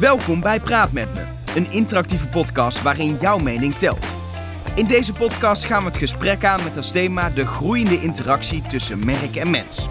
Welkom 0.00 0.40
bij 0.40 0.60
Praat 0.60 0.92
met 0.92 1.14
me, 1.14 1.24
een 1.54 1.72
interactieve 1.72 2.26
podcast 2.26 2.82
waarin 2.82 3.16
jouw 3.20 3.38
mening 3.38 3.74
telt. 3.74 4.06
In 4.74 4.86
deze 4.86 5.12
podcast 5.12 5.64
gaan 5.64 5.82
we 5.82 5.88
het 5.88 5.96
gesprek 5.96 6.44
aan 6.44 6.62
met 6.62 6.76
als 6.76 6.90
thema 6.90 7.30
de 7.30 7.46
groeiende 7.46 8.00
interactie 8.00 8.62
tussen 8.62 9.04
merk 9.04 9.36
en 9.36 9.50
mens. 9.50 9.88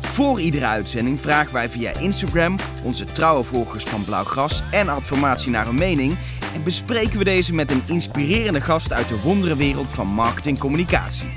Voor 0.00 0.40
iedere 0.40 0.66
uitzending 0.66 1.20
vragen 1.20 1.52
wij 1.52 1.68
via 1.68 1.98
Instagram 1.98 2.56
onze 2.82 3.04
trouwe 3.04 3.44
volgers 3.44 3.84
van 3.84 4.04
Blauwgras 4.04 4.62
en 4.70 4.88
Adformatie 4.88 5.50
naar 5.50 5.66
een 5.66 5.74
mening 5.74 6.16
en 6.54 6.62
bespreken 6.62 7.18
we 7.18 7.24
deze 7.24 7.54
met 7.54 7.70
een 7.70 7.82
inspirerende 7.86 8.60
gast 8.60 8.92
uit 8.92 9.08
de 9.08 9.20
wonderenwereld 9.20 9.90
van 9.90 10.06
marketing 10.06 10.58
communicatie. 10.58 11.32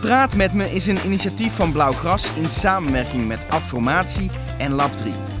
Praat 0.00 0.36
met 0.36 0.52
me 0.52 0.70
is 0.74 0.86
een 0.86 1.04
initiatief 1.04 1.52
van 1.52 1.72
Blauwgras 1.72 2.30
in 2.34 2.48
samenwerking 2.48 3.26
met 3.26 3.40
Adformatie 3.48 4.30
en 4.58 4.72
Lab 4.72 4.96
3. 4.96 5.39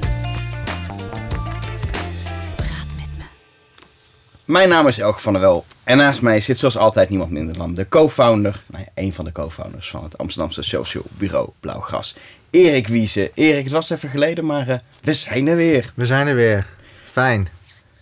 Mijn 4.50 4.68
naam 4.68 4.86
is 4.86 4.98
Elge 4.98 5.20
van 5.20 5.32
der 5.32 5.42
Wel 5.42 5.64
en 5.84 5.96
naast 5.96 6.22
mij 6.22 6.40
zit 6.40 6.58
zoals 6.58 6.76
altijd 6.76 7.08
niemand 7.08 7.30
minder 7.30 7.58
dan 7.58 7.74
de 7.74 7.88
co-founder, 7.88 8.60
nou 8.70 8.84
ja, 8.84 9.02
een 9.02 9.12
van 9.12 9.24
de 9.24 9.32
co-founders 9.32 9.90
van 9.90 10.02
het 10.02 10.18
Amsterdamse 10.18 10.62
social 10.62 11.04
bureau 11.08 11.50
Blauwgras, 11.60 12.16
Erik 12.50 12.88
Wiese. 12.88 13.30
Erik, 13.34 13.62
het 13.62 13.72
was 13.72 13.90
even 13.90 14.08
geleden, 14.08 14.46
maar 14.46 14.68
uh, 14.68 14.74
we 15.02 15.14
zijn 15.14 15.46
er 15.46 15.56
weer. 15.56 15.92
We 15.94 16.06
zijn 16.06 16.26
er 16.26 16.34
weer. 16.34 16.66
Fijn. 17.04 17.48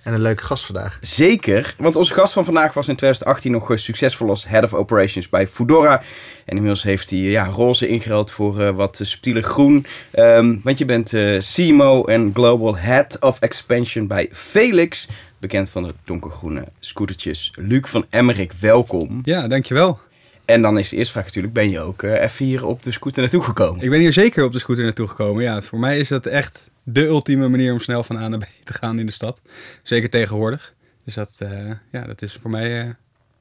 En 0.02 0.14
een 0.14 0.20
leuke 0.20 0.42
gast 0.42 0.64
vandaag. 0.64 0.98
Zeker, 1.00 1.74
want 1.78 1.96
onze 1.96 2.14
gast 2.14 2.32
van 2.32 2.44
vandaag 2.44 2.74
was 2.74 2.88
in 2.88 2.96
2018 2.96 3.52
nog 3.52 3.72
succesvol 3.74 4.28
als 4.28 4.46
Head 4.46 4.64
of 4.64 4.74
Operations 4.74 5.28
bij 5.28 5.46
Foodora. 5.46 6.02
En 6.44 6.56
inmiddels 6.56 6.82
heeft 6.82 7.10
hij 7.10 7.18
ja, 7.18 7.44
roze 7.44 7.88
ingeruild 7.88 8.30
voor 8.30 8.60
uh, 8.60 8.70
wat 8.70 9.00
subtiele 9.02 9.42
groen. 9.42 9.86
Um, 10.14 10.60
want 10.64 10.78
je 10.78 10.84
bent 10.84 11.12
uh, 11.12 11.38
CMO 11.38 12.04
en 12.04 12.30
Global 12.34 12.76
Head 12.76 13.16
of 13.20 13.38
Expansion 13.38 14.06
bij 14.06 14.28
Felix. 14.32 15.08
Bekend 15.38 15.70
van 15.70 15.82
de 15.82 15.94
donkergroene 16.04 16.64
scootertjes. 16.78 17.52
Luc 17.54 17.88
van 17.88 18.06
Emmerik, 18.10 18.52
welkom. 18.52 19.20
Ja, 19.24 19.48
dankjewel. 19.48 19.98
En 20.44 20.62
dan 20.62 20.78
is 20.78 20.88
de 20.88 20.96
eerste 20.96 21.12
vraag 21.12 21.24
natuurlijk, 21.24 21.54
ben 21.54 21.70
je 21.70 21.80
ook 21.80 22.02
uh, 22.02 22.22
even 22.22 22.44
hier 22.44 22.66
op 22.66 22.82
de 22.82 22.92
scooter 22.92 23.22
naartoe 23.22 23.42
gekomen? 23.42 23.82
Ik 23.84 23.90
ben 23.90 24.00
hier 24.00 24.12
zeker 24.12 24.44
op 24.44 24.52
de 24.52 24.58
scooter 24.58 24.84
naartoe 24.84 25.08
gekomen. 25.08 25.42
Ja, 25.42 25.62
voor 25.62 25.78
mij 25.78 25.98
is 25.98 26.08
dat 26.08 26.26
echt 26.26 26.70
de 26.82 27.06
ultieme 27.06 27.48
manier 27.48 27.72
om 27.72 27.80
snel 27.80 28.04
van 28.04 28.16
A 28.16 28.28
naar 28.28 28.38
B 28.38 28.46
te 28.64 28.72
gaan 28.72 28.98
in 28.98 29.06
de 29.06 29.12
stad. 29.12 29.40
Zeker 29.82 30.10
tegenwoordig. 30.10 30.74
Dus 31.04 31.14
dat, 31.14 31.38
uh, 31.42 31.70
ja, 31.92 32.04
dat 32.04 32.22
is 32.22 32.38
voor 32.40 32.50
mij 32.50 32.84
uh, 32.84 32.90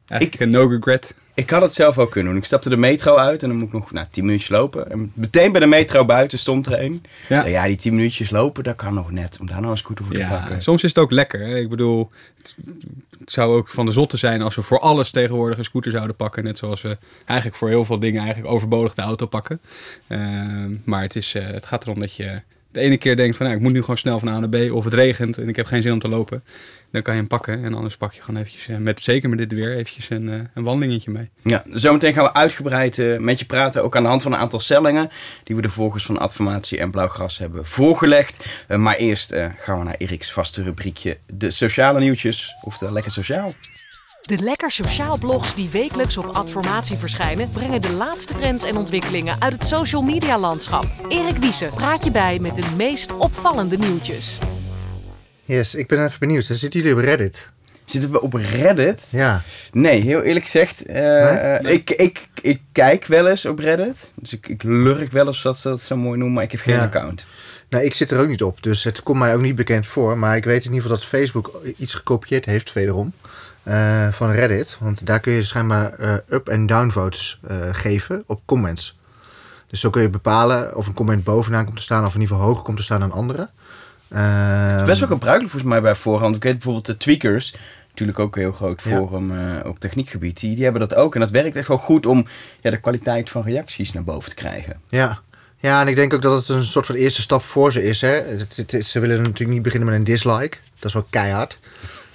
eigenlijk 0.08 0.34
ik, 0.34 0.40
een 0.40 0.50
no 0.50 0.68
regret. 0.68 1.14
Ik 1.38 1.50
had 1.50 1.62
het 1.62 1.74
zelf 1.74 1.98
ook 1.98 2.12
kunnen 2.12 2.32
doen. 2.32 2.42
Ik 2.42 2.48
stapte 2.48 2.70
de 2.70 2.78
metro 2.78 3.16
uit 3.16 3.44
en 3.44 3.50
dan 3.50 3.58
moet 3.58 3.68
ik 3.68 3.74
nog 3.74 3.92
nou, 3.92 4.08
10 4.10 4.26
minuutjes 4.26 4.50
lopen. 4.50 4.92
En 4.92 5.12
meteen 5.14 5.52
bij 5.52 5.62
de 5.62 5.68
metro 5.68 6.06
buiten 6.06 6.40
stond 6.40 6.66
er 6.66 6.84
een. 6.84 7.04
Ja, 7.30 7.46
ja 7.46 7.66
die 7.66 7.76
10 7.76 7.96
minuutjes 7.96 8.30
lopen, 8.30 8.64
dat 8.64 8.76
kan 8.76 8.94
nog 8.94 9.12
net. 9.12 9.38
Om 9.40 9.48
daar 9.48 9.60
nou 9.60 9.72
een 9.72 9.78
scooter 9.78 10.06
voor 10.06 10.18
ja, 10.18 10.28
te 10.28 10.34
pakken. 10.34 10.62
Soms 10.62 10.84
is 10.84 10.90
het 10.90 10.98
ook 10.98 11.12
lekker. 11.12 11.40
Hè? 11.40 11.58
Ik 11.58 11.70
bedoel, 11.70 12.12
het, 12.38 12.56
het, 13.20 13.32
zou 13.32 13.56
ook 13.56 13.68
van 13.70 13.86
de 13.86 13.92
zotte 13.92 14.18
zijn 14.18 14.42
als 14.42 14.56
we 14.56 14.62
voor 14.62 14.80
alles 14.80 15.12
tegenwoordig 15.12 15.58
een 15.58 15.64
scooter 15.64 15.92
zouden 15.92 16.16
pakken. 16.16 16.44
Net 16.44 16.58
zoals 16.58 16.82
we 16.82 16.98
eigenlijk 17.26 17.58
voor 17.58 17.70
heel 17.70 17.86
veel 17.86 18.00
dingen 18.00 18.22
eigenlijk 18.22 18.54
overbodig 18.54 18.94
de 18.94 19.02
auto 19.02 19.26
pakken. 19.26 19.60
Uh, 20.08 20.20
maar 20.84 21.02
het, 21.02 21.16
is, 21.16 21.36
uh, 21.36 21.46
het 21.46 21.66
gaat 21.66 21.84
erom 21.84 22.00
dat 22.00 22.16
je 22.16 22.42
de 22.78 22.84
ene 22.84 22.98
keer 22.98 23.16
denkt 23.16 23.36
van 23.36 23.46
nou, 23.46 23.58
ik 23.58 23.64
moet 23.64 23.74
nu 23.74 23.82
gewoon 23.82 23.98
snel 23.98 24.20
van 24.20 24.28
A 24.28 24.40
naar 24.40 24.50
B 24.50 24.72
of 24.72 24.84
het 24.84 24.94
regent 24.94 25.38
en 25.38 25.50
ik 25.50 25.56
heb 25.56 25.66
geen 25.66 25.82
zin 25.82 25.92
om 25.92 26.00
te 26.00 26.08
lopen. 26.08 26.44
Dan 26.92 27.02
kan 27.02 27.14
je 27.14 27.20
hem 27.20 27.28
pakken 27.28 27.64
en 27.64 27.74
anders 27.74 27.98
pak 27.98 28.14
je 28.14 28.22
gewoon 28.22 28.42
eventjes, 28.42 28.78
met, 28.78 29.02
zeker 29.02 29.30
met 29.30 29.38
dit 29.38 29.52
weer, 29.52 29.72
eventjes 29.72 30.10
een, 30.10 30.28
een 30.54 30.64
wandelingetje 30.64 31.12
mee. 31.12 31.30
Ja, 31.44 31.64
zometeen 31.70 32.14
gaan 32.14 32.24
we 32.24 32.34
uitgebreid 32.34 32.98
uh, 32.98 33.20
met 33.20 33.40
je 33.40 33.46
praten, 33.46 33.84
ook 33.84 33.96
aan 33.96 34.04
de 34.04 34.10
hand 34.10 34.22
van 34.22 34.34
een 34.34 34.40
aantal 34.40 34.60
stellingen 34.60 35.10
die 35.44 35.56
we 35.56 35.62
de 35.62 35.70
volgers 35.70 36.06
van 36.06 36.18
Adformatie 36.18 36.80
en 36.80 36.92
Blauwgras 36.92 37.38
hebben 37.38 37.66
voorgelegd. 37.66 38.46
Maar 38.68 38.96
eerst 38.96 39.36
gaan 39.58 39.78
we 39.80 39.84
naar 39.84 39.96
Eriks 39.98 40.32
vaste 40.32 40.64
rubriekje, 40.64 41.18
de 41.34 41.52
sociale 41.52 42.00
nieuwtjes, 42.00 42.56
oftewel 42.62 42.94
lekker 42.94 43.12
sociaal. 43.12 43.54
De 44.28 44.38
Lekker 44.44 44.72
Sociaal 44.72 45.18
blogs 45.18 45.56
die 45.56 45.70
wekelijks 45.70 46.18
op 46.18 46.26
Adformatie 46.26 46.98
verschijnen, 46.98 47.50
brengen 47.50 47.82
de 47.82 47.92
laatste 47.92 48.34
trends 48.34 48.64
en 48.64 48.78
ontwikkelingen 48.78 49.42
uit 49.42 49.54
het 49.54 49.68
social 49.68 50.02
media 50.02 50.40
landschap. 50.40 50.86
Erik 51.10 51.38
Wiese 51.38 51.70
praat 51.76 52.04
je 52.04 52.12
bij 52.12 52.40
met 52.40 52.56
de 52.56 52.68
meest 52.76 53.18
opvallende 53.18 53.78
nieuwtjes. 53.78 54.38
Yes, 55.44 55.76
ik 55.76 55.88
ben 55.88 56.06
even 56.06 56.20
benieuwd. 56.20 56.46
Zitten 56.46 56.80
jullie 56.80 56.96
op 56.96 57.00
Reddit? 57.00 57.50
Zitten 57.86 58.12
we 58.12 58.22
op 58.22 58.34
Reddit? 58.34 59.08
Ja. 59.12 59.42
Nee, 59.72 60.02
heel 60.02 60.22
eerlijk 60.22 60.46
gezegd. 60.46 60.90
Uh, 60.90 60.96
nee? 60.96 61.62
uh, 61.62 61.72
ik, 61.72 61.90
ik, 61.90 62.30
ik 62.42 62.62
kijk 62.72 63.06
wel 63.06 63.28
eens 63.28 63.46
op 63.46 63.60
Reddit. 63.60 64.14
Dus 64.16 64.34
ik, 64.34 64.48
ik 64.48 64.64
lurk 64.64 65.12
wel 65.12 65.28
eens, 65.28 65.42
dat 65.42 65.58
ze 65.58 65.70
dat 65.70 65.82
zo 65.82 65.96
mooi 65.96 66.18
noemen, 66.18 66.36
maar 66.36 66.44
ik 66.44 66.52
heb 66.52 66.62
geen 66.62 66.76
ja. 66.76 66.84
account. 66.84 67.26
Nou, 67.70 67.84
ik 67.84 67.94
zit 67.94 68.12
er 68.12 68.20
ook 68.20 68.28
niet 68.28 68.44
op, 68.44 68.64
dus 68.64 68.84
het 68.84 69.04
komt 69.04 69.20
mij 69.20 69.36
ook 69.36 69.42
niet 69.42 69.56
bekend 69.56 69.88
voor. 69.88 70.18
Maar 70.18 70.36
ik 70.36 70.46
weet 70.46 70.66
in 70.66 70.74
ieder 70.74 70.82
geval 70.82 70.98
dat 70.98 71.06
Facebook 71.06 71.62
iets 71.78 71.94
gekopieerd 71.94 72.46
heeft, 72.46 72.74
wederom. 72.74 73.14
Uh, 73.64 74.08
van 74.12 74.32
Reddit. 74.32 74.78
Want 74.80 75.06
daar 75.06 75.20
kun 75.20 75.34
je 75.34 75.44
schijnbaar 75.44 76.00
uh, 76.00 76.14
up- 76.30 76.48
en 76.48 76.66
downvotes 76.66 77.40
uh, 77.52 77.58
geven 77.72 78.24
op 78.26 78.42
comments. 78.46 78.98
Dus 79.68 79.80
zo 79.80 79.90
kun 79.90 80.02
je 80.02 80.10
bepalen 80.10 80.76
of 80.76 80.88
een 80.88 80.94
comment 80.94 81.24
bovenaan 81.24 81.66
komt 81.66 81.78
te 81.78 81.84
staan... 81.84 82.06
of 82.06 82.16
in 82.16 82.22
ieder 82.22 82.36
geval 82.36 82.50
hoger 82.50 82.64
komt 82.64 82.78
te 82.78 82.84
staan 82.84 83.00
dan 83.00 83.12
andere. 83.12 83.50
Het 84.08 84.80
is 84.80 84.86
best 84.86 85.00
wel 85.00 85.08
gebruikelijk 85.08 85.52
volgens 85.52 85.72
mij 85.72 85.82
bij 85.82 85.96
voorhand. 85.96 86.36
Ik 86.36 86.44
weet 86.44 86.54
bijvoorbeeld 86.54 86.86
de 86.86 86.98
Tweakers... 86.98 87.56
Natuurlijk 87.90 88.20
ook 88.20 88.36
een 88.36 88.42
heel 88.42 88.52
groot 88.52 88.82
forum 88.82 89.34
ja. 89.40 89.62
op 89.66 89.80
techniekgebied. 89.80 90.40
Die, 90.40 90.56
die 90.56 90.64
hebben 90.64 90.82
dat 90.82 90.96
ook. 90.96 91.14
En 91.14 91.20
dat 91.20 91.30
werkt 91.30 91.56
echt 91.56 91.68
wel 91.68 91.78
goed 91.78 92.06
om 92.06 92.26
ja, 92.62 92.70
de 92.70 92.80
kwaliteit 92.80 93.30
van 93.30 93.44
reacties 93.44 93.94
naar 93.94 94.04
boven 94.04 94.30
te 94.30 94.36
krijgen. 94.36 94.82
Ja, 94.90 95.20
ja, 95.58 95.82
en 95.82 95.88
ik 95.88 95.96
denk 95.96 96.14
ook 96.14 96.22
dat 96.22 96.40
het 96.40 96.50
een 96.58 96.64
soort 96.64 96.86
van 96.86 96.96
eerste 96.96 97.22
stap 97.22 97.44
voor 97.44 97.72
ze 97.72 97.84
is. 97.84 98.02
Hè. 98.02 98.10
Het, 98.10 98.86
ze 98.86 99.00
willen 99.00 99.18
natuurlijk 99.18 99.50
niet 99.50 99.62
beginnen 99.62 99.90
met 99.90 99.98
een 99.98 100.04
dislike. 100.04 100.58
Dat 100.74 100.86
is 100.86 100.94
wel 100.94 101.08
keihard. 101.10 101.60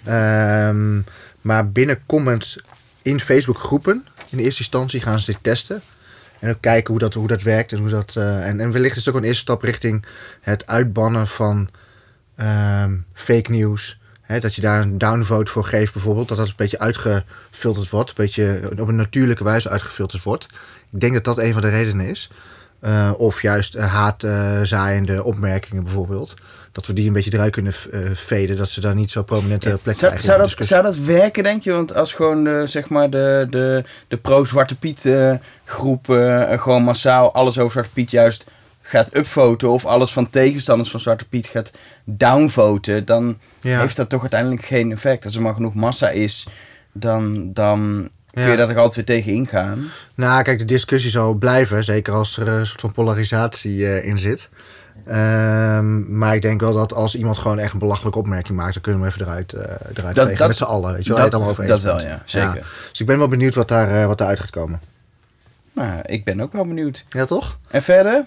Um, 0.08 1.04
maar 1.40 1.70
binnen 1.70 2.02
comments 2.06 2.60
in 3.02 3.20
Facebook 3.20 3.58
groepen, 3.58 4.06
in 4.30 4.38
eerste 4.38 4.60
instantie 4.60 5.00
gaan 5.00 5.20
ze 5.20 5.32
dit 5.32 5.42
testen. 5.42 5.82
En 6.38 6.50
ook 6.50 6.60
kijken 6.60 6.90
hoe 6.90 6.98
dat, 6.98 7.14
hoe 7.14 7.28
dat 7.28 7.42
werkt. 7.42 7.72
En, 7.72 7.78
hoe 7.78 7.88
dat, 7.88 8.14
uh, 8.18 8.46
en, 8.46 8.60
en 8.60 8.72
wellicht 8.72 8.96
is 8.96 9.04
het 9.04 9.14
ook 9.14 9.20
een 9.20 9.26
eerste 9.26 9.42
stap 9.42 9.62
richting 9.62 10.04
het 10.40 10.66
uitbannen 10.66 11.28
van 11.28 11.68
um, 12.40 13.04
fake 13.14 13.50
news. 13.50 14.00
Dat 14.40 14.54
je 14.54 14.60
daar 14.60 14.80
een 14.80 14.98
downvote 14.98 15.50
voor 15.50 15.64
geeft 15.64 15.92
bijvoorbeeld. 15.92 16.28
Dat 16.28 16.36
dat 16.36 16.48
een 16.48 16.54
beetje 16.56 16.78
uitgefilterd 16.78 17.90
wordt. 17.90 18.08
Een 18.08 18.16
beetje 18.16 18.70
op 18.78 18.88
een 18.88 18.96
natuurlijke 18.96 19.44
wijze 19.44 19.68
uitgefilterd 19.68 20.22
wordt. 20.22 20.46
Ik 20.92 21.00
denk 21.00 21.12
dat 21.12 21.24
dat 21.24 21.38
een 21.38 21.52
van 21.52 21.62
de 21.62 21.68
redenen 21.68 22.06
is. 22.06 22.30
Uh, 22.84 23.10
of 23.16 23.42
juist 23.42 23.76
uh, 23.76 23.94
haatzaaiende 23.94 25.24
opmerkingen 25.24 25.84
bijvoorbeeld. 25.84 26.34
Dat 26.72 26.86
we 26.86 26.92
die 26.92 27.06
een 27.06 27.12
beetje 27.12 27.34
eruit 27.34 27.52
kunnen 27.52 27.72
veden. 28.14 28.56
Dat 28.56 28.68
ze 28.68 28.80
daar 28.80 28.94
niet 28.94 29.10
zo 29.10 29.22
prominente 29.22 29.68
ja, 29.68 29.76
plek 29.76 29.96
zou, 29.96 30.12
krijgen. 30.12 30.22
Zou 30.22 30.48
dat, 30.56 30.66
zou 30.66 30.82
dat 30.82 30.96
werken, 30.96 31.42
denk 31.42 31.62
je? 31.62 31.72
Want 31.72 31.94
als 31.94 32.14
gewoon 32.14 32.44
de, 32.44 32.62
zeg 32.66 32.88
maar 32.88 33.10
de, 33.10 33.46
de, 33.50 33.84
de 34.08 34.16
pro-Zwarte 34.16 34.74
Piet 34.74 35.08
groep... 35.64 36.04
gewoon 36.56 36.82
massaal 36.82 37.34
alles 37.34 37.58
over 37.58 37.72
Zwarte 37.72 37.92
Piet 37.92 38.10
juist 38.10 38.44
gaat 38.80 39.16
upvoten... 39.16 39.70
of 39.70 39.86
alles 39.86 40.12
van 40.12 40.30
tegenstanders 40.30 40.90
van 40.90 41.00
Zwarte 41.00 41.28
Piet 41.28 41.46
gaat 41.46 41.72
downvoten... 42.04 43.04
dan 43.04 43.38
ja. 43.60 43.80
heeft 43.80 43.96
dat 43.96 44.08
toch 44.08 44.20
uiteindelijk 44.20 44.64
geen 44.64 44.92
effect. 44.92 45.24
Als 45.24 45.34
er 45.34 45.42
maar 45.42 45.54
genoeg 45.54 45.74
massa 45.74 46.08
is, 46.10 46.46
dan... 46.92 47.52
dan 47.52 48.10
kun 48.32 48.50
je 48.50 48.56
daar 48.56 48.68
toch 48.68 48.76
altijd 48.76 48.94
weer 48.94 49.16
tegen 49.16 49.32
ingaan? 49.32 49.90
Nou, 50.14 50.42
kijk, 50.42 50.58
de 50.58 50.64
discussie 50.64 51.10
zal 51.10 51.34
blijven. 51.34 51.84
Zeker 51.84 52.12
als 52.12 52.36
er 52.36 52.48
een 52.48 52.66
soort 52.66 52.80
van 52.80 52.92
polarisatie 52.92 53.76
uh, 53.76 54.04
in 54.04 54.18
zit. 54.18 54.48
Um, 55.08 56.18
maar 56.18 56.34
ik 56.34 56.42
denk 56.42 56.60
wel 56.60 56.72
dat 56.72 56.94
als 56.94 57.14
iemand 57.14 57.38
gewoon 57.38 57.58
echt 57.58 57.72
een 57.72 57.78
belachelijke 57.78 58.18
opmerking 58.18 58.58
maakt... 58.58 58.72
dan 58.72 58.82
kunnen 58.82 59.00
we 59.00 59.06
hem 59.06 59.16
even 59.16 59.32
eruit, 59.32 59.52
uh, 59.52 59.60
eruit 59.60 60.14
dat. 60.14 60.36
Dat, 60.36 60.48
met 60.48 60.56
z'n 60.56 60.62
allen, 60.62 60.92
weet 60.92 61.04
je 61.04 61.12
wel. 61.12 61.22
Dat, 61.22 61.32
allemaal 61.32 61.50
over 61.50 61.66
dat 61.66 61.80
wel, 61.80 62.00
ja. 62.00 62.22
Zeker. 62.24 62.54
Ja. 62.54 62.62
Dus 62.90 63.00
ik 63.00 63.06
ben 63.06 63.18
wel 63.18 63.28
benieuwd 63.28 63.54
wat, 63.54 63.68
daar, 63.68 64.00
uh, 64.00 64.06
wat 64.06 64.18
daaruit 64.18 64.40
gaat 64.40 64.50
komen. 64.50 64.80
Nou, 65.72 66.00
ik 66.06 66.24
ben 66.24 66.40
ook 66.40 66.52
wel 66.52 66.66
benieuwd. 66.66 67.04
Ja, 67.08 67.24
toch? 67.24 67.58
En 67.70 67.82
verder? 67.82 68.24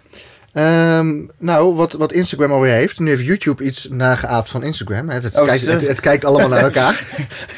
Um, 0.58 1.30
nou, 1.38 1.76
wat, 1.76 1.94
wat 1.94 2.12
Instagram 2.12 2.52
alweer 2.52 2.74
heeft. 2.74 3.00
Nu 3.00 3.08
heeft 3.08 3.26
YouTube 3.26 3.64
iets 3.64 3.88
nageaapt 3.90 4.50
van 4.50 4.64
Instagram. 4.64 5.10
Het, 5.10 5.24
het, 5.24 5.40
oh, 5.40 5.46
kijkt, 5.46 5.66
het, 5.66 5.88
het 5.88 6.00
kijkt 6.00 6.26
allemaal 6.26 6.50
naar 6.50 6.64
elkaar. 6.64 6.94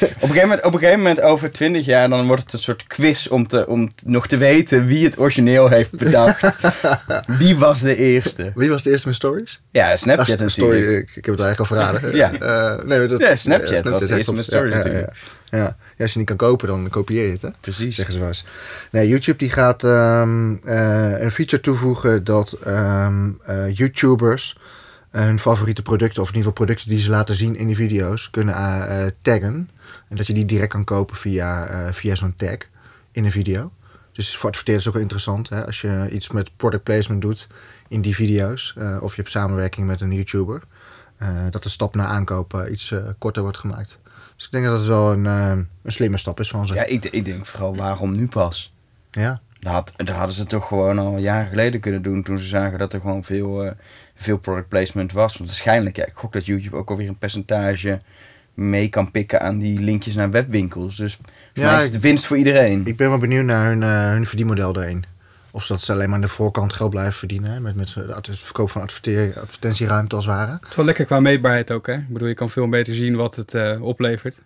een 0.00 0.18
gegeven 0.18 0.40
moment, 0.40 0.64
op 0.64 0.72
een 0.72 0.78
gegeven 0.78 0.98
moment, 0.98 1.20
over 1.20 1.52
twintig 1.52 1.84
jaar, 1.84 2.08
dan 2.08 2.26
wordt 2.26 2.42
het 2.42 2.52
een 2.52 2.58
soort 2.58 2.86
quiz 2.86 3.26
om, 3.26 3.48
te, 3.48 3.66
om 3.66 3.88
nog 4.04 4.26
te 4.26 4.36
weten 4.36 4.86
wie 4.86 5.04
het 5.04 5.18
origineel 5.18 5.68
heeft 5.68 5.90
bedacht. 5.90 6.56
wie 7.38 7.56
was 7.56 7.80
de 7.80 7.96
eerste? 7.96 8.52
Wie 8.54 8.70
was 8.70 8.82
de 8.82 8.90
eerste 8.90 9.06
met 9.06 9.16
stories? 9.16 9.60
Ja, 9.70 9.96
Snapchat 9.96 10.38
natuurlijk. 10.38 10.52
Story, 10.52 10.96
ik, 10.96 11.10
ik, 11.14 11.24
heb 11.24 11.36
het 11.36 11.44
eigenlijk 11.44 11.58
al 11.58 11.76
verraden. 11.76 12.16
ja. 12.16 12.32
Uh, 12.32 12.84
nee, 12.84 13.06
dat, 13.06 13.20
ja, 13.20 13.36
Snapchat, 13.36 13.68
Snapchat 13.68 13.92
was 13.92 14.06
de 14.08 14.16
eerste 14.16 14.32
met 14.32 14.44
story 14.44 14.70
ja, 14.70 14.76
natuurlijk. 14.76 15.12
Ja, 15.50 15.76
als 15.98 16.12
je 16.12 16.18
niet 16.18 16.28
kan 16.28 16.36
kopen, 16.36 16.68
dan 16.68 16.88
kopieer 16.88 17.26
je 17.26 17.32
het. 17.32 17.42
Hè? 17.42 17.48
Precies. 17.60 17.94
Zeggen 17.94 18.14
ze 18.14 18.26
eens. 18.26 18.44
Nee, 18.92 19.08
YouTube 19.08 19.38
die 19.38 19.50
gaat 19.50 19.82
um, 19.82 20.60
uh, 20.64 21.20
een 21.20 21.30
feature 21.30 21.62
toevoegen 21.62 22.24
dat 22.24 22.58
um, 22.66 23.40
uh, 23.48 23.74
YouTubers 23.74 24.58
uh, 25.12 25.22
hun 25.22 25.40
favoriete 25.40 25.82
producten, 25.82 26.22
of 26.22 26.28
in 26.28 26.34
ieder 26.34 26.50
geval 26.50 26.66
producten 26.66 26.88
die 26.88 27.04
ze 27.04 27.10
laten 27.10 27.34
zien 27.34 27.56
in 27.56 27.66
die 27.66 27.76
video's, 27.76 28.30
kunnen 28.30 28.54
uh, 28.54 29.06
taggen. 29.22 29.70
En 30.08 30.16
dat 30.16 30.26
je 30.26 30.34
die 30.34 30.44
direct 30.44 30.72
kan 30.72 30.84
kopen 30.84 31.16
via, 31.16 31.68
via 31.92 32.14
zo'n 32.14 32.34
tag 32.34 32.56
in 33.12 33.24
een 33.24 33.30
video. 33.30 33.72
Dus 34.12 34.36
voor 34.36 34.48
adverteerders 34.48 34.86
is 34.86 34.88
ook 34.88 34.94
wel 34.94 35.02
interessant. 35.02 35.48
Hè? 35.48 35.66
Als 35.66 35.80
je 35.80 36.08
iets 36.10 36.30
met 36.30 36.56
product 36.56 36.82
placement 36.82 37.22
doet 37.22 37.46
in 37.88 38.00
die 38.00 38.14
video's, 38.14 38.74
of 39.00 39.10
je 39.14 39.20
hebt 39.20 39.30
samenwerking 39.30 39.86
met 39.86 40.00
een 40.00 40.12
YouTuber. 40.12 40.62
eh, 41.18 41.30
dat 41.50 41.62
de 41.62 41.68
stap 41.68 41.94
naar 41.94 42.06
aankopen 42.06 42.72
iets 42.72 42.90
eh, 42.90 42.98
korter 43.18 43.42
wordt 43.42 43.58
gemaakt. 43.58 43.98
Dus 44.38 44.46
ik 44.46 44.52
denk 44.52 44.64
dat 44.64 44.78
het 44.78 44.88
wel 44.88 45.12
een, 45.12 45.26
eh, 45.26 45.50
een 45.82 45.92
slimme 45.92 46.16
stap 46.16 46.40
is 46.40 46.48
van 46.48 46.66
ze. 46.66 46.74
Ja, 46.74 46.84
ik, 46.84 47.04
ik 47.04 47.24
denk 47.24 47.46
vooral 47.46 47.76
waarom 47.76 48.16
nu 48.16 48.28
pas? 48.28 48.72
Ja. 49.10 49.40
Dat, 49.60 49.72
had, 49.72 49.92
dat 49.96 50.08
hadden 50.08 50.34
ze 50.34 50.46
toch 50.46 50.68
gewoon 50.68 50.98
al 50.98 51.16
jaren 51.16 51.48
geleden 51.48 51.80
kunnen 51.80 52.02
doen 52.02 52.22
toen 52.22 52.38
ze 52.38 52.46
zagen 52.46 52.78
dat 52.78 52.92
er 52.92 53.00
gewoon 53.00 53.24
veel, 53.24 53.64
eh, 53.64 53.72
veel 54.14 54.38
product 54.38 54.68
placement 54.68 55.12
was. 55.12 55.36
Want 55.36 55.50
waarschijnlijk, 55.50 55.96
ja, 55.96 56.06
ik 56.06 56.14
gok 56.14 56.32
dat 56.32 56.46
YouTube 56.46 56.76
ook 56.76 56.90
alweer 56.90 57.08
een 57.08 57.18
percentage 57.18 58.00
mee 58.54 58.88
kan 58.88 59.10
pikken 59.10 59.40
aan 59.40 59.58
die 59.58 59.80
linkjes 59.80 60.14
naar 60.14 60.30
webwinkels. 60.30 60.96
Dus 60.96 61.18
Ja, 61.54 61.80
is 61.80 61.92
de 61.92 62.00
winst 62.00 62.26
voor 62.26 62.36
iedereen. 62.36 62.86
Ik 62.86 62.96
ben 62.96 63.08
wel 63.08 63.18
benieuwd 63.18 63.44
naar 63.44 63.66
hun, 63.68 63.82
eh, 63.82 64.08
hun 64.08 64.26
verdienmodel 64.26 64.72
daarin. 64.72 65.04
Of 65.50 65.66
dat 65.66 65.80
ze 65.80 65.92
alleen 65.92 66.06
maar 66.06 66.14
aan 66.14 66.20
de 66.20 66.28
voorkant 66.28 66.72
geld 66.72 66.90
blijven 66.90 67.12
verdienen. 67.12 67.62
Met, 67.62 67.74
met 67.74 67.96
adver- 68.12 68.36
verkoop 68.36 68.70
van 68.70 68.82
advertentieruimte 68.82 70.16
als 70.16 70.26
het 70.26 70.34
ware. 70.34 70.52
Het 70.60 70.70
is 70.70 70.76
wel 70.76 70.84
lekker 70.84 71.04
qua 71.04 71.20
meetbaarheid 71.20 71.70
ook, 71.70 71.86
hè? 71.86 71.94
Ik 71.94 72.08
bedoel, 72.08 72.28
je 72.28 72.34
kan 72.34 72.50
veel 72.50 72.68
beter 72.68 72.94
zien 72.94 73.16
wat 73.16 73.36
het 73.36 73.54
eh, 73.54 73.82
oplevert. 73.82 74.36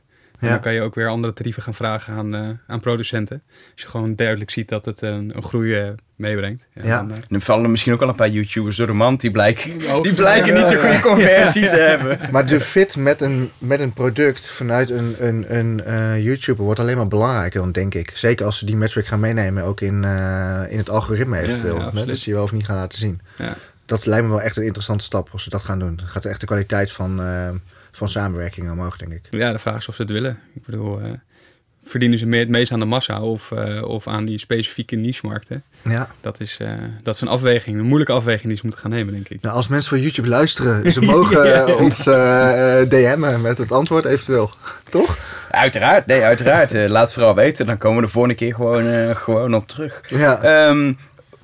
En 0.43 0.49
Ja. 0.49 0.55
dan 0.55 0.63
kan 0.63 0.73
je 0.75 0.81
ook 0.81 0.95
weer 0.95 1.09
andere 1.09 1.33
tarieven 1.33 1.63
gaan 1.63 1.75
vragen 1.75 2.15
aan, 2.15 2.35
eh, 2.35 2.49
aan 2.67 2.81
producenten. 2.81 3.43
Als 3.73 3.83
je 3.83 3.89
gewoon 3.89 4.15
duidelijk 4.17 4.51
ziet 4.51 4.69
dat 4.69 4.85
het 4.85 5.03
een, 5.03 5.33
een 5.37 5.43
groei 5.43 5.75
eh, 5.75 5.89
meebrengt. 6.17 6.67
Ja. 6.83 6.83
dan, 6.97 7.11
eh, 7.11 7.17
En 7.17 7.25
er 7.37 7.41
vallen 7.41 7.71
misschien 7.71 7.93
ook 7.93 8.03
al 8.03 8.09
een 8.09 8.15
paar 8.15 8.29
YouTubers 8.29 8.77
door 8.77 8.87
de 8.87 8.93
mand 8.93 9.21
die 9.21 9.31
blijken, 9.31 9.71
Oh, 9.95 10.03
die 10.03 10.15
blijken 10.15 10.55
niet 10.55 10.65
zo'n 10.65 10.77
goede 10.79 11.01
conversie 11.01 11.69
te 11.69 11.77
hebben. 11.97 12.19
Maar 12.31 12.47
de 12.47 12.61
fit 12.61 12.97
met 12.97 13.21
een, 13.21 13.51
met 13.59 13.81
een 13.81 13.93
product 13.93 14.51
vanuit 14.51 14.91
een, 14.91 15.15
een, 15.19 15.57
een 15.57 15.85
eh, 15.85 16.25
YouTuber 16.25 16.65
wordt 16.65 16.81
alleen 16.81 16.97
maar 16.97 17.09
belangrijker 17.09 17.61
dan 17.61 17.73
denk 17.73 17.95
ik. 17.95 18.11
Zeker 18.15 18.47
als 18.47 18.59
ze 18.59 18.67
die 18.67 18.77
metric 18.77 19.07
gaan 19.07 19.21
meenemen 19.21 19.65
ook 19.65 19.81
in, 19.81 20.05
eh, 20.05 20.63
in 20.69 20.79
het 20.79 20.91
algoritme 20.91 21.39
eventueel. 21.39 21.79
ja, 21.79 21.91
dat 21.91 22.17
ze 22.19 22.29
je 22.31 22.35
wel 22.35 22.45
of 22.45 22.53
niet 22.53 22.65
gaan 22.67 22.77
laten 22.77 22.99
zien. 22.99 23.21
ja. 23.39 23.55
Dat 23.87 24.07
lijkt 24.07 24.25
me 24.25 24.31
wel 24.31 24.41
echt 24.41 24.57
een 24.57 24.63
interessante 24.63 25.05
stap 25.05 25.29
als 25.33 25.43
ze 25.43 25.51
dat 25.51 25.63
gaan 25.63 25.79
doen. 25.79 25.97
Dan 25.97 26.07
gaat 26.07 26.25
echt 26.25 26.41
de 26.41 26.47
kwaliteit 26.47 26.93
van, 26.93 27.21
eh, 27.23 27.49
van 27.93 28.09
samenwerking 28.09 28.71
omhoog, 28.71 28.97
denk 28.97 29.13
ik. 29.13 29.27
ja, 29.31 29.53
de 29.53 29.59
vraag 29.59 29.77
is 29.77 29.89
of 29.89 29.95
ze 29.95 30.03
het 30.03 30.11
willen. 30.11 30.39
Ik 30.55 30.63
bedoel, 30.67 31.01
eh, 31.01 31.11
verdienen 31.85 32.19
ze 32.19 32.27
meer, 32.27 32.41
het 32.41 32.49
meest 32.49 32.73
aan 32.73 32.79
de 32.79 32.85
massa 32.85 33.21
of, 33.23 33.53
eh, 33.53 33.83
of 33.85 34.07
aan 34.07 34.25
die 34.25 34.39
specifieke 34.39 34.97
niche-markten? 34.97 35.63
Ja. 35.83 36.09
Dat 36.21 36.41
is, 36.41 36.57
eh, 36.61 36.71
dat 37.03 37.15
is 37.15 37.21
een 37.21 37.29
afweging, 37.29 37.79
een 37.79 37.85
moeilijke 37.85 38.13
afweging 38.13 38.47
die 38.49 38.57
ze 38.57 38.63
moeten 38.63 38.81
gaan 38.81 38.91
nemen, 38.91 39.13
denk 39.13 39.29
ik. 39.29 39.41
Nou, 39.43 39.55
als 39.57 39.69
mensen 39.69 39.89
van 39.91 40.01
YouTube 40.01 40.29
luisteren, 40.29 40.93
ze 40.93 41.01
mogen 41.15 41.47
Ja. 41.47 41.65
ons 41.75 42.05
DM'en 42.89 43.41
met 43.41 43.59
het 43.59 43.73
antwoord 43.73 44.05
eventueel. 44.05 44.51
Toch? 44.91 45.19
Uiteraard, 45.51 46.07
nee, 46.07 46.23
uiteraard. 46.23 46.73
Laat 46.89 47.03
het 47.05 47.13
vooral 47.13 47.35
weten, 47.35 47.67
dan 47.67 47.79
komen 47.79 48.01
we 48.01 48.07
de 48.07 48.13
volgende 48.13 48.37
keer 48.37 48.55
gewoon, 48.55 48.87
eh, 48.87 49.17
gewoon 49.17 49.55
op 49.55 49.67
terug. 49.67 50.01
Ja. 50.09 50.43
Ehm, 50.43 50.93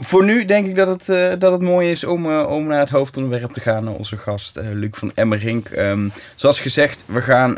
voor 0.01 0.25
nu 0.25 0.45
denk 0.45 0.67
ik 0.67 0.75
dat 0.75 0.89
het, 0.89 1.09
eh, 1.09 1.39
dat 1.39 1.53
het 1.53 1.61
mooi 1.61 1.91
is 1.91 2.05
om, 2.05 2.31
eh, 2.31 2.51
om 2.51 2.67
naar 2.67 2.79
het 2.79 2.89
hoofdonderwerp 2.89 3.53
te 3.53 3.61
gaan. 3.61 3.85
Naar 3.85 3.95
onze 3.95 4.17
gast 4.17 4.57
eh, 4.57 4.67
Luc 4.73 4.91
van 4.93 5.13
Emmerink. 5.15 5.69
Ehm, 5.69 6.09
zoals 6.35 6.61
gezegd, 6.61 7.05
we 7.07 7.21
gaan 7.21 7.57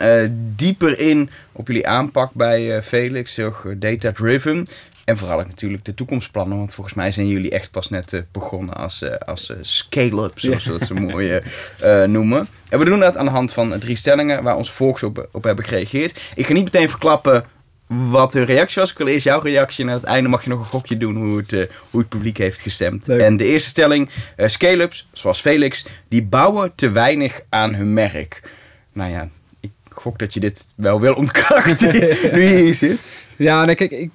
dieper 0.56 0.98
in 0.98 1.30
op 1.52 1.66
jullie 1.66 1.88
aanpak 1.88 2.30
bij 2.32 2.82
Felix. 2.82 3.36
Heel 3.36 3.46
erg 3.46 3.66
data-driven. 3.76 4.66
En 5.04 5.16
vooral 5.16 5.40
ook 5.40 5.46
natuurlijk 5.46 5.84
de 5.84 5.94
toekomstplannen. 5.94 6.58
Want 6.58 6.74
volgens 6.74 6.96
mij 6.96 7.10
zijn 7.10 7.28
jullie 7.28 7.50
echt 7.50 7.70
pas 7.70 7.88
net 7.88 8.24
begonnen 8.32 8.74
als, 8.74 9.04
als 9.26 9.52
scale-up, 9.60 10.38
zoals 10.38 10.64
we 10.64 10.70
dat 10.78 10.86
zo 10.86 10.94
mooi 10.94 11.40
noemen. 12.06 12.48
En 12.68 12.78
we 12.78 12.84
doen 12.84 13.00
dat 13.00 13.16
aan 13.16 13.24
de 13.24 13.30
hand 13.30 13.52
van 13.52 13.78
drie 13.78 13.96
stellingen 13.96 14.42
waar 14.42 14.56
onze 14.56 14.72
volgers 14.72 15.02
op, 15.02 15.28
op 15.32 15.44
hebben 15.44 15.64
gereageerd. 15.64 16.20
Ik 16.34 16.46
ga 16.46 16.52
niet 16.52 16.64
meteen 16.64 16.88
verklappen 16.88 17.44
wat 17.90 18.32
hun 18.32 18.44
reactie 18.44 18.80
was. 18.80 18.90
Ik 18.90 18.98
wil 18.98 19.06
eerst 19.06 19.24
jouw 19.24 19.40
reactie 19.40 19.84
en 19.84 19.90
aan 19.90 19.96
het 19.96 20.06
einde 20.06 20.28
mag 20.28 20.42
je 20.42 20.50
nog 20.50 20.58
een 20.58 20.64
gokje 20.64 20.96
doen 20.96 21.16
hoe 21.16 21.36
het, 21.36 21.52
eh, 21.52 21.62
hoe 21.90 22.00
het 22.00 22.08
publiek 22.08 22.36
heeft 22.36 22.60
gestemd. 22.60 23.06
Leuk. 23.06 23.20
En 23.20 23.36
de 23.36 23.44
eerste 23.44 23.68
stelling, 23.68 24.08
eh, 24.36 24.48
scale-ups, 24.48 25.08
zoals 25.12 25.40
Felix, 25.40 25.86
die 26.08 26.22
bouwen 26.22 26.72
te 26.74 26.90
weinig 26.90 27.40
aan 27.48 27.74
hun 27.74 27.94
merk. 27.94 28.42
Nou 28.92 29.10
ja, 29.10 29.28
ik 29.60 29.70
gok 29.88 30.18
dat 30.18 30.34
je 30.34 30.40
dit 30.40 30.66
wel 30.76 31.00
wil 31.00 31.14
ontkrachten 31.14 31.92
nu 32.32 32.42
je 32.42 32.56
hier 32.56 32.74
zit. 32.74 33.26
Ja, 33.36 33.64
nee, 33.64 33.74
kijk, 33.74 33.90
ik, 33.90 34.10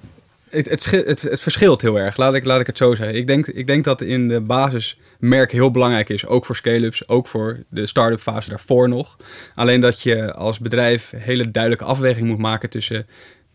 het, 0.50 0.90
het, 0.90 1.22
het 1.22 1.40
verschilt 1.40 1.82
heel 1.82 1.98
erg. 1.98 2.16
Laat 2.16 2.34
ik, 2.34 2.44
laat 2.44 2.60
ik 2.60 2.66
het 2.66 2.76
zo 2.76 2.94
zeggen. 2.94 3.16
Ik 3.16 3.26
denk, 3.26 3.46
ik 3.46 3.66
denk 3.66 3.84
dat 3.84 4.00
in 4.00 4.28
de 4.28 4.40
basis 4.40 4.98
merk 5.18 5.52
heel 5.52 5.70
belangrijk 5.70 6.08
is. 6.08 6.26
Ook 6.26 6.44
voor 6.44 6.56
scale-ups, 6.56 7.08
ook 7.08 7.26
voor 7.26 7.64
de 7.68 7.86
start-up 7.86 8.20
fase 8.20 8.48
daarvoor 8.48 8.88
nog. 8.88 9.16
Alleen 9.54 9.80
dat 9.80 10.02
je 10.02 10.34
als 10.34 10.58
bedrijf 10.58 11.12
hele 11.16 11.50
duidelijke 11.50 11.84
afweging 11.84 12.26
moet 12.26 12.38
maken 12.38 12.70
tussen... 12.70 13.06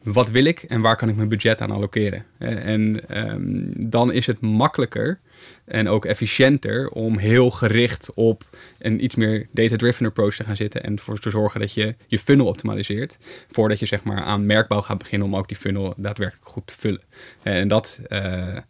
Wat 0.04 0.30
wil 0.30 0.46
ik 0.46 0.64
en 0.64 0.82
waar 0.82 0.96
kan 0.96 1.10
ik 1.10 1.16
mijn 1.16 1.30
budget 1.30 1.62
aan 1.62 1.72
allokeren? 1.72 2.26
Eh, 2.38 2.68
En 2.68 3.10
ehm, 3.10 3.42
dan 3.90 4.14
is 4.14 4.28
het 4.28 4.42
makkelijker 4.42 5.20
en 5.66 5.88
ook 5.88 6.06
efficiënter 6.06 6.90
om 6.90 7.18
heel 7.18 7.52
gericht 7.52 8.12
op 8.14 8.44
een 8.80 9.04
iets 9.04 9.16
meer 9.16 9.48
data-driven 9.52 10.06
approach 10.06 10.36
te 10.36 10.44
gaan 10.44 10.56
zitten. 10.56 10.84
En 10.84 10.96
ervoor 10.96 11.20
te 11.20 11.30
zorgen 11.30 11.60
dat 11.60 11.74
je 11.74 11.96
je 12.08 12.20
funnel 12.20 12.46
optimaliseert. 12.46 13.18
Voordat 13.52 13.80
je 13.80 13.86
zeg 13.86 14.04
maar 14.04 14.22
aan 14.22 14.46
merkbouw 14.46 14.82
gaat 14.82 14.98
beginnen 14.98 15.28
om 15.28 15.36
ook 15.36 15.48
die 15.48 15.58
funnel 15.58 15.94
daadwerkelijk 15.98 16.48
goed 16.48 16.68
te 16.68 16.74
vullen. 16.78 17.02
En 17.44 17.68
dat, 17.68 18.00
eh, 18.08 18.58
eh, 18.58 18.64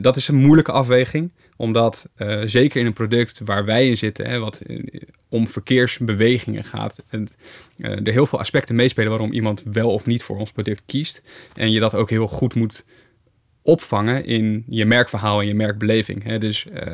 dat 0.00 0.16
is 0.16 0.28
een 0.28 0.34
moeilijke 0.34 0.72
afweging. 0.72 1.30
Omdat 1.56 2.08
eh, 2.14 2.40
zeker 2.44 2.80
in 2.80 2.86
een 2.86 2.92
product 2.92 3.40
waar 3.44 3.64
wij 3.64 3.88
in 3.88 3.96
zitten, 3.96 4.26
hè, 4.26 4.38
wat 4.38 4.60
eh, 4.60 4.82
om 5.28 5.48
verkeersbewegingen 5.48 6.64
gaat, 6.64 7.02
en, 7.08 7.28
eh, 7.76 8.06
er 8.06 8.12
heel 8.12 8.26
veel 8.26 8.38
aspecten 8.38 8.74
meespelen 8.74 9.10
waarom 9.10 9.32
iemand 9.32 9.62
wel 9.72 9.92
of 9.92 10.06
niet 10.06 10.22
voor 10.22 10.38
ons 10.38 10.52
product 10.52 10.82
kiest. 10.86 11.22
En 11.54 11.70
je 11.70 11.80
dat 11.80 11.94
ook 11.94 12.10
heel 12.10 12.28
goed 12.28 12.54
moet 12.54 12.84
opvangen 13.66 14.24
in 14.24 14.64
je 14.68 14.84
merkverhaal 14.86 15.40
en 15.40 15.46
je 15.46 15.54
merkbeleving. 15.54 16.38
Dus 16.38 16.66
eh, 16.68 16.86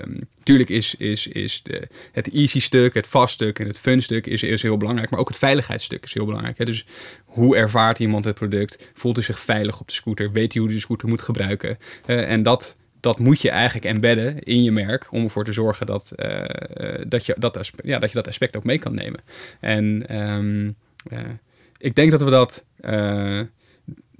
ehm, 0.00 0.70
is, 0.70 0.94
is, 0.94 1.26
is 1.26 1.62
de, 1.62 1.88
het 2.12 2.30
easy 2.30 2.60
stuk, 2.60 2.94
het 2.94 3.06
fast 3.06 3.34
stuk 3.34 3.58
en 3.58 3.66
het 3.66 3.78
fun 3.78 4.02
stuk 4.02 4.26
is, 4.26 4.42
is 4.42 4.62
heel 4.62 4.76
belangrijk. 4.76 5.10
Maar 5.10 5.20
ook 5.20 5.28
het 5.28 5.36
veiligheidsstuk 5.36 6.04
is 6.04 6.14
heel 6.14 6.24
belangrijk. 6.24 6.66
Dus 6.66 6.86
hoe 7.24 7.56
ervaart 7.56 7.98
iemand 7.98 8.24
het 8.24 8.34
product? 8.34 8.90
Voelt 8.94 9.16
hij 9.16 9.24
zich 9.24 9.40
veilig 9.40 9.80
op 9.80 9.88
de 9.88 9.94
scooter? 9.94 10.32
Weet 10.32 10.52
hij 10.52 10.60
hoe 10.62 10.70
hij 10.70 10.78
de 10.78 10.84
scooter 10.84 11.08
moet 11.08 11.20
gebruiken? 11.20 11.78
Eh, 12.06 12.30
en 12.30 12.42
dat, 12.42 12.76
dat 13.00 13.18
moet 13.18 13.42
je 13.42 13.50
eigenlijk 13.50 13.84
embedden 13.84 14.42
in 14.42 14.62
je 14.62 14.72
merk 14.72 15.06
om 15.10 15.22
ervoor 15.22 15.44
te 15.44 15.52
zorgen 15.52 15.86
dat, 15.86 16.10
eh, 16.10 17.04
dat, 17.06 17.26
je, 17.26 17.34
dat, 17.38 17.56
aspe- 17.56 17.88
ja, 17.88 17.98
dat 17.98 18.08
je 18.08 18.16
dat 18.16 18.28
aspect 18.28 18.56
ook 18.56 18.64
mee 18.64 18.78
kan 18.78 18.94
nemen. 18.94 19.20
En 19.60 20.08
ehm, 20.08 20.70
eh, 21.08 21.30
ik 21.78 21.94
denk 21.94 22.10
dat 22.10 22.22
we 22.22 22.30
dat... 22.30 22.64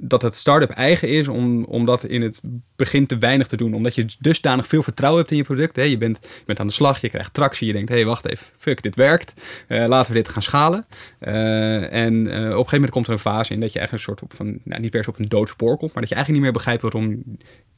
dat 0.05 0.23
het 0.23 0.35
start-up 0.35 0.71
eigen 0.71 1.09
is 1.09 1.29
om, 1.29 1.85
dat 1.85 2.05
in 2.05 2.23
het 2.23 2.41
begin 2.77 3.07
te 3.07 3.19
weinig 3.19 3.47
te 3.47 3.57
doen. 3.57 3.75
Omdat 3.75 3.95
je 3.95 4.07
dusdanig 4.19 4.67
veel 4.67 4.83
vertrouwen 4.83 5.21
hebt 5.21 5.33
in 5.33 5.39
je 5.39 5.45
product. 5.45 5.77
Hè. 5.77 5.83
Je, 5.83 5.97
bent, 5.97 6.19
bent 6.47 6.61
aan 6.61 6.67
de 6.67 6.73
slag, 6.73 7.01
je 7.01 7.09
krijgt 7.09 7.35
tractie. 7.35 7.67
Je 7.67 7.73
denkt, 7.73 7.89
hé, 7.89 7.95
hey, 7.95 8.05
wacht 8.05 8.25
even, 8.25 8.47
fuck, 8.57 8.83
dit 8.83 8.95
werkt. 8.95 9.33
Eh, 9.69 9.87
laten 9.87 10.13
we 10.13 10.19
dit 10.19 10.29
gaan 10.29 10.43
schalen. 10.43 10.87
Eh, 11.19 11.93
en 11.93 12.27
eh, 12.27 12.35
op 12.35 12.43
een 12.43 12.51
gegeven 12.51 12.67
moment 12.71 12.91
komt 12.91 13.07
er 13.07 13.13
een 13.13 13.19
fase 13.19 13.55
in 13.55 13.61
dat 13.61 13.73
je 13.73 13.79
eigenlijk 13.79 14.09
een 14.09 14.17
soort 14.17 14.35
van, 14.35 14.59
nou, 14.65 14.81
niet 14.81 14.91
per 14.91 15.05
se 15.05 15.11
op 15.11 15.19
een 15.19 15.29
dood 15.29 15.49
spoor 15.49 15.77
komt, 15.77 15.93
maar 15.93 16.03
dat 16.03 16.11
je 16.11 16.15
eigenlijk 16.15 16.45
niet 16.45 16.53
meer 16.53 16.63
begrijpt 16.63 16.83
waarom 16.83 17.23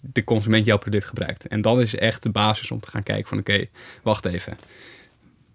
de 0.01 0.25
consument 0.25 0.67
jouw 0.67 0.79
product 0.79 1.05
gebruikt. 1.05 1.47
En 1.47 1.63
dan 1.63 1.81
is 1.81 1.97
echt 1.97 2.23
de 2.23 2.31
basis 2.31 2.71
om 2.71 2.81
te 2.81 2.91
gaan 2.91 3.03
kijken 3.03 3.29
van, 3.29 3.39
oké, 3.39 3.67
wacht 4.03 4.25
even 4.25 4.57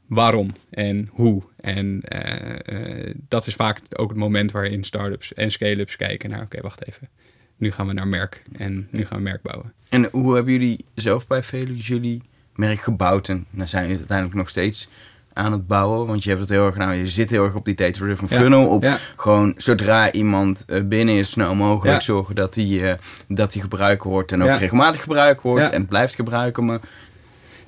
waarom 0.10 0.54
en 0.70 1.10
hoe. 1.12 1.44
En 1.62 2.02
eh, 2.02 3.06
eh, 3.08 3.16
dat 3.28 3.48
is 3.48 3.56
vaak 3.56 3.80
ook 3.96 4.10
het 4.10 4.18
moment 4.18 4.52
waarin 4.52 4.84
startups 4.84 5.34
en 5.34 5.52
scale-ups 5.52 5.96
kijken 5.96 6.30
naar, 6.30 6.42
oké, 6.42 6.62
wacht 6.62 6.88
even. 6.88 7.10
Nu 7.58 7.72
gaan 7.72 7.88
we 7.88 7.94
naar 7.94 8.08
merk 8.08 8.44
en 8.58 8.88
nu 8.92 9.06
gaan 9.06 9.18
we 9.18 9.24
merk 9.24 9.42
bouwen. 9.42 9.74
En 9.90 10.08
hoe 10.12 10.36
hebben 10.36 10.54
jullie 10.54 10.86
zelf 10.94 11.28
bij 11.28 11.44
Felix 11.44 11.88
jullie 11.88 12.22
merk 12.56 12.80
gebouwd? 12.80 13.30
En 13.30 13.46
dan 13.50 13.68
zijn 13.68 13.84
jullie 13.84 13.98
uiteindelijk 13.98 14.38
nog 14.38 14.50
steeds 14.50 14.90
aan 15.34 15.52
het 15.52 15.68
bouwen. 15.68 16.08
Want 16.08 16.24
je 16.24 16.30
hebt 16.30 16.42
het 16.42 16.50
heel 16.50 16.66
erg, 16.66 16.76
nou, 16.76 16.94
je 16.94 17.08
zit 17.08 17.30
heel 17.30 17.44
erg 17.44 17.56
op 17.56 17.66
die 17.66 17.76
data-driven 17.76 18.28
Ja, 18.30 18.38
funnel. 18.38 18.68
Op 18.68 18.84
ja. 18.84 18.98
gewoon 19.16 19.54
zodra 19.58 20.12
iemand 20.12 20.64
eh, 20.68 20.82
binnen 20.84 21.16
is, 21.16 21.30
snel 21.30 21.56
mogelijk 21.56 22.00
Ja. 22.00 22.06
zorgen 22.06 22.36
dat 22.36 22.54
die, 22.54 22.88
eh, 22.90 22.98
dat 23.28 23.52
die 23.52 23.62
gebruikt 23.62 24.04
wordt. 24.04 24.32
En 24.32 24.44
ook 24.44 24.58
regelmatig 24.58 25.02
gebruikt 25.02 25.42
wordt 25.42 25.70
en 25.70 25.86
blijft 25.86 26.16
gebruiken. 26.16 26.66
Maar 26.66 26.80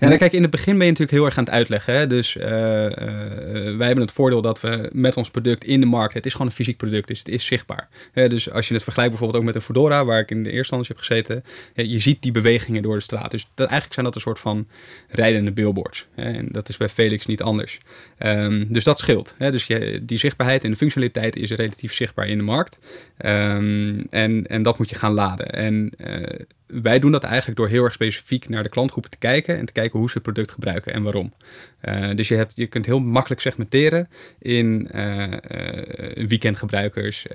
Ja, 0.01 0.09
dan 0.09 0.17
kijk, 0.17 0.33
in 0.33 0.41
het 0.41 0.51
begin 0.51 0.77
ben 0.77 0.85
je 0.85 0.91
natuurlijk 0.91 1.17
heel 1.17 1.25
erg 1.25 1.37
aan 1.37 1.43
het 1.43 1.53
uitleggen. 1.53 1.93
Hè? 1.93 2.07
Dus 2.07 2.37
eh, 2.37 2.85
eh, 2.85 3.77
wij 3.77 3.85
hebben 3.85 4.05
het 4.05 4.11
voordeel 4.11 4.41
dat 4.41 4.61
we 4.61 4.89
met 4.93 5.17
ons 5.17 5.29
product 5.29 5.63
in 5.63 5.79
de 5.79 5.85
markt, 5.85 6.13
het 6.13 6.25
is 6.25 6.31
gewoon 6.31 6.47
een 6.47 6.53
fysiek 6.53 6.77
product, 6.77 7.07
dus 7.07 7.19
het 7.19 7.27
is 7.27 7.45
zichtbaar. 7.45 7.89
Hè, 8.11 8.29
dus 8.29 8.51
als 8.51 8.67
je 8.67 8.73
het 8.73 8.83
vergelijkt 8.83 9.11
bijvoorbeeld 9.11 9.41
ook 9.43 9.47
met 9.47 9.55
een 9.55 9.67
Fedora, 9.67 10.05
waar 10.05 10.19
ik 10.19 10.31
in 10.31 10.43
de 10.43 10.51
eerste 10.51 10.75
heb 10.75 10.97
gezeten, 10.97 11.43
je 11.73 11.99
ziet 11.99 12.21
die 12.21 12.31
bewegingen 12.31 12.81
door 12.81 12.95
de 12.95 13.01
straat. 13.01 13.31
Dus 13.31 13.47
dat, 13.53 13.67
eigenlijk 13.67 13.93
zijn 13.93 14.05
dat 14.05 14.15
een 14.15 14.21
soort 14.21 14.39
van 14.39 14.67
rijdende 15.07 15.51
billboards. 15.51 16.05
En 16.15 16.47
dat 16.51 16.69
is 16.69 16.77
bij 16.77 16.89
Felix 16.89 17.25
niet 17.25 17.41
anders. 17.41 17.79
Ehm, 18.17 18.65
dus 18.67 18.83
dat 18.83 18.99
scheelt. 18.99 19.35
Hè? 19.37 19.51
Dus 19.51 19.67
je, 19.67 19.99
die 20.03 20.17
zichtbaarheid 20.17 20.63
en 20.63 20.69
de 20.69 20.77
functionaliteit 20.77 21.35
is 21.35 21.51
relatief 21.51 21.93
zichtbaar 21.93 22.27
in 22.27 22.37
de 22.37 22.43
markt. 22.43 22.79
Ehm, 23.17 23.99
en, 24.09 24.47
en 24.47 24.63
dat 24.63 24.77
moet 24.77 24.89
je 24.89 24.95
gaan 24.95 25.13
laden. 25.13 25.49
En 25.49 25.91
eh, 25.97 26.45
wij 26.71 26.99
doen 26.99 27.11
dat 27.11 27.23
eigenlijk 27.23 27.57
door 27.57 27.67
heel 27.67 27.83
erg 27.83 27.93
specifiek 27.93 28.49
naar 28.49 28.63
de 28.63 28.69
klantgroepen 28.69 29.11
te 29.11 29.17
kijken 29.17 29.57
en 29.57 29.65
te 29.65 29.71
kijken 29.71 29.99
hoe 29.99 30.07
ze 30.07 30.13
het 30.13 30.23
product 30.23 30.51
gebruiken 30.51 30.93
en 30.93 31.03
waarom. 31.03 31.33
Uh, 31.81 32.09
dus 32.15 32.27
je, 32.27 32.35
hebt, 32.35 32.51
je 32.55 32.67
kunt 32.67 32.85
heel 32.85 32.99
makkelijk 32.99 33.41
segmenteren 33.41 34.09
in 34.39 34.89
uh, 34.95 35.27
uh, 35.27 36.27
weekendgebruikers, 36.27 37.27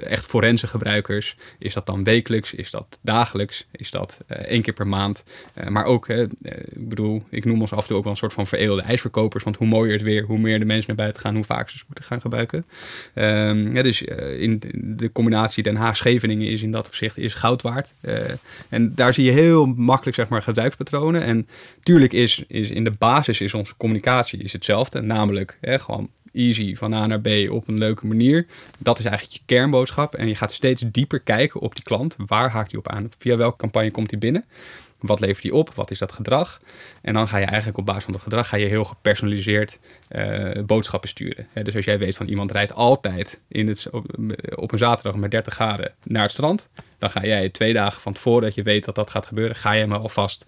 echt 0.00 0.26
forense 0.26 0.66
gebruikers. 0.66 1.36
Is 1.58 1.74
dat 1.74 1.86
dan 1.86 2.04
wekelijks? 2.04 2.54
Is 2.54 2.70
dat 2.70 2.98
dagelijks? 3.02 3.66
Is 3.70 3.90
dat 3.90 4.20
één 4.26 4.62
keer 4.62 4.72
per 4.72 4.86
maand? 4.86 5.24
maar 5.68 5.84
ook, 5.84 6.08
ik 6.08 6.88
bedoel, 6.88 7.22
ik 7.30 7.44
noem 7.44 7.60
ons 7.60 7.72
af 7.72 7.80
en 7.80 7.86
toe 7.86 7.96
ook 7.96 8.02
wel 8.02 8.12
een 8.12 8.18
soort 8.18 8.32
van 8.32 8.46
veredelde 8.46 8.82
ijsverkopers. 8.82 9.44
Want 9.44 9.56
hoe 9.56 9.66
mooier 9.66 9.92
het 9.92 10.02
weer, 10.02 10.22
hoe 10.22 10.38
meer 10.38 10.58
de 10.58 10.64
mensen 10.64 10.86
naar 10.86 10.96
buiten 10.96 11.22
gaan, 11.22 11.34
hoe 11.34 11.44
vaak 11.44 11.68
ze 11.68 11.82
moeten 11.86 12.04
gaan 12.04 12.20
gebruiken. 12.20 12.66
Um, 13.14 13.74
ja, 13.74 13.82
dus 13.82 14.02
in 14.38 14.62
de 14.74 15.12
combinatie 15.12 15.62
Den 15.62 15.76
Haag-Scheveningen 15.76 16.48
is 16.48 16.62
in 16.62 16.70
dat 16.70 16.86
opzicht 16.86 17.18
is 17.18 17.34
goud 17.34 17.62
waard. 17.62 17.94
En 18.68 18.94
daar 18.94 19.14
zie 19.14 19.24
je 19.24 19.30
heel 19.30 19.66
makkelijk 19.66 20.16
zeg 20.16 20.28
maar 20.28 20.42
gebruikspatronen. 20.42 21.22
En 21.22 21.48
tuurlijk 21.82 22.12
is, 22.12 22.44
is 22.48 22.70
in 22.70 22.84
de 22.84 22.90
basis 22.90 23.40
is 23.40 23.54
ons 23.54 23.76
communicatie 23.76 24.42
is 24.42 24.52
hetzelfde. 24.52 25.00
Namelijk 25.00 25.58
hè, 25.60 25.78
gewoon 25.78 26.08
easy 26.32 26.74
van 26.74 26.92
A 26.92 27.06
naar 27.06 27.20
B 27.20 27.28
op 27.50 27.68
een 27.68 27.78
leuke 27.78 28.06
manier. 28.06 28.46
Dat 28.78 28.98
is 28.98 29.04
eigenlijk 29.04 29.36
je 29.36 29.42
kernboodschap. 29.46 30.14
En 30.14 30.28
je 30.28 30.34
gaat 30.34 30.52
steeds 30.52 30.84
dieper 30.86 31.20
kijken 31.20 31.60
op 31.60 31.74
die 31.74 31.84
klant. 31.84 32.16
Waar 32.26 32.50
haakt 32.50 32.70
hij 32.70 32.80
op 32.80 32.88
aan? 32.88 33.08
Via 33.18 33.36
welke 33.36 33.56
campagne 33.56 33.90
komt 33.90 34.10
hij 34.10 34.18
binnen? 34.18 34.44
Wat 35.06 35.20
levert 35.20 35.42
hij 35.42 35.52
op? 35.52 35.74
Wat 35.74 35.90
is 35.90 35.98
dat 35.98 36.12
gedrag? 36.12 36.58
En 37.02 37.14
dan 37.14 37.28
ga 37.28 37.38
je 37.38 37.44
eigenlijk 37.44 37.78
op 37.78 37.86
basis 37.86 38.04
van 38.04 38.12
dat 38.12 38.22
gedrag 38.22 38.48
ga 38.48 38.56
je 38.56 38.66
heel 38.66 38.84
gepersonaliseerd 38.84 39.78
uh, 40.10 40.50
boodschappen 40.66 41.08
sturen. 41.08 41.46
dus 41.62 41.76
als 41.76 41.84
jij 41.84 41.98
weet 41.98 42.16
van 42.16 42.26
iemand 42.26 42.50
rijdt 42.50 42.74
altijd 42.74 43.40
in 43.48 43.68
het, 43.68 43.90
op, 44.56 44.72
een 44.72 44.78
zaterdag 44.78 45.16
met 45.16 45.30
30 45.30 45.54
graden 45.54 45.92
naar 46.02 46.22
het 46.22 46.30
strand, 46.30 46.68
dan 46.98 47.10
ga 47.10 47.24
jij 47.24 47.48
twee 47.48 47.72
dagen 47.72 48.00
van 48.00 48.12
tevoren 48.12 48.42
dat 48.42 48.54
je 48.54 48.62
weet 48.62 48.84
dat 48.84 48.94
dat 48.94 49.10
gaat 49.10 49.26
gebeuren, 49.26 49.56
ga 49.56 49.72
je 49.72 49.80
hem 49.80 49.92
alvast 49.92 50.46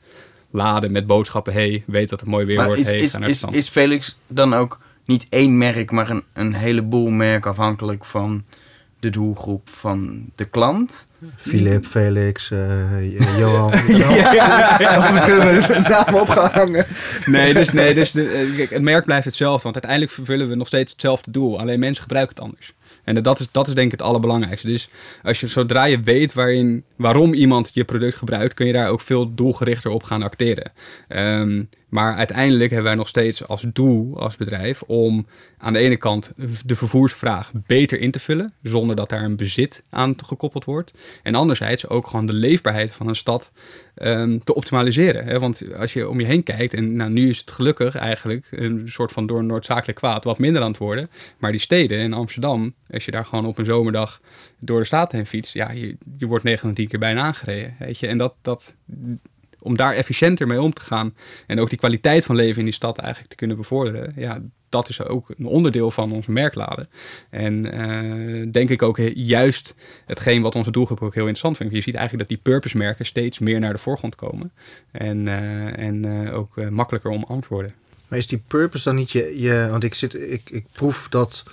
laden 0.50 0.92
met 0.92 1.06
boodschappen. 1.06 1.52
hey, 1.52 1.82
weet 1.86 2.08
dat 2.08 2.20
het 2.20 2.28
mooi 2.28 2.46
weer 2.46 2.64
wordt. 2.64 2.80
Is, 2.80 2.86
hey, 2.86 2.98
is, 2.98 3.10
ga 3.10 3.18
naar 3.18 3.28
is, 3.28 3.42
is 3.42 3.68
Felix 3.68 4.16
dan 4.26 4.54
ook 4.54 4.80
niet 5.04 5.26
één 5.28 5.58
merk, 5.58 5.90
maar 5.90 6.10
een, 6.10 6.22
een 6.32 6.54
heleboel 6.54 7.08
merken 7.08 7.50
afhankelijk 7.50 8.04
van 8.04 8.44
de 9.06 9.12
doelgroep 9.12 9.68
van 9.68 10.30
de 10.34 10.44
klant? 10.44 11.06
Philip, 11.36 11.86
Felix, 11.86 12.50
uh, 12.52 13.38
Johan. 13.38 13.96
ja, 13.96 15.10
misschien 15.12 15.76
een 15.76 15.82
naam 15.90 16.14
opgehangen. 16.14 16.86
Nee, 17.26 17.54
dus, 17.54 17.72
nee, 17.72 17.94
dus 17.94 18.10
de, 18.10 18.28
eh, 18.28 18.56
kijk, 18.56 18.70
het 18.70 18.82
merk 18.82 19.04
blijft 19.04 19.24
hetzelfde. 19.24 19.62
Want 19.62 19.74
uiteindelijk 19.74 20.12
vervullen 20.12 20.48
we 20.48 20.54
nog 20.54 20.66
steeds 20.66 20.92
hetzelfde 20.92 21.30
doel. 21.30 21.60
Alleen 21.60 21.78
mensen 21.78 22.02
gebruiken 22.02 22.34
het 22.34 22.44
anders. 22.44 22.72
En 23.04 23.22
dat 23.22 23.40
is, 23.40 23.48
dat 23.50 23.68
is 23.68 23.74
denk 23.74 23.92
ik 23.92 23.98
het 23.98 24.08
allerbelangrijkste. 24.08 24.66
Dus 24.66 24.88
als 25.22 25.40
je, 25.40 25.46
zodra 25.46 25.84
je 25.84 26.00
weet 26.00 26.32
waarin, 26.32 26.84
waarom 26.96 27.34
iemand 27.34 27.70
je 27.72 27.84
product 27.84 28.16
gebruikt, 28.16 28.54
kun 28.54 28.66
je 28.66 28.72
daar 28.72 28.90
ook 28.90 29.00
veel 29.00 29.34
doelgerichter 29.34 29.90
op 29.90 30.02
gaan 30.02 30.22
acteren. 30.22 30.72
Ehm, 31.08 31.62
maar 31.88 32.16
uiteindelijk 32.16 32.70
hebben 32.70 32.88
wij 32.88 32.98
nog 32.98 33.08
steeds 33.08 33.46
als 33.46 33.64
doel 33.72 34.20
als 34.20 34.36
bedrijf 34.36 34.82
om 34.82 35.26
aan 35.58 35.72
de 35.72 35.78
ene 35.78 35.96
kant 35.96 36.32
de 36.64 36.74
vervoersvraag 36.74 37.52
beter 37.66 38.00
in 38.00 38.10
te 38.10 38.18
vullen, 38.18 38.52
zonder 38.62 38.96
dat 38.96 39.08
daar 39.08 39.22
een 39.22 39.36
bezit 39.36 39.82
aan 39.90 40.14
gekoppeld 40.24 40.64
wordt. 40.64 40.92
En 41.22 41.34
anderzijds 41.34 41.88
ook 41.88 42.06
gewoon 42.06 42.26
de 42.26 42.32
leefbaarheid 42.32 42.90
van 42.90 43.08
een 43.08 43.16
stad 43.16 43.52
um, 44.02 44.44
te 44.44 44.54
optimaliseren. 44.54 45.24
Hè? 45.24 45.38
Want 45.38 45.62
als 45.74 45.92
je 45.92 46.08
om 46.08 46.20
je 46.20 46.26
heen 46.26 46.42
kijkt, 46.42 46.74
en 46.74 46.96
nou, 46.96 47.10
nu 47.10 47.28
is 47.28 47.38
het 47.38 47.50
gelukkig 47.50 47.94
eigenlijk 47.94 48.46
een 48.50 48.82
soort 48.88 49.12
van 49.12 49.26
door 49.26 49.44
noodzakelijk 49.44 49.98
kwaad 49.98 50.24
wat 50.24 50.38
minder 50.38 50.62
aan 50.62 50.68
het 50.68 50.78
worden. 50.78 51.10
Maar 51.38 51.50
die 51.50 51.60
steden 51.60 51.98
in 51.98 52.12
Amsterdam, 52.12 52.74
als 52.90 53.04
je 53.04 53.10
daar 53.10 53.24
gewoon 53.24 53.46
op 53.46 53.58
een 53.58 53.64
zomerdag 53.64 54.20
door 54.58 54.80
de 54.80 54.86
staat 54.86 55.12
heen 55.12 55.26
fietst, 55.26 55.54
ja, 55.54 55.70
je, 55.70 55.96
je 56.18 56.26
wordt 56.26 56.44
9 56.44 56.74
10 56.74 56.88
keer 56.88 56.98
bijna 56.98 57.22
aangereden. 57.22 57.74
Weet 57.78 57.98
je? 57.98 58.06
En 58.06 58.18
dat, 58.18 58.34
dat, 58.42 58.74
om 59.60 59.76
daar 59.76 59.94
efficiënter 59.94 60.46
mee 60.46 60.60
om 60.60 60.72
te 60.72 60.82
gaan 60.82 61.14
en 61.46 61.60
ook 61.60 61.68
die 61.68 61.78
kwaliteit 61.78 62.24
van 62.24 62.36
leven 62.36 62.58
in 62.58 62.64
die 62.64 62.74
stad 62.74 62.98
eigenlijk 62.98 63.30
te 63.30 63.36
kunnen 63.36 63.56
bevorderen, 63.56 64.12
ja, 64.16 64.40
dat 64.68 64.88
is 64.88 65.02
ook 65.02 65.28
een 65.38 65.46
onderdeel 65.46 65.90
van 65.90 66.12
onze 66.12 66.30
merklade. 66.30 66.88
En 67.30 67.74
uh, 67.74 68.52
denk 68.52 68.70
ik 68.70 68.82
ook 68.82 68.98
juist 69.14 69.74
hetgeen 70.06 70.42
wat 70.42 70.54
onze 70.54 70.70
doelgroep 70.70 71.02
ook 71.02 71.14
heel 71.14 71.22
interessant 71.22 71.56
vindt. 71.56 71.74
Je 71.74 71.80
ziet 71.80 71.94
eigenlijk 71.94 72.28
dat 72.28 72.38
die 72.38 72.52
purpose 72.52 72.76
merken 72.76 73.06
steeds 73.06 73.38
meer 73.38 73.60
naar 73.60 73.72
de 73.72 73.78
voorgrond 73.78 74.14
komen. 74.14 74.52
En, 74.90 75.26
uh, 75.26 75.78
en 75.78 76.06
uh, 76.06 76.36
ook 76.36 76.70
makkelijker 76.70 77.10
omarmd 77.10 77.48
worden. 77.48 77.74
Maar 78.08 78.18
is 78.18 78.26
die 78.26 78.42
purpose 78.46 78.84
dan 78.84 78.94
niet 78.94 79.10
je... 79.10 79.40
je 79.40 79.66
want 79.70 79.84
ik, 79.84 79.94
zit, 79.94 80.14
ik, 80.14 80.50
ik 80.50 80.66
proef 80.72 81.08
dat 81.08 81.44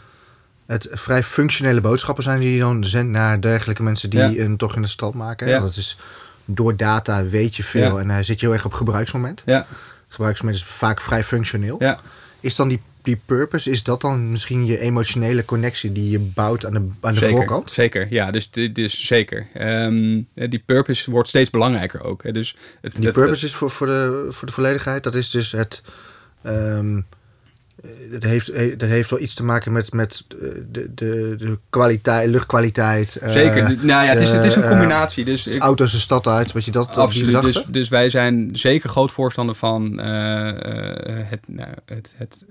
het 0.66 0.88
vrij 0.92 1.24
functionele 1.24 1.82
boodschappen 1.82 2.24
zijn 2.24 2.40
die 2.40 2.54
je 2.54 2.60
dan 2.60 2.84
zendt 2.84 3.12
naar 3.12 3.42
dergelijke 3.42 3.84
mensen 3.84 4.10
die 4.10 4.20
ja. 4.20 4.44
een 4.44 4.58
toch 4.58 4.76
in 4.76 4.82
de 4.82 4.88
stad 4.88 5.14
maken. 5.14 5.48
Ja. 5.48 5.60
Dat 5.60 5.76
is 5.76 5.98
door 6.46 6.76
data 6.76 7.26
weet 7.26 7.56
je 7.56 7.64
veel 7.64 7.96
ja. 7.96 8.02
en 8.02 8.10
hij 8.10 8.24
zit 8.24 8.40
je 8.40 8.46
heel 8.46 8.56
erg 8.56 8.66
op 8.66 8.74
gebruiksmoment. 8.74 9.44
Ja. 9.46 9.66
Gebruiksmoment 10.08 10.60
is 10.62 10.66
vaak 10.66 11.02
vrij 11.02 11.24
functioneel. 11.24 11.76
Ja. 11.80 12.00
Is 12.40 12.56
dan 12.56 12.68
die 12.68 12.82
die 13.04 13.22
purpose, 13.26 13.70
is 13.70 13.84
dat 13.84 14.02
dan 14.02 14.32
misschien 14.32 14.66
je 14.66 14.80
emotionele 14.80 15.46
connectie 15.46 15.92
die 15.92 16.10
je 16.10 16.20
bouwt 16.20 16.66
aan 16.66 16.74
de, 16.74 16.88
aan 17.02 17.14
de 17.14 17.20
zeker, 17.20 17.38
voorkant? 17.38 17.72
Zeker, 17.72 18.08
ja, 18.10 18.32
dus, 18.32 18.50
dus 18.52 19.06
zeker. 19.06 19.48
Um, 19.58 20.28
die 20.34 20.64
purpose 20.66 21.12
wordt 21.12 21.30
steeds 21.30 21.50
belangrijker 21.50 22.04
ook. 22.04 22.34
Dus 22.34 22.56
het, 22.82 22.96
die 22.96 23.06
het, 23.06 23.14
purpose 23.14 23.46
is 23.46 23.56
voor, 23.56 23.70
voor, 23.70 23.88
de, 23.88 24.28
voor 24.30 24.48
de 24.48 24.54
volledigheid, 24.54 25.04
dat 25.04 25.16
is 25.16 25.30
dus 25.30 25.52
het. 25.52 25.84
Um, 26.46 27.06
dat, 28.12 28.24
heeft, 28.24 28.80
dat 28.80 28.90
heeft 28.90 29.10
wel 29.10 29.20
iets 29.20 29.34
te 29.34 29.44
maken 29.44 29.72
met, 29.72 29.94
met 29.94 30.26
de, 30.28 30.94
de, 30.94 31.36
de 31.38 31.58
kwaliteit, 31.70 32.30
luchtkwaliteit. 32.30 33.22
Zeker, 33.26 33.64
nou 33.64 34.06
ja, 34.06 34.12
het 34.12 34.22
is, 34.22 34.32
het 34.32 34.44
is 34.44 34.56
een 34.56 34.68
combinatie. 34.68 35.26
Dus 35.26 35.48
ik, 35.48 35.62
auto's 35.62 35.92
de 35.92 36.00
stad 36.00 36.28
uit, 36.28 36.52
wat 36.52 36.66
je 36.66 36.72
dat 36.72 36.98
Absoluut, 36.98 37.42
dus, 37.42 37.66
dus 37.68 37.90
wij 37.90 38.10
zijn 38.10 38.50
zeker 38.54 38.90
groot 38.90 39.12
voorstander 39.12 39.56
van 39.56 40.00
uh, 40.00 40.06
het, 41.30 41.40
nou, 41.48 41.70
het, 41.86 42.14
het 42.18 42.46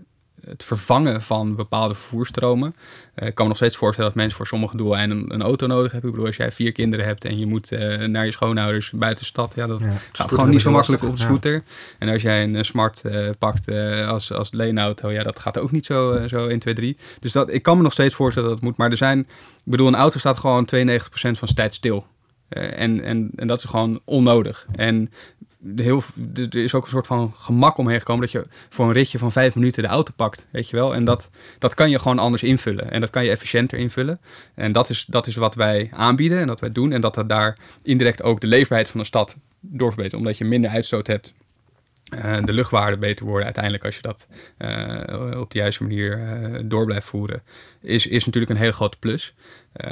het 0.46 0.64
vervangen 0.64 1.22
van 1.22 1.56
bepaalde 1.56 1.94
vervoerstromen. 1.94 2.74
Uh, 3.14 3.28
ik 3.28 3.34
kan 3.34 3.44
me 3.44 3.48
nog 3.48 3.56
steeds 3.56 3.76
voorstellen 3.76 4.10
dat 4.10 4.18
mensen 4.18 4.36
voor 4.36 4.46
sommige 4.46 4.76
doeleinden 4.76 5.18
een, 5.18 5.34
een 5.34 5.42
auto 5.42 5.66
nodig 5.66 5.92
hebben. 5.92 6.10
Ik 6.10 6.14
bedoel, 6.14 6.28
als 6.28 6.36
jij 6.36 6.52
vier 6.52 6.72
kinderen 6.72 7.06
hebt 7.06 7.24
en 7.24 7.38
je 7.38 7.46
moet 7.46 7.72
uh, 7.72 7.98
naar 8.06 8.24
je 8.24 8.32
schoonouders 8.32 8.90
buiten 8.90 9.24
de 9.24 9.30
stad, 9.30 9.52
ja, 9.54 9.66
dat 9.66 9.80
ja, 9.80 10.00
gaat 10.12 10.28
gewoon 10.28 10.50
niet 10.50 10.60
zo 10.60 10.70
makkelijk 10.70 11.02
op 11.02 11.16
de 11.16 11.22
scooter. 11.22 11.52
Ja. 11.52 11.62
En 11.98 12.08
als 12.08 12.22
jij 12.22 12.42
een 12.42 12.64
smart 12.64 13.02
uh, 13.06 13.30
pakt 13.38 13.68
als, 14.06 14.32
als 14.32 14.52
leenauto, 14.52 15.10
ja, 15.10 15.22
dat 15.22 15.38
gaat 15.38 15.58
ook 15.58 15.70
niet 15.70 15.86
zo, 15.86 16.26
zo 16.26 16.46
1, 16.46 16.58
2, 16.58 16.74
3. 16.74 16.96
Dus 17.20 17.32
dat, 17.32 17.52
ik 17.52 17.62
kan 17.62 17.76
me 17.76 17.82
nog 17.82 17.92
steeds 17.92 18.14
voorstellen 18.14 18.48
dat 18.48 18.58
het 18.58 18.68
moet. 18.68 18.76
Maar 18.76 18.90
er 18.90 18.96
zijn, 18.96 19.18
ik 19.18 19.26
bedoel, 19.64 19.86
een 19.86 19.94
auto 19.94 20.18
staat 20.18 20.38
gewoon 20.38 20.68
92% 20.74 21.00
van 21.10 21.34
zijn 21.34 21.54
tijd 21.54 21.74
stil. 21.74 22.06
en, 22.48 23.02
en, 23.04 23.30
en 23.36 23.46
dat 23.46 23.58
is 23.58 23.64
gewoon 23.64 24.00
onnodig. 24.04 24.66
En 24.74 25.10
heel, 25.76 26.02
er 26.34 26.56
is 26.56 26.74
ook 26.74 26.84
een 26.84 26.90
soort 26.90 27.06
van 27.06 27.32
gemak 27.36 27.76
omheen 27.76 27.98
gekomen 27.98 28.22
dat 28.22 28.32
je 28.32 28.46
voor 28.68 28.86
een 28.86 28.92
ritje 28.92 29.18
van 29.18 29.32
vijf 29.32 29.54
minuten 29.54 29.82
de 29.82 29.88
auto 29.88 30.12
pakt, 30.16 30.46
weet 30.50 30.70
je 30.70 30.76
wel. 30.76 30.94
En 30.94 31.04
dat, 31.04 31.30
dat 31.58 31.74
kan 31.74 31.90
je 31.90 31.98
gewoon 31.98 32.18
anders 32.18 32.42
invullen 32.42 32.90
en 32.90 33.00
dat 33.00 33.10
kan 33.10 33.24
je 33.24 33.30
efficiënter 33.30 33.78
invullen. 33.78 34.20
En 34.54 34.72
dat 34.72 34.90
is, 34.90 35.04
dat 35.08 35.26
is 35.26 35.36
wat 35.36 35.54
wij 35.54 35.90
aanbieden 35.92 36.38
en 36.40 36.46
dat 36.46 36.60
wij 36.60 36.70
doen 36.70 36.92
en 36.92 37.00
dat 37.00 37.14
dat 37.14 37.28
daar 37.28 37.58
indirect 37.82 38.22
ook 38.22 38.40
de 38.40 38.46
leefbaarheid 38.46 38.90
van 38.90 39.00
de 39.00 39.06
stad 39.06 39.36
doorverbetert, 39.60 40.20
omdat 40.20 40.38
je 40.38 40.44
minder 40.44 40.70
uitstoot 40.70 41.06
hebt. 41.06 41.34
Uh, 42.14 42.38
de 42.38 42.52
luchtwaarden 42.52 43.00
beter 43.00 43.24
worden 43.24 43.44
uiteindelijk 43.44 43.84
als 43.84 43.96
je 43.96 44.02
dat 44.02 44.26
uh, 44.58 45.40
op 45.40 45.50
de 45.50 45.58
juiste 45.58 45.82
manier 45.82 46.18
uh, 46.18 46.60
door 46.64 46.84
blijft 46.84 47.06
voeren, 47.06 47.42
is, 47.80 48.06
is 48.06 48.24
natuurlijk 48.24 48.52
een 48.52 48.58
hele 48.58 48.72
grote 48.72 48.98
plus. 48.98 49.34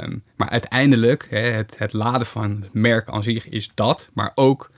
Um, 0.01 0.23
maar 0.35 0.49
uiteindelijk, 0.49 1.27
hè, 1.29 1.39
het, 1.39 1.75
het 1.77 1.93
laden 1.93 2.27
van 2.27 2.59
het 2.61 2.73
merk 2.73 3.09
aan 3.09 3.23
zich 3.23 3.49
is 3.49 3.71
dat, 3.73 4.09
maar 4.13 4.31
ook 4.35 4.70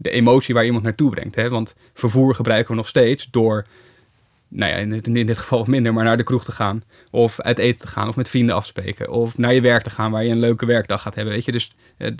de 0.00 0.10
emotie 0.10 0.54
waar 0.54 0.64
iemand 0.64 0.84
naartoe 0.84 1.10
brengt. 1.10 1.34
Hè? 1.34 1.48
Want 1.48 1.74
vervoer 1.94 2.34
gebruiken 2.34 2.70
we 2.70 2.76
nog 2.76 2.88
steeds 2.88 3.28
door, 3.30 3.66
nou 4.48 4.72
ja, 4.72 4.78
in 4.78 4.90
dit, 4.90 5.06
in 5.06 5.26
dit 5.26 5.38
geval 5.38 5.64
minder, 5.64 5.92
maar 5.92 6.04
naar 6.04 6.16
de 6.16 6.22
kroeg 6.22 6.44
te 6.44 6.52
gaan. 6.52 6.82
Of 7.10 7.40
uit 7.40 7.58
eten 7.58 7.80
te 7.80 7.86
gaan, 7.86 8.08
of 8.08 8.16
met 8.16 8.28
vrienden 8.28 8.54
afspreken. 8.54 9.10
Of 9.10 9.38
naar 9.38 9.54
je 9.54 9.60
werk 9.60 9.82
te 9.82 9.90
gaan, 9.90 10.10
waar 10.10 10.24
je 10.24 10.30
een 10.30 10.38
leuke 10.38 10.66
werkdag 10.66 11.02
gaat 11.02 11.14
hebben. 11.14 11.34
Weet 11.34 11.44
je? 11.44 11.52
Dus 11.52 11.72
eh, 11.96 12.10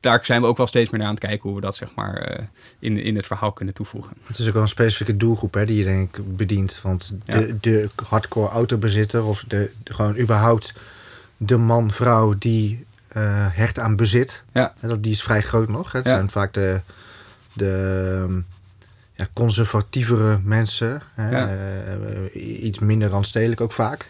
daar 0.00 0.24
zijn 0.24 0.40
we 0.40 0.46
ook 0.46 0.56
wel 0.56 0.66
steeds 0.66 0.90
meer 0.90 0.98
naar 0.98 1.08
aan 1.08 1.14
het 1.14 1.24
kijken 1.24 1.48
hoe 1.48 1.54
we 1.54 1.64
dat 1.64 1.76
zeg 1.76 1.94
maar 1.94 2.30
uh, 2.30 2.44
in, 2.78 2.98
in 2.98 3.16
het 3.16 3.26
verhaal 3.26 3.52
kunnen 3.52 3.74
toevoegen. 3.74 4.12
Het 4.24 4.38
is 4.38 4.46
ook 4.46 4.52
wel 4.52 4.62
een 4.62 4.68
specifieke 4.68 5.16
doelgroep 5.16 5.54
hè, 5.54 5.66
die 5.66 5.76
je 5.76 5.84
denk 5.84 6.16
ik 6.16 6.36
bedient. 6.36 6.80
Want 6.82 7.14
de, 7.24 7.46
ja. 7.46 7.54
de 7.60 7.88
hardcore 8.08 8.48
autobezitter 8.48 9.24
of 9.24 9.44
de, 9.48 9.70
gewoon 9.84 10.18
überhaupt 10.18 10.74
de 11.36 11.56
man, 11.56 11.92
vrouw 11.92 12.34
die 12.38 12.86
uh, 13.16 13.46
hecht 13.50 13.78
aan 13.78 13.96
bezit. 13.96 14.42
Ja. 14.52 14.74
Dat, 14.80 15.02
die 15.02 15.12
is 15.12 15.22
vrij 15.22 15.42
groot 15.42 15.68
nog. 15.68 15.92
Hè. 15.92 15.98
Het 15.98 16.08
ja. 16.08 16.14
zijn 16.14 16.30
vaak 16.30 16.52
de 16.52 16.80
de 17.52 18.42
ja, 19.14 19.26
conservatievere 19.32 20.40
mensen. 20.44 21.02
Hè, 21.14 21.46
uh, 22.34 22.64
iets 22.64 22.78
minder 22.78 23.08
randstedelijk 23.08 23.60
ook 23.60 23.72
vaak. 23.72 24.06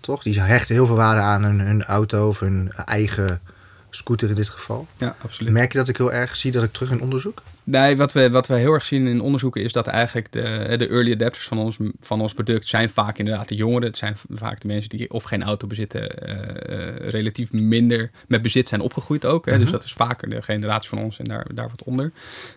Toch? 0.00 0.22
Die 0.22 0.40
hechten 0.40 0.74
heel 0.74 0.86
veel 0.86 0.96
waarde 0.96 1.20
aan 1.20 1.42
hun, 1.42 1.60
hun 1.60 1.84
auto 1.84 2.28
of 2.28 2.40
hun 2.40 2.72
eigen 2.72 3.40
scooter 3.90 4.28
in 4.28 4.34
dit 4.34 4.48
geval. 4.48 4.86
Ja, 4.98 5.16
absoluut. 5.22 5.52
Merk 5.52 5.72
je 5.72 5.78
dat 5.78 5.88
ik 5.88 5.96
heel 5.96 6.12
erg 6.12 6.36
zie 6.36 6.52
dat 6.52 6.62
ik 6.62 6.72
terug 6.72 6.90
in 6.90 7.00
onderzoek? 7.00 7.42
Nee, 7.64 7.96
wat 7.96 8.12
we, 8.12 8.30
wat 8.30 8.46
we 8.46 8.54
heel 8.54 8.72
erg 8.72 8.84
zien 8.84 9.06
in 9.06 9.20
onderzoeken 9.20 9.62
is 9.62 9.72
dat 9.72 9.86
eigenlijk 9.86 10.32
de, 10.32 10.74
de 10.76 10.88
early 10.88 11.12
adapters 11.12 11.46
van 11.46 11.58
ons, 11.58 11.76
van 12.00 12.20
ons 12.20 12.32
product 12.34 12.66
zijn 12.66 12.90
vaak 12.90 13.18
inderdaad 13.18 13.48
de 13.48 13.54
jongeren. 13.54 13.86
Het 13.86 13.96
zijn 13.96 14.16
vaak 14.30 14.60
de 14.60 14.66
mensen 14.66 14.88
die 14.90 15.10
of 15.10 15.22
geen 15.22 15.42
auto 15.42 15.66
bezitten, 15.66 16.28
uh, 16.28 17.08
relatief 17.10 17.52
minder 17.52 18.10
met 18.28 18.42
bezit 18.42 18.68
zijn 18.68 18.80
opgegroeid 18.80 19.24
ook. 19.24 19.44
Hè. 19.46 19.52
Dus 19.52 19.62
Mhm. 19.62 19.72
dat 19.72 19.84
is 19.84 19.92
vaker 19.92 20.28
de 20.30 20.42
generatie 20.42 20.88
van 20.88 20.98
ons 20.98 21.18
en 21.18 21.24
daar, 21.24 21.46
daar 21.54 21.68
wat 21.68 21.82
onder. 21.84 22.12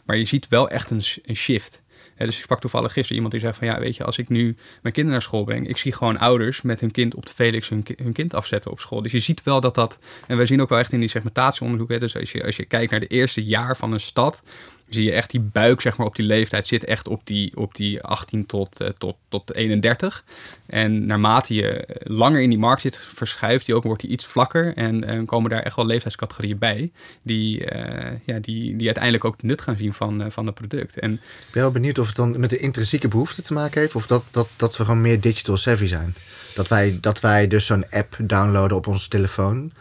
Maar 0.06 0.18
je 0.18 0.26
ziet 0.26 0.48
wel 0.48 0.70
echt 0.70 0.90
een, 0.90 1.04
een 1.26 1.36
shift. 1.36 1.82
Dus 2.26 2.38
ik 2.38 2.44
sprak 2.44 2.60
toevallig 2.60 2.94
gisteren 2.94 3.16
iemand 3.16 3.32
die 3.34 3.42
zei 3.42 3.54
van 3.54 3.68
ja, 3.68 3.80
weet 3.80 3.96
je, 3.96 4.04
als 4.04 4.18
ik 4.18 4.30
nu 4.30 4.44
mijn 4.82 4.94
kinderen 4.94 5.12
naar 5.12 5.22
school 5.22 5.44
breng, 5.44 5.68
ik 5.68 5.78
zie 5.78 5.92
gewoon 5.92 6.18
ouders 6.18 6.62
met 6.62 6.80
hun 6.80 6.92
kind 6.92 7.16
op 7.16 7.26
de 7.26 7.32
Felix 7.32 7.70
hun, 7.70 7.86
hun 8.04 8.14
kind 8.14 8.34
afzetten 8.34 8.72
op 8.72 8.80
school. 8.80 9.02
Dus 9.02 9.12
je 9.12 9.20
ziet 9.20 9.44
wel 9.44 9.62
dat 9.62 9.76
dat, 9.76 10.00
en 10.28 10.38
wij 10.38 10.46
zien 10.46 10.62
ook 10.62 10.70
wel 10.70 10.80
echt 10.80 10.92
in 10.92 11.00
die 11.00 11.10
segmentatieonderzoeken, 11.10 11.96
hè, 11.96 12.02
dus 12.02 12.18
als 12.18 12.32
je, 12.32 12.46
als 12.46 12.56
je 12.56 12.66
kijkt 12.66 12.92
naar 12.92 13.00
de 13.00 13.08
eerste 13.08 13.44
jaar 13.44 13.78
van 13.78 13.94
een 13.94 14.00
stad, 14.00 14.42
zie 14.90 15.04
je 15.04 15.12
echt 15.12 15.32
die 15.32 15.40
buik 15.40 15.82
zeg 15.82 15.98
maar 15.98 16.08
op 16.08 16.16
die 16.16 16.26
leeftijd 16.26 16.68
zit 16.68 16.86
echt 16.86 17.08
op 17.08 17.22
die, 17.24 17.58
op 17.58 17.76
die 17.76 18.02
18 18.02 18.46
tot, 18.46 18.82
eh, 18.82 18.88
tot, 18.98 19.16
tot 19.28 19.56
31. 19.56 20.24
En 20.66 21.06
naarmate 21.06 21.54
je 21.54 21.88
langer 22.04 22.42
in 22.42 22.50
die 22.50 22.60
markt 22.60 22.82
zit, 22.82 22.98
verschuift 22.98 23.66
die 23.66 23.76
ook, 23.76 23.84
wordt 23.84 24.02
die 24.02 24.12
iets 24.12 24.26
vlakker 24.26 24.74
en, 24.76 25.04
en 25.04 25.26
komen 25.26 25.50
daar 25.50 25.64
echt 25.64 25.76
wel 25.76 25.86
leeftijdscategorieën 25.86 26.58
bij 26.58 26.92
die, 27.22 27.66
eh, 27.66 28.20
ja, 28.26 28.40
die, 28.40 28.76
die 28.76 28.86
uiteindelijk 28.86 29.26
ook 29.26 29.42
nut 29.42 29.62
gaan 29.62 29.78
zien 29.78 29.94
van, 29.94 30.22
eh, 30.22 30.30
van 30.30 30.46
het 30.46 30.56
product. 30.56 31.00
En 31.00 31.14
Ik 31.14 31.52
ben 31.52 31.62
wel 31.62 31.72
benieuwd 31.72 32.00
of 32.00 32.08
het 32.08 32.16
dan 32.16 32.40
met 32.40 32.50
de 32.50 32.58
intrinsieke 32.58 33.08
behoefte 33.08 33.42
te 33.42 33.54
maken 33.54 33.82
heeft. 33.82 33.96
Of 33.96 34.08
dat, 34.08 34.26
dat, 34.32 34.48
dat 34.56 34.78
we 34.78 34.86
gewoon 34.86 35.02
meer 35.02 35.22
digital 35.22 35.58
savvy 35.58 35.86
zijn. 35.86 36.14
Dat 36.56 36.68
wij, 36.68 36.98
dat 37.02 37.20
wij 37.20 37.48
dus 37.48 37.66
zo'n 37.66 37.90
app 37.90 38.18
downloaden 38.22 38.78
op 38.78 38.88
onze 38.88 39.10
telefoon. 39.10 39.72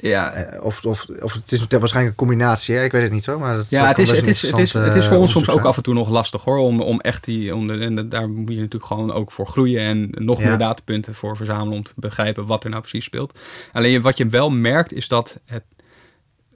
Ja, 0.00 0.32
Eh, 0.32 0.64
Of, 0.64 0.84
of, 0.84 1.06
of 1.22 1.32
het 1.32 1.52
is 1.52 1.66
waarschijnlijk 1.66 2.06
een 2.08 2.26
combinatie. 2.26 2.74
Hè? 2.74 2.84
Ik 2.84 2.92
weet 2.92 3.02
het 3.02 3.12
niet 3.12 3.26
hoor. 3.26 3.38
Maar 3.38 3.56
dat 3.56 3.70
Ja, 3.70 3.88
het 3.88 3.98
is, 3.98 4.08
het, 4.10 4.26
is, 4.26 4.42
het, 4.42 4.58
is, 4.58 4.72
het 4.72 5.04
voor 5.04 5.12
eh, 5.14 5.20
ons 5.20 5.30
soms 5.32 5.48
ook 5.50 5.64
af 5.64 5.76
en 5.76 5.82
toe 5.82 5.94
nog 5.94 6.08
lastig 6.08 6.44
hoor. 6.44 6.58
Om, 6.58 6.80
om 6.80 7.00
echt 7.00 7.24
die. 7.24 7.54
Om 7.54 7.66
de, 7.66 7.78
en 7.78 8.08
daar 8.08 8.28
moet 8.28 8.48
je 8.48 8.56
natuurlijk 8.56 8.84
gewoon 8.84 9.12
ook 9.12 9.32
voor 9.32 9.46
groeien. 9.46 9.80
En 9.82 10.10
nog 10.24 10.40
Ja. 10.40 10.48
meer 10.48 10.58
datapunten 10.58 11.14
voor 11.14 11.36
verzamelen. 11.36 11.72
Om 11.76 11.82
te 11.82 11.92
begrijpen 11.96 12.46
wat 12.46 12.64
er 12.64 12.70
nou 12.70 12.82
precies 12.82 13.04
speelt. 13.04 13.38
Alleen 13.72 14.02
wat 14.02 14.16
je 14.18 14.26
wel 14.26 14.50
merkt 14.50 14.92
is 14.92 15.08
dat 15.08 15.40
het. 15.44 15.62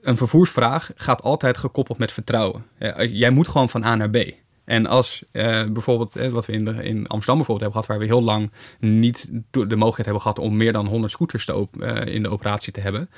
Een 0.01 0.17
vervoersvraag 0.17 0.91
gaat 0.95 1.21
altijd 1.21 1.57
gekoppeld 1.57 1.97
met 1.97 2.11
vertrouwen. 2.11 2.65
Ja, 2.79 3.03
Jij 3.03 3.29
moet 3.29 3.47
gewoon 3.47 3.69
van 3.69 3.85
A 3.85 3.95
naar 3.95 4.09
B. 4.09 4.17
En 4.65 4.85
als 4.85 5.23
eh, 5.31 5.63
bijvoorbeeld, 5.63 6.15
eh, 6.15 6.29
wat 6.29 6.45
we 6.45 6.53
in, 6.53 6.67
in 6.67 7.07
Amsterdam 7.07 7.37
bijvoorbeeld 7.37 7.47
hebben 7.47 7.71
gehad, 7.71 7.87
waar 7.87 7.99
we 7.99 8.05
heel 8.05 8.23
lang 8.23 8.51
niet 8.79 9.27
de 9.49 9.59
mogelijkheid 9.59 10.05
hebben 10.05 10.21
gehad 10.21 10.39
om 10.39 10.57
meer 10.57 10.73
dan 10.73 10.87
100 10.87 11.11
scooters 11.11 11.45
te 11.45 11.55
op- 11.55 11.81
eh, 11.81 12.13
in 12.15 12.23
de 12.23 12.29
operatie 12.29 12.73
te 12.73 12.79
hebben, 12.79 13.09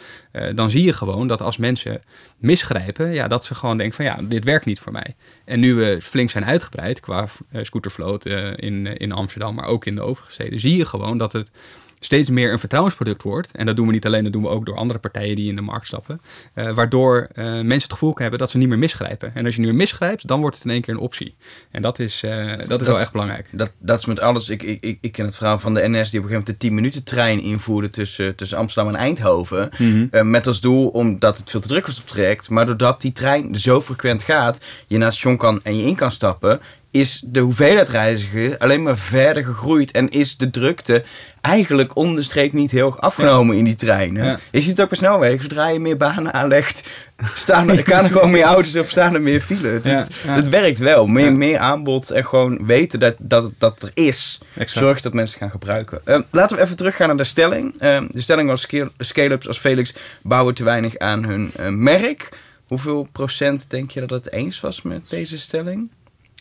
dan 0.55 0.69
zie 0.69 0.83
je 0.83 0.93
gewoon 0.93 1.27
dat 1.27 1.41
als 1.41 1.57
mensen 1.57 2.01
misgrijpen, 2.37 3.13
ja, 3.13 3.27
dat 3.27 3.45
ze 3.45 3.55
gewoon 3.55 3.77
denken 3.77 3.95
van 3.95 4.05
ja, 4.05 4.17
dit 4.23 4.43
werkt 4.43 4.65
niet 4.65 4.79
voor 4.79 4.91
mij. 4.91 5.15
En 5.45 5.59
nu 5.59 5.73
we 5.75 5.97
flink 6.01 6.29
zijn 6.29 6.45
uitgebreid 6.45 6.99
qua 6.99 7.27
scootervloot 7.61 8.25
in, 8.55 8.97
in 8.97 9.11
Amsterdam, 9.11 9.55
maar 9.55 9.65
ook 9.65 9.85
in 9.85 9.95
de 9.95 10.01
overige 10.01 10.31
steden, 10.31 10.59
zie 10.59 10.77
je 10.77 10.85
gewoon 10.85 11.17
dat 11.17 11.31
het 11.31 11.51
steeds 11.99 12.29
meer 12.29 12.51
een 12.51 12.59
vertrouwensproduct 12.59 13.23
wordt. 13.23 13.51
En 13.51 13.65
dat 13.65 13.75
doen 13.75 13.85
we 13.85 13.91
niet 13.91 14.05
alleen, 14.05 14.23
dat 14.23 14.33
doen 14.33 14.41
we 14.41 14.49
ook 14.49 14.65
door 14.65 14.75
andere 14.75 14.99
partijen 14.99 15.35
die 15.35 15.49
in 15.49 15.55
de 15.55 15.61
markt 15.61 15.87
stappen. 15.87 16.21
eh, 16.53 16.71
waardoor 16.71 17.27
eh, 17.33 17.45
mensen 17.45 17.81
het 17.81 17.93
gevoel 17.93 18.13
hebben 18.15 18.39
dat 18.39 18.49
ze 18.49 18.57
niet 18.57 18.67
meer 18.67 18.77
misgrijpen. 18.77 19.31
En 19.35 19.45
als 19.45 19.53
je 19.55 19.59
niet 19.59 19.69
meer 19.69 19.79
misgrijpt, 19.79 20.27
dan 20.27 20.39
wordt 20.39 20.55
het 20.55 20.65
in 20.65 20.71
één 20.71 20.81
keer 20.81 20.93
een 20.93 20.99
optie. 20.99 21.35
En 21.71 21.81
dat 21.81 21.99
is, 21.99 22.23
eh, 22.23 22.57
dat 22.67 22.81
is 22.81 22.87
wel 22.87 22.99
echt 22.99 23.11
belangrijk. 23.11 23.49
Dat, 23.51 23.71
dat 23.77 23.99
is 23.99 24.05
met 24.05 24.19
alles. 24.19 24.49
Ik, 24.49 24.63
ik, 24.63 24.83
ik, 24.83 24.97
ik 25.01 25.11
ken 25.11 25.25
het 25.25 25.35
verhaal 25.35 25.59
van 25.59 25.73
de 25.73 25.79
NS 25.79 25.87
die 25.89 25.93
op 25.93 26.01
een 26.01 26.09
gegeven 26.11 26.29
moment 26.29 26.47
de 26.47 26.57
10 26.57 26.73
minuten 26.73 27.03
trein 27.03 27.41
invoerde 27.41 27.89
tussen, 27.89 28.35
tussen 28.35 28.57
Amsterdam 28.57 28.93
en 28.93 28.99
Eindhoven. 28.99 29.71
Eh, 30.11 30.21
met 30.21 30.47
als 30.47 30.61
doel 30.61 30.87
omdat 30.87 31.37
het 31.37 31.49
veel 31.49 31.59
te 31.59 31.67
druk 31.67 31.85
was 31.85 31.97
op 31.97 32.03
het 32.03 32.13
traject. 32.13 32.49
Maar 32.49 32.65
doordat 32.65 33.01
die 33.01 33.11
trein 33.11 33.55
zo 33.55 33.81
frequent 33.81 34.23
gaat, 34.23 34.61
je 34.87 34.97
naar 34.97 35.07
het 35.07 35.13
station 35.17 35.37
kan 35.37 35.59
en 35.63 35.77
je 35.77 35.83
in 35.83 35.95
kan 35.95 36.11
stappen, 36.11 36.59
is 36.95 37.21
de 37.25 37.39
hoeveelheid 37.39 37.89
reizigers 37.89 38.59
alleen 38.59 38.83
maar 38.83 38.97
verder 38.97 39.43
gegroeid. 39.43 39.91
En 39.91 40.09
is 40.09 40.37
de 40.37 40.49
drukte 40.49 41.03
eigenlijk 41.41 41.95
om 41.95 42.15
de 42.15 42.21
streep 42.23 42.53
niet 42.53 42.71
heel 42.71 42.85
erg 42.85 43.01
afgenomen 43.01 43.57
in 43.57 43.63
die 43.63 43.75
treinen. 43.75 44.25
Ja. 44.25 44.39
Je 44.51 44.61
ziet 44.61 44.69
het 44.69 44.81
ook 44.81 44.89
bij 44.89 44.97
snelwegen. 44.97 45.41
Zodra 45.41 45.67
je 45.67 45.79
meer 45.79 45.97
banen 45.97 46.33
aanlegt, 46.33 46.87
staan 47.35 47.69
er, 47.69 47.77
gaan 47.87 48.03
er 48.03 48.11
gewoon 48.11 48.29
meer 48.29 48.43
auto's 48.43 48.75
op, 48.75 48.89
staan 48.89 49.13
er 49.13 49.21
meer 49.21 49.41
file. 49.41 49.67
Het, 49.67 49.85
Ja, 50.25 50.49
werkt 50.49 50.79
wel. 50.79 51.07
Meer, 51.07 51.33
meer 51.33 51.57
aanbod 51.57 52.09
en 52.09 52.25
gewoon 52.25 52.65
weten 52.65 52.99
dat, 52.99 53.15
dat, 53.19 53.51
dat 53.57 53.83
er 53.83 53.91
is. 53.93 54.39
Exact. 54.53 54.71
Zorg 54.85 55.01
dat 55.01 55.13
mensen 55.13 55.39
gaan 55.39 55.51
gebruiken. 55.51 56.01
Ehm, 56.03 56.21
laten 56.31 56.57
we 56.57 56.63
even 56.63 56.75
teruggaan 56.77 57.07
naar 57.07 57.17
de 57.17 57.23
stelling. 57.23 57.75
Ehm, 57.79 58.05
de 58.09 58.21
stelling 58.21 58.49
was 58.49 58.61
scale- 58.61 58.91
scale-ups 58.97 59.47
als 59.47 59.57
Felix 59.57 59.93
bouwen 60.23 60.53
te 60.53 60.63
weinig 60.63 60.97
aan 60.97 61.23
hun 61.23 61.51
eh, 61.55 61.67
merk. 61.67 62.29
Hoeveel 62.67 63.07
procent 63.11 63.65
denk 63.69 63.91
je 63.91 63.99
dat 63.99 64.09
het 64.09 64.31
eens 64.31 64.59
was 64.61 64.81
met 64.81 65.09
deze 65.09 65.37
stelling? 65.37 65.89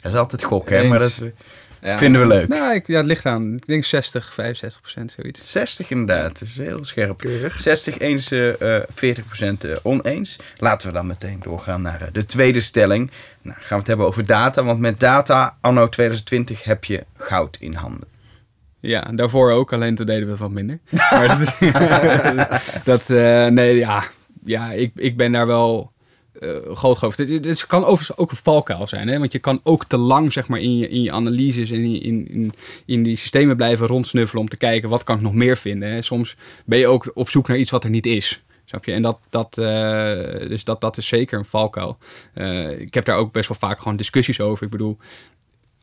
Dat 0.04 0.12
is 0.12 0.18
altijd 0.18 0.44
gok, 0.44 0.68
hè? 0.70 0.82
Maar 0.88 0.98
dat 0.98 1.20
Ja. 1.82 1.98
vinden 1.98 2.20
we 2.20 2.26
leuk. 2.26 2.48
Nou, 2.48 2.74
ik, 2.74 2.86
ja, 2.86 2.96
het 2.96 3.06
ligt 3.06 3.26
aan. 3.26 3.54
Ik 3.54 3.66
denk 3.66 3.84
60, 3.84 4.34
65 4.34 4.80
procent, 4.80 5.12
zoiets. 5.18 5.50
60 5.50 5.90
inderdaad, 5.90 6.38
dat 6.38 6.48
is 6.48 6.56
heel 6.56 6.84
scherp. 6.84 7.18
Keurig. 7.18 7.60
60 7.60 7.98
eens, 7.98 8.30
eh, 8.30 8.76
eh, 8.76 8.82
40 8.94 9.26
procent 9.26 9.64
eh, 9.64 9.76
oneens. 9.82 10.36
Laten 10.56 10.88
we 10.88 10.94
dan 10.94 11.06
meteen 11.06 11.40
doorgaan 11.42 11.82
naar 11.82 12.00
eh, 12.00 12.08
de 12.12 12.24
tweede 12.24 12.60
stelling. 12.60 13.10
Nou, 13.42 13.56
gaan 13.58 13.68
we 13.68 13.74
het 13.76 13.86
hebben 13.86 14.06
over 14.06 14.26
data, 14.26 14.64
want 14.64 14.78
met 14.80 15.00
data 15.00 15.56
anno 15.60 15.88
2020 15.88 16.64
heb 16.64 16.84
je 16.84 17.04
goud 17.16 17.56
in 17.60 17.74
handen. 17.74 18.08
Ja, 18.80 19.00
daarvoor 19.14 19.52
ook, 19.52 19.72
alleen 19.72 19.94
toen 19.94 20.06
deden 20.06 20.28
we 20.28 20.36
wat 20.36 20.50
minder. 20.50 20.78
Maar 21.10 21.28
dat, 21.28 21.40
is- 21.40 21.58
dat 22.84 23.10
eh, 23.10 23.46
nee, 23.46 23.76
ja, 23.76 24.04
ja 24.44 24.70
ik, 24.72 24.90
ik 24.94 25.16
ben 25.16 25.32
daar 25.32 25.46
wel 25.46 25.92
eh 26.40 26.74
groot 26.74 27.16
het 27.16 27.66
kan 27.66 27.84
overigens 27.84 28.18
ook 28.18 28.30
een 28.30 28.36
valkuil 28.36 28.86
zijn, 28.86 29.08
hè? 29.08 29.18
want 29.18 29.32
je 29.32 29.38
kan 29.38 29.60
ook 29.62 29.84
te 29.84 29.96
lang 29.96 30.32
zeg 30.32 30.48
maar, 30.48 30.60
in, 30.60 30.76
je, 30.76 30.88
in 30.88 31.02
je 31.02 31.12
analyses 31.12 31.70
en 31.70 31.82
in, 31.84 32.02
in, 32.02 32.28
in, 32.28 32.52
in 32.84 33.02
die 33.02 33.16
systemen 33.16 33.56
blijven 33.56 33.86
rondsnuffelen 33.86 34.42
om 34.42 34.48
te 34.48 34.56
kijken 34.56 34.88
wat 34.88 35.04
kan 35.04 35.16
ik 35.16 35.22
nog 35.22 35.34
meer 35.34 35.56
vinden. 35.56 35.88
Hè? 35.88 36.02
Soms 36.02 36.36
ben 36.64 36.78
je 36.78 36.86
ook 36.86 37.10
op 37.14 37.30
zoek 37.30 37.48
naar 37.48 37.58
iets 37.58 37.70
wat 37.70 37.84
er 37.84 37.90
niet 37.90 38.06
is. 38.06 38.42
Snap 38.64 38.84
je? 38.84 38.92
En 38.92 39.02
dat, 39.02 39.18
dat, 39.30 39.58
eh, 39.58 40.48
dus 40.48 40.64
dat, 40.64 40.80
dat 40.80 40.96
is 40.96 41.06
zeker 41.06 41.38
een 41.38 41.44
valkuil. 41.44 41.98
Eh, 42.32 42.80
ik 42.80 42.94
heb 42.94 43.04
daar 43.04 43.16
ook 43.16 43.32
best 43.32 43.48
wel 43.48 43.58
vaak 43.58 43.78
gewoon 43.78 43.96
discussies 43.96 44.40
over. 44.40 44.64
Ik 44.64 44.70
bedoel, 44.70 44.98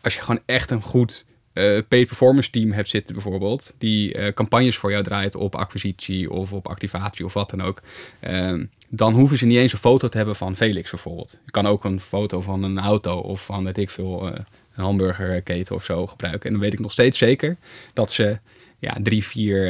als 0.01 0.15
je 0.15 0.21
gewoon 0.21 0.41
echt 0.45 0.71
een 0.71 0.81
goed 0.81 1.25
eh 1.53 1.79
paid 1.87 2.07
performance 2.07 2.49
team 2.49 2.71
hebt 2.71 2.89
zitten 2.89 3.13
bijvoorbeeld, 3.13 3.73
die 3.77 4.13
eh, 4.13 4.33
campagnes 4.33 4.77
voor 4.77 4.91
jou 4.91 5.03
draait 5.03 5.35
op 5.35 5.55
acquisitie 5.55 6.31
of 6.31 6.53
op 6.53 6.67
activatie 6.67 7.25
of 7.25 7.33
wat 7.33 7.49
dan 7.49 7.61
ook, 7.61 7.81
ehm, 8.19 8.65
dan 8.89 9.13
hoeven 9.13 9.37
ze 9.37 9.45
niet 9.45 9.57
eens 9.57 9.73
een 9.73 9.79
foto 9.79 10.07
te 10.07 10.17
hebben 10.17 10.35
van 10.35 10.55
Felix 10.55 10.89
bijvoorbeeld. 10.89 11.39
Je 11.45 11.51
kan 11.51 11.65
ook 11.65 11.83
een 11.83 11.99
foto 11.99 12.41
van 12.41 12.63
een 12.63 12.79
auto 12.79 13.17
of 13.17 13.45
van, 13.45 13.63
weet 13.63 13.77
ik 13.77 13.89
veel, 13.89 14.27
eh, 14.27 14.39
een 14.75 14.83
hamburgerketen 14.83 15.75
of 15.75 15.83
zo 15.83 16.07
gebruiken. 16.07 16.45
En 16.45 16.51
dan 16.51 16.61
weet 16.61 16.73
ik 16.73 16.79
nog 16.79 16.91
steeds 16.91 17.17
zeker 17.17 17.57
dat 17.93 18.11
ze 18.11 18.39
ja, 18.79 18.97
drie, 19.01 19.25
vier 19.25 19.67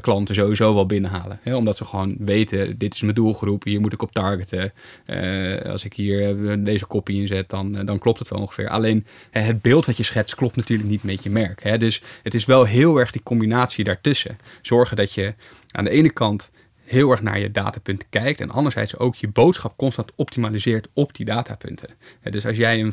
klanten 0.00 0.34
sowieso 0.34 0.74
wel 0.74 0.86
binnenhalen. 0.86 1.38
Hè? 1.42 1.56
Omdat 1.56 1.76
ze 1.76 1.84
gewoon 1.84 2.16
weten, 2.18 2.78
dit 2.78 2.94
is 2.94 3.00
mijn 3.00 3.14
doelgroep, 3.14 3.64
hier 3.64 3.80
moet 3.80 3.92
ik 3.92 4.02
op 4.02 4.12
targeten. 4.12 4.72
Eh, 5.04 5.70
als 5.70 5.84
ik 5.84 5.92
hier 5.92 6.48
eh, 6.50 6.56
deze 6.58 6.86
kopie 6.86 7.20
inzet, 7.20 7.50
dan, 7.50 7.76
eh, 7.76 7.86
dan 7.86 7.98
klopt 7.98 8.18
het 8.18 8.28
wel 8.28 8.40
ongeveer. 8.40 8.68
Alleen 8.68 9.06
het 9.30 9.62
beeld 9.62 9.86
wat 9.86 9.96
je 9.96 10.02
schetst 10.02 10.34
klopt 10.34 10.56
natuurlijk 10.56 10.88
niet 10.88 11.02
met 11.02 11.22
je 11.22 11.30
merk. 11.30 11.62
Hè? 11.62 11.78
Dus 11.78 12.02
het 12.22 12.34
is 12.34 12.44
wel 12.44 12.64
heel 12.64 12.98
erg 12.98 13.10
die 13.10 13.22
combinatie 13.22 13.84
daartussen. 13.84 14.38
Zorgen 14.62 14.96
dat 14.96 15.12
je 15.12 15.34
aan 15.70 15.84
de 15.84 15.90
ene 15.90 16.10
kant 16.10 16.50
heel 16.86 17.10
erg 17.10 17.22
naar 17.22 17.38
je 17.38 17.50
datapunten 17.50 18.08
kijkt. 18.10 18.40
En 18.40 18.50
anderzijds 18.50 18.98
ook 18.98 19.14
je 19.14 19.28
boodschap 19.28 19.76
constant 19.76 20.12
optimaliseert 20.14 20.88
op 20.92 21.14
die 21.14 21.26
datapunten. 21.26 21.88
Eh, 22.20 22.32
Dus 22.32 22.46
als 22.46 22.56
jij 22.56 22.80
een 22.80 22.92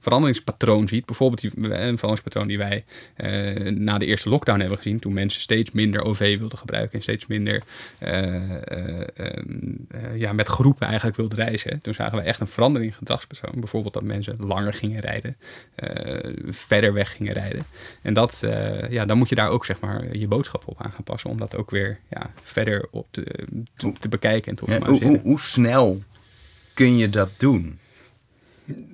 veranderingspatroon 0.00 0.88
ziet, 0.88 1.06
bijvoorbeeld 1.06 1.40
die, 1.40 1.50
een 1.54 1.98
veranderingspatroon 1.98 2.46
die 2.46 2.58
wij 2.58 2.84
eh, 3.14 3.72
na 3.72 3.98
de 3.98 4.06
eerste 4.06 4.28
lockdown 4.28 4.60
hebben 4.60 4.76
gezien, 4.78 4.98
toen 4.98 5.12
mensen 5.12 5.40
steeds 5.40 5.70
minder 5.70 6.02
OV 6.04 6.38
wilden 6.38 6.58
gebruiken 6.58 6.92
en 6.92 7.02
steeds 7.02 7.26
minder 7.26 7.62
eh, 7.98 8.26
eh, 8.28 9.00
ehm, 9.16 9.48
eh, 9.88 10.16
ja, 10.16 10.32
met 10.32 10.48
groepen 10.48 10.86
eigenlijk 10.86 11.16
wilden 11.16 11.38
reizen. 11.38 11.80
Toen 11.80 11.94
zagen 11.94 12.18
we 12.18 12.24
echt 12.24 12.40
een 12.40 12.46
verandering 12.46 12.90
in 12.90 12.96
gedragspatroon. 12.98 13.60
Bijvoorbeeld 13.60 13.94
dat 13.94 14.02
mensen 14.02 14.36
langer 14.38 14.72
gingen 14.72 15.00
rijden, 15.00 15.36
eh, 15.74 16.34
verder 16.48 16.92
weg 16.92 17.12
gingen 17.16 17.32
rijden. 17.32 17.64
En 18.02 18.14
dat, 18.14 18.42
eh, 18.42 18.90
ja, 18.90 19.04
dan 19.04 19.18
moet 19.18 19.28
je 19.28 19.34
daar 19.34 19.50
ook 19.50 19.64
zeg 19.64 19.80
maar 19.80 20.16
je 20.16 20.28
boodschap 20.28 20.62
op 20.66 20.82
aan 20.82 20.92
gaan 20.92 21.04
passen, 21.04 21.30
om 21.30 21.38
dat 21.38 21.56
ook 21.56 21.70
weer 21.70 21.98
ja, 22.10 22.30
verder 22.42 22.86
op 22.90 23.07
te, 23.10 23.46
te, 23.76 23.92
te 24.00 24.08
bekijken 24.08 24.50
en 24.50 24.56
te 24.56 24.72
Ja, 24.72 24.86
hoe, 24.86 25.04
hoe, 25.04 25.20
hoe 25.22 25.40
snel 25.40 26.02
kun 26.74 26.96
je 26.96 27.08
dat 27.08 27.30
doen? 27.38 27.78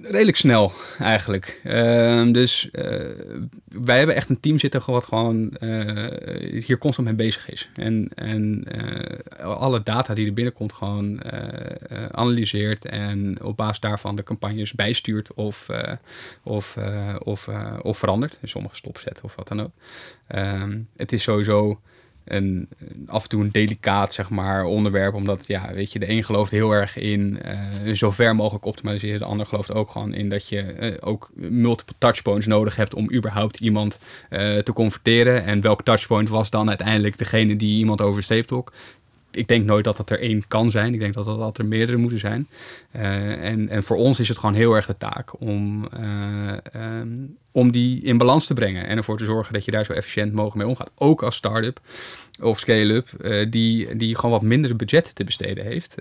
redelijk 0.03 0.37
snel 0.37 0.73
eigenlijk. 0.99 1.61
Ehm, 1.65 2.33
dus 2.33 2.71
eh, 2.71 3.11
wij 3.65 3.99
hebben 3.99 4.17
echt 4.17 4.29
een 4.29 4.41
team 4.41 4.59
zitten 4.59 4.83
wat 4.87 5.07
gewoon 5.07 5.57
eh, 5.57 6.65
hier 6.65 6.79
constant 6.79 7.07
mee 7.09 7.17
bezig 7.17 7.51
is. 7.51 7.69
En, 7.75 8.09
en 8.15 8.65
eh, 8.65 9.47
alle 9.47 9.83
data 9.83 10.15
die 10.15 10.27
er 10.27 10.33
binnenkomt 10.33 10.73
gewoon 10.73 11.23
analyseert 12.11 12.85
en 12.85 13.43
op 13.43 13.57
basis 13.57 13.81
daarvan 13.81 14.17
de 14.17 14.23
campagnes 14.23 14.73
bijstuurt 14.73 15.35
of, 15.35 15.69
of, 16.43 16.77
of, 17.23 17.49
of 17.83 17.99
verandert. 17.99 18.39
In 18.43 18.49
sommige 18.49 18.77
stopzetten 18.77 19.25
of 19.25 19.35
wat 19.35 19.49
dan 19.49 19.63
ook. 19.63 19.73
Ehm, 20.27 20.79
het 20.97 21.13
is 21.13 21.23
sowieso 21.23 21.81
een, 22.25 22.69
af 23.07 23.23
en 23.23 23.29
toe 23.29 23.43
een 23.43 23.51
delicaat 23.51 24.13
zeg 24.13 24.31
maar, 24.31 24.65
onderwerp. 24.65 25.15
Omdat 25.15 25.47
ja, 25.47 25.75
weet 25.75 25.93
je, 25.93 25.99
de 25.99 26.11
een 26.11 26.25
gelooft 26.25 26.51
heel 26.51 26.71
erg 26.71 26.97
in 26.97 27.39
uh, 27.87 27.93
zo 27.93 28.11
ver 28.11 28.37
mogelijk 28.37 28.65
optimaliseren. 28.65 29.19
De 29.19 29.25
ander 29.25 29.47
gelooft 29.47 29.73
ook 29.73 29.91
gewoon 29.91 30.15
in 30.15 30.29
dat 30.29 30.49
je 30.49 30.75
uh, 30.81 30.97
ook 31.01 31.31
multiple 31.35 31.95
touchpoints 31.99 32.47
nodig 32.47 32.77
hebt 32.77 32.95
om 32.95 33.13
überhaupt 33.13 33.61
iemand 33.61 33.99
uh, 34.31 34.59
te 34.59 34.73
converteren. 34.73 35.45
En 35.45 35.61
welk 35.61 35.83
touchpoint 35.83 36.29
was 36.29 36.51
dan 36.51 36.69
uiteindelijk 36.69 37.19
degene 37.19 37.57
die 37.57 37.79
iemand 37.79 38.01
oversteept 38.01 38.53
ook 38.53 38.73
ik 39.37 39.49
denk 39.49 39.65
nooit 39.65 39.85
dat 39.85 39.97
dat 39.97 40.11
er 40.11 40.21
één 40.21 40.49
kan 40.49 40.71
zijn. 40.71 40.95
Ik 40.95 41.01
denk 41.01 41.15
dat 41.15 41.25
dat, 41.25 41.39
dat 41.39 41.59
er 41.59 41.67
meerdere 41.67 41.99
moeten 41.99 42.19
zijn. 42.19 42.49
Uh, 42.97 43.45
en, 43.45 43.69
en 43.69 43.83
voor 43.83 43.97
ons 43.97 44.21
is 44.21 44.29
het 44.29 44.39
gewoon 44.39 44.55
heel 44.55 44.75
erg 44.75 44.87
de 44.87 44.97
taak 44.97 45.41
om, 45.41 45.89
uh, 46.01 47.01
um, 47.01 47.37
om 47.53 47.73
die 47.73 48.03
in 48.03 48.19
balans 48.19 48.47
te 48.47 48.55
brengen. 48.55 48.87
En 48.87 48.97
ervoor 48.97 49.19
te 49.19 49.25
zorgen 49.25 49.53
dat 49.53 49.65
je 49.65 49.71
daar 49.71 49.85
zo 49.85 49.93
efficiënt 49.93 50.33
mogelijk 50.33 50.57
mee 50.57 50.67
omgaat. 50.67 50.93
Ook 50.95 51.23
als 51.23 51.37
start-up 51.37 51.81
of 52.43 52.59
scale-up, 52.59 53.09
uh, 53.21 53.47
die, 53.51 53.97
die 53.97 54.15
gewoon 54.15 54.31
wat 54.31 54.43
minder 54.43 54.77
budget 54.77 55.15
te 55.15 55.25
besteden 55.25 55.65
heeft. 55.65 55.95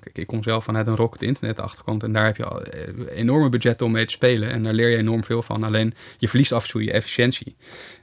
kijk, 0.00 0.18
ik 0.18 0.26
kom 0.26 0.42
zelf 0.42 0.64
vanuit 0.64 0.86
een 0.86 0.96
rocket 0.96 1.22
internet 1.22 1.60
achterkant. 1.60 2.02
En 2.02 2.12
daar 2.12 2.24
heb 2.24 2.36
je 2.36 2.44
al 2.44 2.62
enorme 3.08 3.48
budgetten 3.48 3.86
om 3.86 3.92
mee 3.92 4.06
te 4.06 4.12
spelen. 4.12 4.50
En 4.50 4.62
daar 4.62 4.72
leer 4.72 4.88
je 4.88 4.96
enorm 4.96 5.24
veel 5.24 5.42
van. 5.42 5.64
Alleen 5.64 5.94
je 6.18 6.28
verliest 6.28 6.52
af 6.52 6.64
en 6.64 6.70
toe 6.70 6.84
je 6.84 6.92
efficiëntie. 6.92 7.56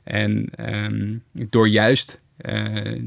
En 0.03 0.49
um, 0.59 1.23
door 1.31 1.67
juist 1.67 2.23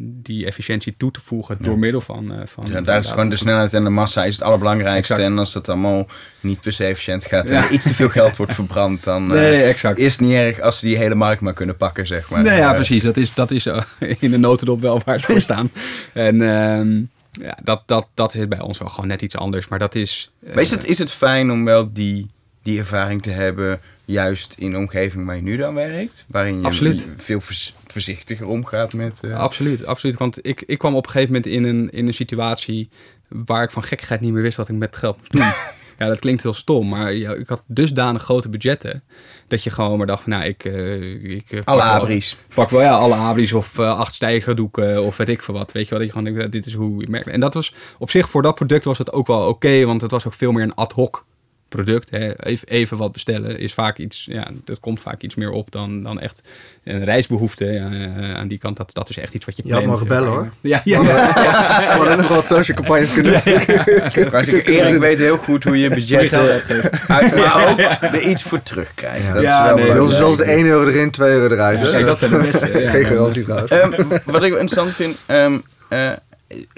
die 0.02 0.46
efficiëntie 0.46 0.94
toe 0.96 1.10
te 1.10 1.20
voegen 1.24 1.56
ja. 1.60 1.64
door 1.64 1.78
middel 1.78 2.00
van... 2.00 2.32
Uh, 2.32 2.38
van 2.44 2.66
ja, 2.70 2.80
daar 2.80 2.98
is 2.98 3.10
gewoon 3.10 3.28
de 3.28 3.36
snelheid 3.36 3.74
en 3.74 3.84
de 3.84 3.90
massa 3.90 4.24
is 4.24 4.34
het 4.34 4.44
allerbelangrijkste. 4.44 5.14
Exact. 5.14 5.32
En 5.32 5.38
als 5.38 5.52
dat 5.52 5.68
allemaal 5.68 6.06
niet 6.40 6.60
per 6.60 6.72
se 6.72 6.84
efficiënt 6.84 7.24
gaat 7.24 7.48
ja. 7.48 7.68
en 7.68 7.74
iets 7.74 7.84
te 7.84 7.94
veel 7.94 8.08
geld 8.08 8.36
wordt 8.36 8.54
verbrand, 8.54 9.04
dan 9.04 9.26
nee, 9.32 9.62
exact. 9.62 9.98
is 9.98 10.12
het 10.12 10.20
niet 10.20 10.32
erg 10.32 10.60
als 10.60 10.78
ze 10.78 10.86
die 10.86 10.96
hele 10.96 11.14
markt 11.14 11.40
maar 11.40 11.52
kunnen 11.52 11.76
pakken, 11.76 12.06
zeg 12.06 12.30
maar. 12.30 12.42
Nee, 12.42 12.58
ja, 12.58 12.72
precies. 12.72 13.02
Dat 13.02 13.16
is, 13.16 13.34
dat 13.34 13.50
is 13.50 13.66
in 14.18 14.30
de 14.30 14.38
notendop 14.38 14.80
wel 14.80 15.00
waar 15.04 15.18
ze 15.18 15.24
voor 15.24 15.40
staan. 15.40 15.70
en 16.12 16.42
ehm, 16.42 17.02
ja, 17.44 17.58
dat, 17.62 17.82
dat, 17.86 18.06
dat 18.14 18.34
is 18.34 18.48
bij 18.48 18.60
ons 18.60 18.78
wel 18.78 18.88
gewoon 18.88 19.08
net 19.08 19.22
iets 19.22 19.36
anders. 19.36 19.68
Maar 19.68 19.78
dat 19.78 19.94
is... 19.94 20.30
maar 20.40 20.62
is 20.62 20.70
het, 20.70 20.84
is 20.84 20.98
het 20.98 21.12
fijn 21.12 21.50
om 21.50 21.64
wel 21.64 21.92
die, 21.92 22.26
die 22.62 22.78
ervaring 22.78 23.22
te 23.22 23.30
hebben 23.30 23.80
juist 24.08 24.54
in 24.58 24.70
de 24.70 24.76
omgeving 24.76 25.26
waar 25.26 25.36
je 25.36 25.42
nu 25.42 25.56
dan 25.56 25.74
werkt? 25.74 26.24
Waarin 26.28 26.60
je 26.60 26.66
absoluut. 26.66 27.08
veel 27.16 27.40
voorzichtiger 27.86 28.46
omgaat 28.46 28.92
met... 28.92 29.20
Uh... 29.24 29.38
Absoluut, 29.38 29.86
absoluut. 29.86 30.16
Want 30.16 30.46
ik, 30.46 30.62
ik 30.66 30.78
kwam 30.78 30.94
op 30.94 31.04
een 31.04 31.10
gegeven 31.10 31.34
moment 31.34 31.52
in 31.52 31.64
een, 31.64 31.90
in 31.90 32.06
een 32.06 32.14
situatie 32.14 32.88
waar 33.28 33.62
ik 33.62 33.70
van 33.70 33.82
gekkigheid 33.82 34.20
niet 34.20 34.32
meer 34.32 34.42
wist 34.42 34.56
wat 34.56 34.68
ik 34.68 34.76
met 34.76 34.96
geld 34.96 35.16
moest 35.18 35.32
doen. 35.32 35.52
ja, 35.98 36.06
dat 36.06 36.18
klinkt 36.18 36.42
heel 36.42 36.52
stom, 36.52 36.88
maar 36.88 37.14
ja, 37.14 37.34
ik 37.34 37.48
had 37.48 37.62
dusdanig 37.66 38.22
grote 38.22 38.48
budgetten 38.48 39.02
dat 39.48 39.62
je 39.62 39.70
gewoon 39.70 39.98
maar 39.98 40.06
dacht 40.06 40.22
van, 40.22 40.32
nou, 40.32 40.44
ik... 40.44 40.64
Uh, 40.64 41.34
ik 41.34 41.60
alle 41.64 41.82
abris. 41.82 42.36
Pak 42.54 42.70
wel, 42.70 42.80
ja, 42.80 42.96
alle 42.96 43.14
abris 43.14 43.52
of 43.52 43.78
uh, 43.78 43.98
acht 43.98 44.14
stijgerdoeken 44.14 45.04
of 45.04 45.16
weet 45.16 45.28
ik 45.28 45.42
veel 45.42 45.54
wat. 45.54 45.72
Weet 45.72 45.88
je 45.88 45.94
wat, 45.94 46.04
ik 46.04 46.10
gewoon 46.12 46.34
denk, 46.34 46.52
dit 46.52 46.66
is 46.66 46.74
hoe 46.74 47.00
je 47.00 47.10
merkt. 47.10 47.26
En 47.26 47.40
dat 47.40 47.54
was 47.54 47.74
op 47.98 48.10
zich, 48.10 48.28
voor 48.28 48.42
dat 48.42 48.54
product 48.54 48.84
was 48.84 48.98
het 48.98 49.12
ook 49.12 49.26
wel 49.26 49.40
oké, 49.40 49.48
okay, 49.48 49.86
want 49.86 50.00
het 50.00 50.10
was 50.10 50.26
ook 50.26 50.34
veel 50.34 50.52
meer 50.52 50.62
een 50.62 50.74
ad 50.74 50.92
hoc 50.92 51.26
product. 51.68 52.10
Hè. 52.10 52.44
Even, 52.44 52.68
even 52.68 52.96
wat 52.96 53.12
bestellen 53.12 53.58
is 53.58 53.74
vaak 53.74 53.98
iets, 53.98 54.26
ja, 54.30 54.46
dat 54.64 54.80
komt 54.80 55.00
vaak 55.00 55.20
iets 55.20 55.34
meer 55.34 55.50
op 55.50 55.70
dan, 55.70 56.02
dan 56.02 56.20
echt 56.20 56.40
een 56.84 57.04
reisbehoefte. 57.04 57.64
Ja, 57.64 58.34
aan 58.36 58.48
die 58.48 58.58
kant, 58.58 58.76
dat, 58.76 58.94
dat 58.94 59.10
is 59.10 59.18
echt 59.18 59.34
iets 59.34 59.44
wat 59.44 59.56
je 59.56 59.62
Je 59.66 59.72
had 59.72 59.84
mogen 59.84 60.08
bellen 60.08 60.28
hoor. 60.28 60.50
Ja, 60.60 60.80
ja. 60.84 61.00
We 61.02 61.94
hadden 61.96 62.16
nog 62.16 62.28
wat 62.28 62.46
social 62.46 62.76
campagnes 62.76 63.12
kunnen 63.12 63.40
doen. 63.44 64.30
Maar 64.30 64.48
Erik 64.48 65.00
weet 65.00 65.18
heel 65.18 65.36
goed 65.36 65.64
hoe 65.64 65.78
je 65.78 65.88
budget 65.88 66.32
uit, 66.32 67.08
maar 67.08 67.70
ook 67.70 67.78
er 67.78 68.22
iets 68.22 68.42
voor 68.42 68.62
terugkrijgt. 68.62 69.26
Ja, 69.26 69.32
dat 69.32 69.42
ja, 69.42 69.60
is 69.60 69.74
wel 69.74 69.94
nee, 69.94 70.06
dus 70.08 70.16
zoals 70.16 70.36
de 70.36 70.44
1 70.44 70.66
euro 70.66 70.88
erin, 70.88 71.10
2 71.10 71.30
euro 71.30 71.54
eruit. 71.54 71.80
Ja, 71.80 72.00
dat 72.00 72.18
zijn 72.18 72.30
de 72.30 72.36
beste. 72.36 72.66
Geen 72.90 73.04
garantie 73.04 73.42
trouwens. 73.42 73.72
Um, 73.72 73.94
wat 74.24 74.42
ik 74.42 74.50
interessant 74.50 74.94
vind, 74.94 75.16
um, 75.26 75.62
uh, 75.88 76.12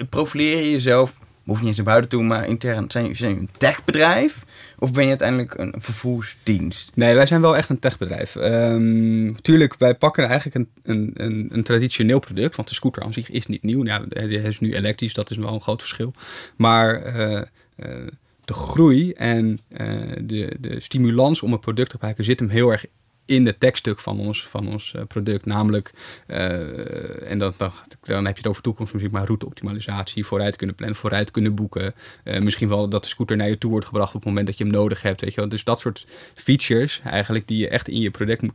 profileer 0.09 0.57
je 0.57 0.71
jezelf, 0.71 1.19
hoeft 1.45 1.59
niet 1.59 1.67
eens 1.67 1.77
naar 1.77 1.85
buiten 1.85 2.09
toe, 2.09 2.23
maar 2.23 2.47
intern, 2.47 2.85
zijn 2.91 3.09
je 3.13 3.25
een 3.25 3.49
techbedrijf? 3.57 4.45
Of 4.81 4.91
ben 4.91 5.03
je 5.03 5.09
uiteindelijk 5.09 5.57
een 5.57 5.73
vervoersdienst? 5.77 6.91
Nee, 6.95 7.15
wij 7.15 7.25
zijn 7.25 7.41
wel 7.41 7.57
echt 7.57 7.69
een 7.69 7.79
techbedrijf. 7.79 8.35
Um, 8.35 9.41
tuurlijk, 9.41 9.75
wij 9.77 9.95
pakken 9.95 10.23
eigenlijk 10.23 10.55
een, 10.55 10.69
een, 10.83 11.11
een, 11.13 11.49
een, 11.51 11.63
traditioneel 11.63 12.19
product. 12.19 12.55
Want 12.55 12.67
de 12.67 12.73
scooter 12.73 13.03
aan 13.03 13.13
zich 13.13 13.29
is 13.29 13.45
niet 13.45 13.63
nieuw. 13.63 13.83
Nou, 13.83 14.05
hij 14.09 14.27
is 14.27 14.59
nu 14.59 14.75
elektrisch, 14.75 15.13
dat 15.13 15.29
is 15.29 15.37
wel 15.37 15.53
een 15.53 15.61
groot 15.61 15.81
verschil. 15.81 16.13
Maar 16.55 17.15
uh, 17.15 17.31
uh, 17.31 18.07
de 18.45 18.53
groei 18.53 19.11
en 19.11 19.57
uh, 19.69 20.11
de, 20.21 20.55
de 20.59 20.79
stimulans 20.79 21.41
om 21.41 21.53
een 21.53 21.59
product 21.59 21.87
te 21.87 21.93
gebruiken 21.95 22.23
zit 22.23 22.39
hem 22.39 22.49
heel 22.49 22.71
erg 22.71 22.85
in 23.31 23.45
het 23.45 23.59
tekststuk 23.59 23.99
van 23.99 24.19
ons, 24.19 24.47
van 24.47 24.67
ons 24.67 24.93
uh, 24.95 25.01
product. 25.07 25.45
Namelijk, 25.45 25.93
uh, 26.27 27.31
en 27.31 27.37
dan, 27.37 27.53
dan, 27.57 27.71
dan, 28.01 28.25
heb 28.25 28.33
je 28.33 28.41
het 28.41 28.47
over 28.47 28.61
toekomstmuziek, 28.61 29.11
maar 29.11 29.25
routeoptimalisatie, 29.25 30.25
vooruit 30.25 30.55
kunnen 30.55 30.75
plannen, 30.75 30.97
vooruit 30.97 31.31
kunnen 31.31 31.55
boeken. 31.55 31.93
Uh, 32.23 32.39
misschien 32.39 32.67
wel 32.67 32.89
dat 32.89 33.03
de 33.03 33.09
scooter 33.09 33.37
naar 33.37 33.49
je 33.49 33.57
toe 33.57 33.71
wordt 33.71 33.85
gebracht 33.85 34.15
op 34.15 34.19
het 34.19 34.25
moment 34.25 34.47
dat 34.47 34.57
je 34.57 34.63
hem 34.63 34.73
nodig 34.73 35.01
hebt. 35.01 35.21
Weet 35.21 35.33
je 35.33 35.39
wel. 35.39 35.49
Dus 35.49 35.63
dat 35.63 35.79
soort 35.79 36.07
features 36.35 37.01
eigenlijk 37.03 37.47
die 37.47 37.57
je 37.57 37.69
echt 37.69 37.87
in 37.87 37.99
je 37.99 38.11
product 38.11 38.41
moet 38.41 38.53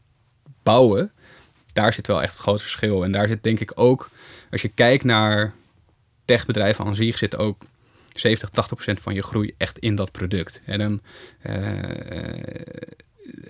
bouwen, 0.62 1.12
daar 1.72 1.92
zit 1.92 2.06
wel 2.06 2.22
echt 2.22 2.32
het 2.32 2.42
groot 2.42 2.62
verschil. 2.62 3.04
En 3.04 3.12
daar 3.12 3.28
zit 3.28 3.42
denk 3.42 3.60
ik 3.60 3.72
ook, 3.74 4.10
als 4.50 4.62
je 4.62 4.68
kijkt 4.68 5.04
naar 5.04 5.54
techbedrijven 6.24 6.84
aan 6.84 6.96
zich, 6.96 7.18
zit 7.18 7.36
ook 7.36 7.64
70, 8.14 8.48
80 8.48 8.74
procent 8.74 9.00
van 9.00 9.14
je 9.14 9.22
groei 9.22 9.54
echt 9.56 9.78
in 9.78 9.94
dat 9.94 10.12
product. 10.12 10.60
En 10.64 10.78
dan 10.78 11.00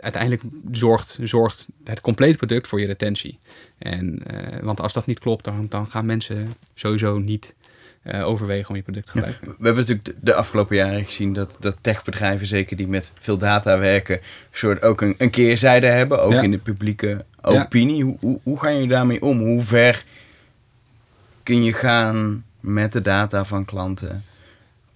uiteindelijk 0.01 0.43
zorgt, 0.73 1.19
zorgt 1.23 1.67
het 1.85 2.01
complete 2.01 2.37
product 2.37 2.67
voor 2.67 2.81
je 2.81 2.87
retentie. 2.87 3.39
En, 3.79 4.23
uh, 4.31 4.63
want 4.63 4.81
als 4.81 4.93
dat 4.93 5.07
niet 5.07 5.19
klopt, 5.19 5.45
dan, 5.45 5.67
dan 5.69 5.87
gaan 5.87 6.07
mensen 6.07 6.49
sowieso 6.75 7.19
niet 7.19 7.55
uh, 8.05 8.27
overwegen 8.27 8.69
om 8.69 8.77
je 8.77 8.83
product 8.83 9.07
te 9.07 9.13
gebruiken. 9.13 9.47
Ja, 9.47 9.55
we 9.59 9.65
hebben 9.65 9.85
natuurlijk 9.87 10.17
de 10.21 10.35
afgelopen 10.35 10.77
jaren 10.77 11.05
gezien 11.05 11.33
dat, 11.33 11.57
dat 11.61 11.77
techbedrijven, 11.81 12.47
zeker 12.47 12.77
die 12.77 12.89
met 12.89 13.13
veel 13.19 13.39
data 13.39 13.79
werken, 13.79 14.21
soort 14.51 14.83
ook 14.83 15.01
een, 15.01 15.15
een 15.19 15.31
keerzijde 15.31 15.87
hebben, 15.87 16.23
ook 16.23 16.33
ja. 16.33 16.43
in 16.43 16.51
de 16.51 16.59
publieke 16.59 17.25
opinie. 17.43 17.97
Ja. 17.97 18.05
Hoe, 18.05 18.17
hoe, 18.21 18.41
hoe 18.43 18.59
ga 18.59 18.69
je 18.69 18.87
daarmee 18.87 19.23
om? 19.23 19.39
Hoe 19.39 19.63
ver 19.63 20.05
kun 21.43 21.65
je 21.65 21.73
gaan 21.73 22.45
met 22.61 22.93
de 22.93 23.01
data 23.01 23.45
van 23.45 23.65
klanten 23.65 24.25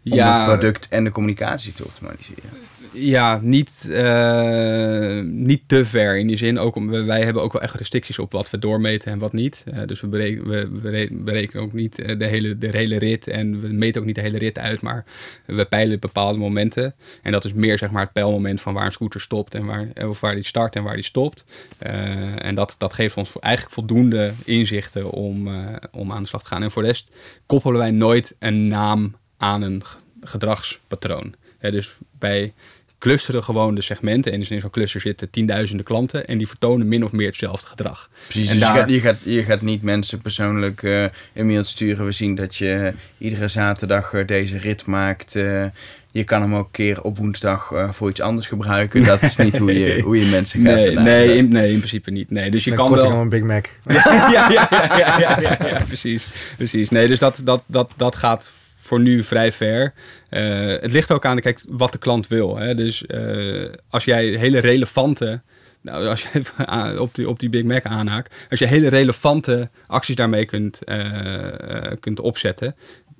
om 0.05 0.19
het 0.19 0.45
product 0.45 0.89
en 0.89 1.05
de 1.05 1.11
communicatie 1.11 1.73
te 1.73 1.85
optimaliseren? 1.85 2.51
ja, 2.93 3.39
niet, 3.43 3.87
uh, 3.89 5.21
niet 5.23 5.63
te 5.67 5.85
ver 5.85 6.19
in 6.19 6.27
die 6.27 6.37
zin. 6.37 6.59
Ook 6.59 6.77
om, 6.77 6.91
wij 6.91 7.25
hebben 7.25 7.43
ook 7.43 7.53
wel 7.53 7.63
echt 7.63 7.75
restricties 7.75 8.19
op 8.19 8.33
wat 8.33 8.51
we 8.51 8.59
doormeten 8.59 9.13
en 9.13 9.19
wat 9.19 9.33
niet. 9.33 9.65
Uh, 9.69 9.81
dus 9.87 10.01
we 10.01 10.07
berekenen, 10.07 10.83
we 10.83 11.09
berekenen 11.11 11.63
ook 11.63 11.73
niet 11.73 11.97
de 11.97 12.27
hele, 12.27 12.59
de 12.59 12.69
hele 12.69 12.99
rit 12.99 13.29
en 13.29 13.61
we 13.61 13.69
meten 13.69 14.01
ook 14.01 14.07
niet 14.07 14.15
de 14.15 14.21
hele 14.21 14.39
rit 14.39 14.59
uit, 14.59 14.81
maar 14.81 15.05
we 15.47 15.65
peilen 15.65 16.01
bepaalde 16.01 16.39
momenten. 16.39 16.95
En 17.23 17.33
dat 17.33 17.45
is 17.45 17.53
meer 17.53 17.79
zeg 17.79 17.91
maar 17.91 18.03
het 18.03 18.13
pijlmoment 18.13 18.61
van 18.61 18.75
waar 18.75 18.85
een 18.85 18.93
scooter 18.93 19.21
stopt 19.21 19.55
en 19.55 19.65
waar, 19.65 19.89
of 20.09 20.21
waar 20.21 20.35
die 20.35 20.45
start 20.45 20.77
en 20.77 20.83
waar 20.83 20.95
die 20.95 21.05
stopt. 21.05 21.45
Uh, 21.87 22.45
en 22.45 22.55
dat, 22.55 22.75
dat 22.79 22.93
geeft 22.93 23.17
ons 23.17 23.39
eigenlijk 23.39 23.75
voldoende 23.75 24.33
inzichten 24.45 25.11
om, 25.11 25.49
om 25.91 26.13
aan 26.13 26.23
de 26.23 26.29
slag 26.29 26.43
te 26.43 26.49
gaan. 26.49 26.63
En 26.63 26.71
voor 26.71 26.83
de 26.83 26.89
rest 26.89 27.11
koppelen 27.47 27.79
wij 27.79 27.91
nooit 27.91 28.35
een 28.39 28.69
naam 28.69 29.15
aan 29.40 29.62
een 29.62 29.83
gedragspatroon. 30.20 31.35
dus 31.61 31.96
bij 32.18 32.53
clusteren 33.00 33.44
gewoon 33.44 33.74
de 33.74 33.83
segmenten. 33.83 34.33
En 34.33 34.38
dus 34.38 34.50
in 34.50 34.61
zo'n 34.61 34.70
cluster 34.70 35.00
zitten 35.00 35.31
tienduizenden 35.31 35.85
klanten. 35.85 36.26
En 36.26 36.38
die 36.38 36.48
vertonen 36.48 36.88
min 36.88 37.05
of 37.05 37.12
meer 37.12 37.26
hetzelfde 37.26 37.66
gedrag. 37.66 38.11
Precies, 38.24 38.48
en 38.48 38.59
dus 38.59 38.62
daar... 38.62 38.74
je, 38.74 38.81
gaat, 38.81 38.88
je, 38.90 39.00
gaat, 39.00 39.16
je 39.22 39.42
gaat 39.44 39.61
niet 39.61 39.83
mensen 39.83 40.20
persoonlijk 40.20 40.83
uh, 40.83 41.05
een 41.33 41.46
mail 41.46 41.64
sturen. 41.64 42.05
We 42.05 42.12
zien 42.12 42.35
dat 42.35 42.57
je 42.57 42.94
iedere 43.18 43.48
zaterdag 43.48 44.12
uh, 44.12 44.26
deze 44.26 44.59
rit 44.59 44.87
maakt. 44.87 45.35
Uh, 45.35 45.64
je 46.11 46.24
kan 46.24 46.40
hem 46.40 46.55
ook 46.55 46.64
een 46.64 46.70
keer 46.70 47.03
op 47.03 47.18
woensdag 47.18 47.70
uh, 47.70 47.92
voor 47.92 48.09
iets 48.11 48.20
anders 48.20 48.46
gebruiken. 48.46 49.05
Dat 49.05 49.22
is 49.22 49.37
niet 49.37 49.57
hoe 49.57 49.79
je, 49.79 50.00
hoe 50.07 50.20
je 50.20 50.26
mensen 50.26 50.64
gaat 50.64 50.74
nee, 50.74 50.94
nee 50.94 51.37
in, 51.37 51.48
nee, 51.48 51.72
in 51.72 51.79
principe 51.79 52.11
niet. 52.11 52.31
Nee, 52.31 52.50
dus 52.50 52.64
je 52.64 52.72
kan 52.72 52.90
wel... 52.90 53.11
een 53.11 53.29
Big 53.29 53.42
Mac. 53.42 53.66
ja, 53.88 54.03
ja, 54.31 54.50
ja, 54.50 54.68
ja, 54.70 55.18
ja, 55.18 55.40
ja, 55.40 55.59
ja, 55.68 55.85
precies. 55.87 56.26
precies. 56.57 56.90
Nee, 56.90 57.07
dus 57.07 57.18
dat, 57.18 57.40
dat, 57.44 57.64
dat, 57.68 57.92
dat 57.96 58.16
gaat 58.16 58.50
voor 58.81 59.01
nu 59.01 59.23
vrij 59.23 59.53
ver. 59.53 59.93
Uh, 60.31 60.66
het 60.66 60.90
ligt 60.93 61.12
ook 61.12 61.25
aan 61.25 61.40
kijk, 61.40 61.61
wat 61.69 61.93
de 61.93 61.99
klant 61.99 62.29
wil. 62.29 62.57
Hè? 62.57 62.75
Dus 62.75 63.05
uh, 63.07 63.73
als 63.88 64.05
jij 64.05 64.27
hele 64.27 64.59
relevante. 64.59 65.40
Nou, 65.81 66.07
als 66.07 66.23
je 66.23 66.45
op 67.01 67.14
die, 67.14 67.29
op 67.29 67.38
die 67.38 67.49
Big 67.49 67.64
Mac 67.64 67.85
aanhaakt. 67.85 68.47
Als 68.51 68.59
je 68.59 68.66
hele 68.66 68.88
relevante 68.88 69.71
acties 69.87 70.16
daarmee 70.16 70.45
kunt, 70.45 70.81
uh, 70.85 71.93
kunt 72.01 72.21
opzetten. 72.21 72.77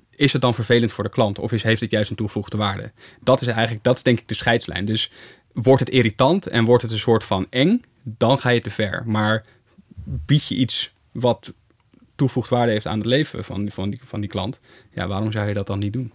Is 0.09 0.33
het 0.33 0.41
dan 0.41 0.53
vervelend 0.53 0.91
voor 0.91 1.03
de 1.03 1.09
klant? 1.09 1.39
Of 1.39 1.51
is, 1.51 1.63
heeft 1.63 1.81
het 1.81 1.91
juist 1.91 2.09
een 2.09 2.15
toegevoegde 2.15 2.57
waarde? 2.57 2.91
Dat 3.23 3.41
is 3.41 3.47
eigenlijk, 3.47 3.83
dat 3.83 3.95
is 3.95 4.03
denk 4.03 4.19
ik 4.19 4.27
de 4.27 4.33
scheidslijn. 4.33 4.85
Dus 4.85 5.11
wordt 5.53 5.79
het 5.79 5.89
irritant 5.89 6.47
en 6.47 6.65
wordt 6.65 6.83
het 6.83 6.91
een 6.91 6.99
soort 6.99 7.23
van 7.23 7.47
eng, 7.49 7.81
dan 8.03 8.39
ga 8.39 8.49
je 8.49 8.59
te 8.59 8.69
ver. 8.69 9.03
Maar 9.05 9.45
bied 10.03 10.47
je 10.47 10.55
iets 10.55 10.91
wat 11.11 11.53
toevoegt 12.21 12.49
waarde 12.49 12.71
heeft 12.71 12.87
aan 12.87 12.97
het 12.97 13.07
leven 13.07 13.43
van, 13.43 13.71
van, 13.71 13.89
die, 13.89 13.99
van 14.03 14.21
die 14.21 14.29
klant, 14.29 14.59
ja, 14.93 15.07
waarom 15.07 15.31
zou 15.31 15.47
je 15.47 15.53
dat 15.53 15.67
dan 15.67 15.79
niet 15.79 15.93
doen? 15.93 16.11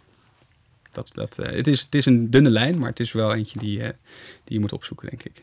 Dat, 0.90 1.10
dat, 1.14 1.36
uh, 1.40 1.46
het, 1.46 1.66
is, 1.66 1.80
het 1.80 1.94
is 1.94 2.06
een 2.06 2.30
dunne 2.30 2.50
lijn, 2.50 2.78
maar 2.78 2.88
het 2.88 3.00
is 3.00 3.12
wel 3.12 3.34
eentje 3.34 3.58
die, 3.58 3.78
uh, 3.78 3.84
die 4.44 4.54
je 4.54 4.60
moet 4.60 4.72
opzoeken, 4.72 5.08
denk 5.08 5.22
ik. 5.22 5.42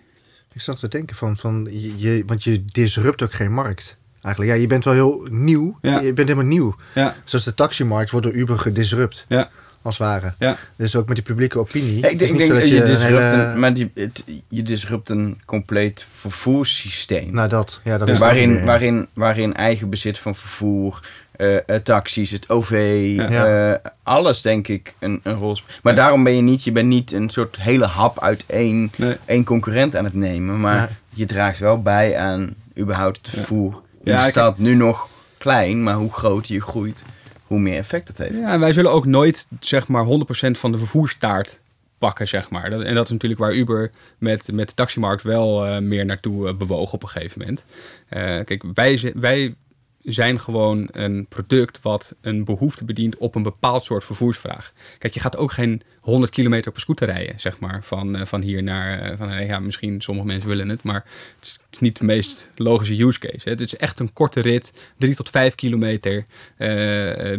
Ik 0.53 0.61
zat 0.61 0.79
te 0.79 0.87
denken 0.87 1.15
van, 1.15 1.37
van 1.37 1.67
je, 1.97 2.23
want 2.25 2.43
je 2.43 2.65
disrupt 2.65 3.21
ook 3.21 3.33
geen 3.33 3.53
markt 3.53 3.97
Eigenlijk, 4.21 4.55
ja, 4.55 4.61
je 4.61 4.67
bent 4.67 4.83
wel 4.83 4.93
heel 4.93 5.27
nieuw. 5.29 5.77
Ja. 5.81 5.99
Je 5.99 6.13
bent 6.13 6.27
helemaal 6.27 6.49
nieuw. 6.49 6.75
Ja, 6.95 7.15
Zoals 7.23 7.45
de 7.45 7.53
taximarkt 7.53 8.11
wordt 8.11 8.25
door 8.25 8.35
Uber 8.35 8.59
gedisrupt, 8.59 9.25
ja, 9.27 9.49
als 9.83 9.97
het 9.97 10.07
ware. 10.07 10.33
ja. 10.39 10.57
Dus 10.75 10.95
ook 10.95 11.07
met 11.07 11.15
die 11.15 11.25
publieke 11.25 11.59
opinie. 11.59 11.99
Ja, 11.99 12.07
ik 12.07 12.19
denk, 12.19 12.31
ik 12.39 12.47
dat 12.49 12.67
je, 12.67 12.79
een 12.81 12.85
disrupt 12.85 13.31
een, 13.31 13.59
maar 13.59 13.73
die, 13.73 13.91
het, 13.93 14.23
je 14.49 14.63
disrupt 14.63 15.09
een 15.09 15.41
compleet 15.45 16.05
vervoerssysteem. 16.19 17.33
Nou, 17.33 17.49
dat. 17.49 17.79
Ja, 17.83 17.97
dat 17.97 18.07
Ja. 18.07 18.13
is 18.13 18.19
waarin, 18.19 18.53
weer. 18.53 18.65
waarin, 18.65 19.07
waarin 19.13 19.55
eigen 19.55 19.89
bezit 19.89 20.19
van 20.19 20.35
vervoer, 20.35 20.99
eh, 21.31 21.55
taxis, 21.83 22.31
het 22.31 22.49
OV, 22.49 23.03
Ja. 23.15 23.45
eh, 23.73 23.89
alles 24.03 24.41
denk 24.41 24.67
ik 24.67 24.95
een, 24.99 25.19
een 25.23 25.35
rol 25.35 25.55
speelt. 25.55 25.79
Maar 25.83 25.95
daarom 25.95 26.23
ben 26.23 26.35
je 26.35 26.41
niet, 26.41 26.63
je 26.63 26.71
bent 26.71 26.87
niet 26.87 27.11
een 27.11 27.29
soort 27.29 27.55
hele 27.59 27.85
hap 27.85 28.19
uit 28.23 28.43
één, 28.47 28.91
Nee. 28.95 29.17
één 29.25 29.43
concurrent 29.43 29.95
aan 29.95 30.03
het 30.05 30.13
nemen. 30.13 30.59
Maar 30.59 30.91
je 31.09 31.25
draagt 31.25 31.59
wel 31.59 31.81
bij 31.81 32.17
aan 32.17 32.53
überhaupt 32.79 33.17
het 33.17 33.29
vervoer. 33.29 33.81
Ik- 34.03 34.19
stad 34.29 34.57
nu 34.57 34.75
nog 34.75 35.07
klein, 35.37 35.83
maar 35.83 35.93
hoe 35.95 36.11
groter 36.13 36.53
je 36.53 36.61
groeit, 36.61 37.03
hoe 37.47 37.59
meer 37.59 37.77
effect 37.77 38.07
het 38.07 38.17
heeft. 38.17 38.37
Ja, 38.37 38.51
en 38.51 38.59
wij 38.59 38.73
zullen 38.73 38.91
ook 38.91 39.05
nooit 39.05 39.47
zeg 39.59 39.87
maar 39.87 40.05
100% 40.05 40.07
van 40.51 40.71
de 40.71 40.77
vervoerstaart 40.77 41.59
pakken, 41.97 42.27
zeg 42.27 42.49
maar. 42.49 42.71
En 42.71 42.95
dat 42.95 43.05
is 43.05 43.11
natuurlijk 43.11 43.41
waar 43.41 43.53
Uber 43.53 43.91
met, 44.17 44.51
met 44.51 44.67
de 44.67 44.75
taximarkt 44.75 45.23
wel 45.23 45.65
eh, 45.65 45.79
meer 45.79 46.05
naartoe 46.05 46.47
eh, 46.47 46.53
bewoog 46.55 46.93
op 46.93 47.03
een 47.03 47.09
gegeven 47.09 47.39
moment. 47.39 47.63
Eh, 48.07 48.21
kijk, 48.45 48.63
wij, 48.73 49.13
wij 49.15 49.55
zijn 50.03 50.39
gewoon 50.39 50.87
een 50.91 51.25
product 51.29 51.81
wat 51.81 52.15
een 52.21 52.43
behoefte 52.43 52.85
bedient 52.85 53.17
op 53.17 53.35
een 53.35 53.43
bepaald 53.43 53.83
soort 53.83 54.03
vervoersvraag. 54.03 54.73
Kijk, 54.97 55.13
je 55.13 55.19
gaat 55.19 55.37
ook 55.37 55.51
geen 55.51 55.81
100 55.99 56.31
kilometer 56.31 56.69
op 56.69 56.75
een 56.75 56.81
scooter 56.81 57.07
rijden, 57.07 57.39
zeg 57.39 57.59
maar, 57.59 57.83
van, 57.83 58.15
eh, 58.15 58.25
van 58.25 58.41
hier 58.41 58.63
naar... 58.63 58.99
eh, 58.99 59.17
van, 59.17 59.31
eh, 59.31 59.47
ja, 59.47 59.59
misschien 59.59 60.01
sommige 60.01 60.27
mensen 60.27 60.49
willen 60.49 60.69
het, 60.69 60.83
maar 60.83 61.05
het 61.39 61.59
is, 61.71 61.79
niet 61.79 61.97
de 61.97 62.05
meest 62.05 62.49
logische 62.55 63.03
use 63.03 63.19
case. 63.19 63.41
Hè. 63.43 63.49
Het 63.49 63.61
is 63.61 63.75
echt 63.75 63.99
een 63.99 64.13
korte 64.13 64.39
rit, 64.39 64.73
3 64.97 65.15
tot 65.15 65.29
5 65.29 65.55
kilometer 65.55 66.25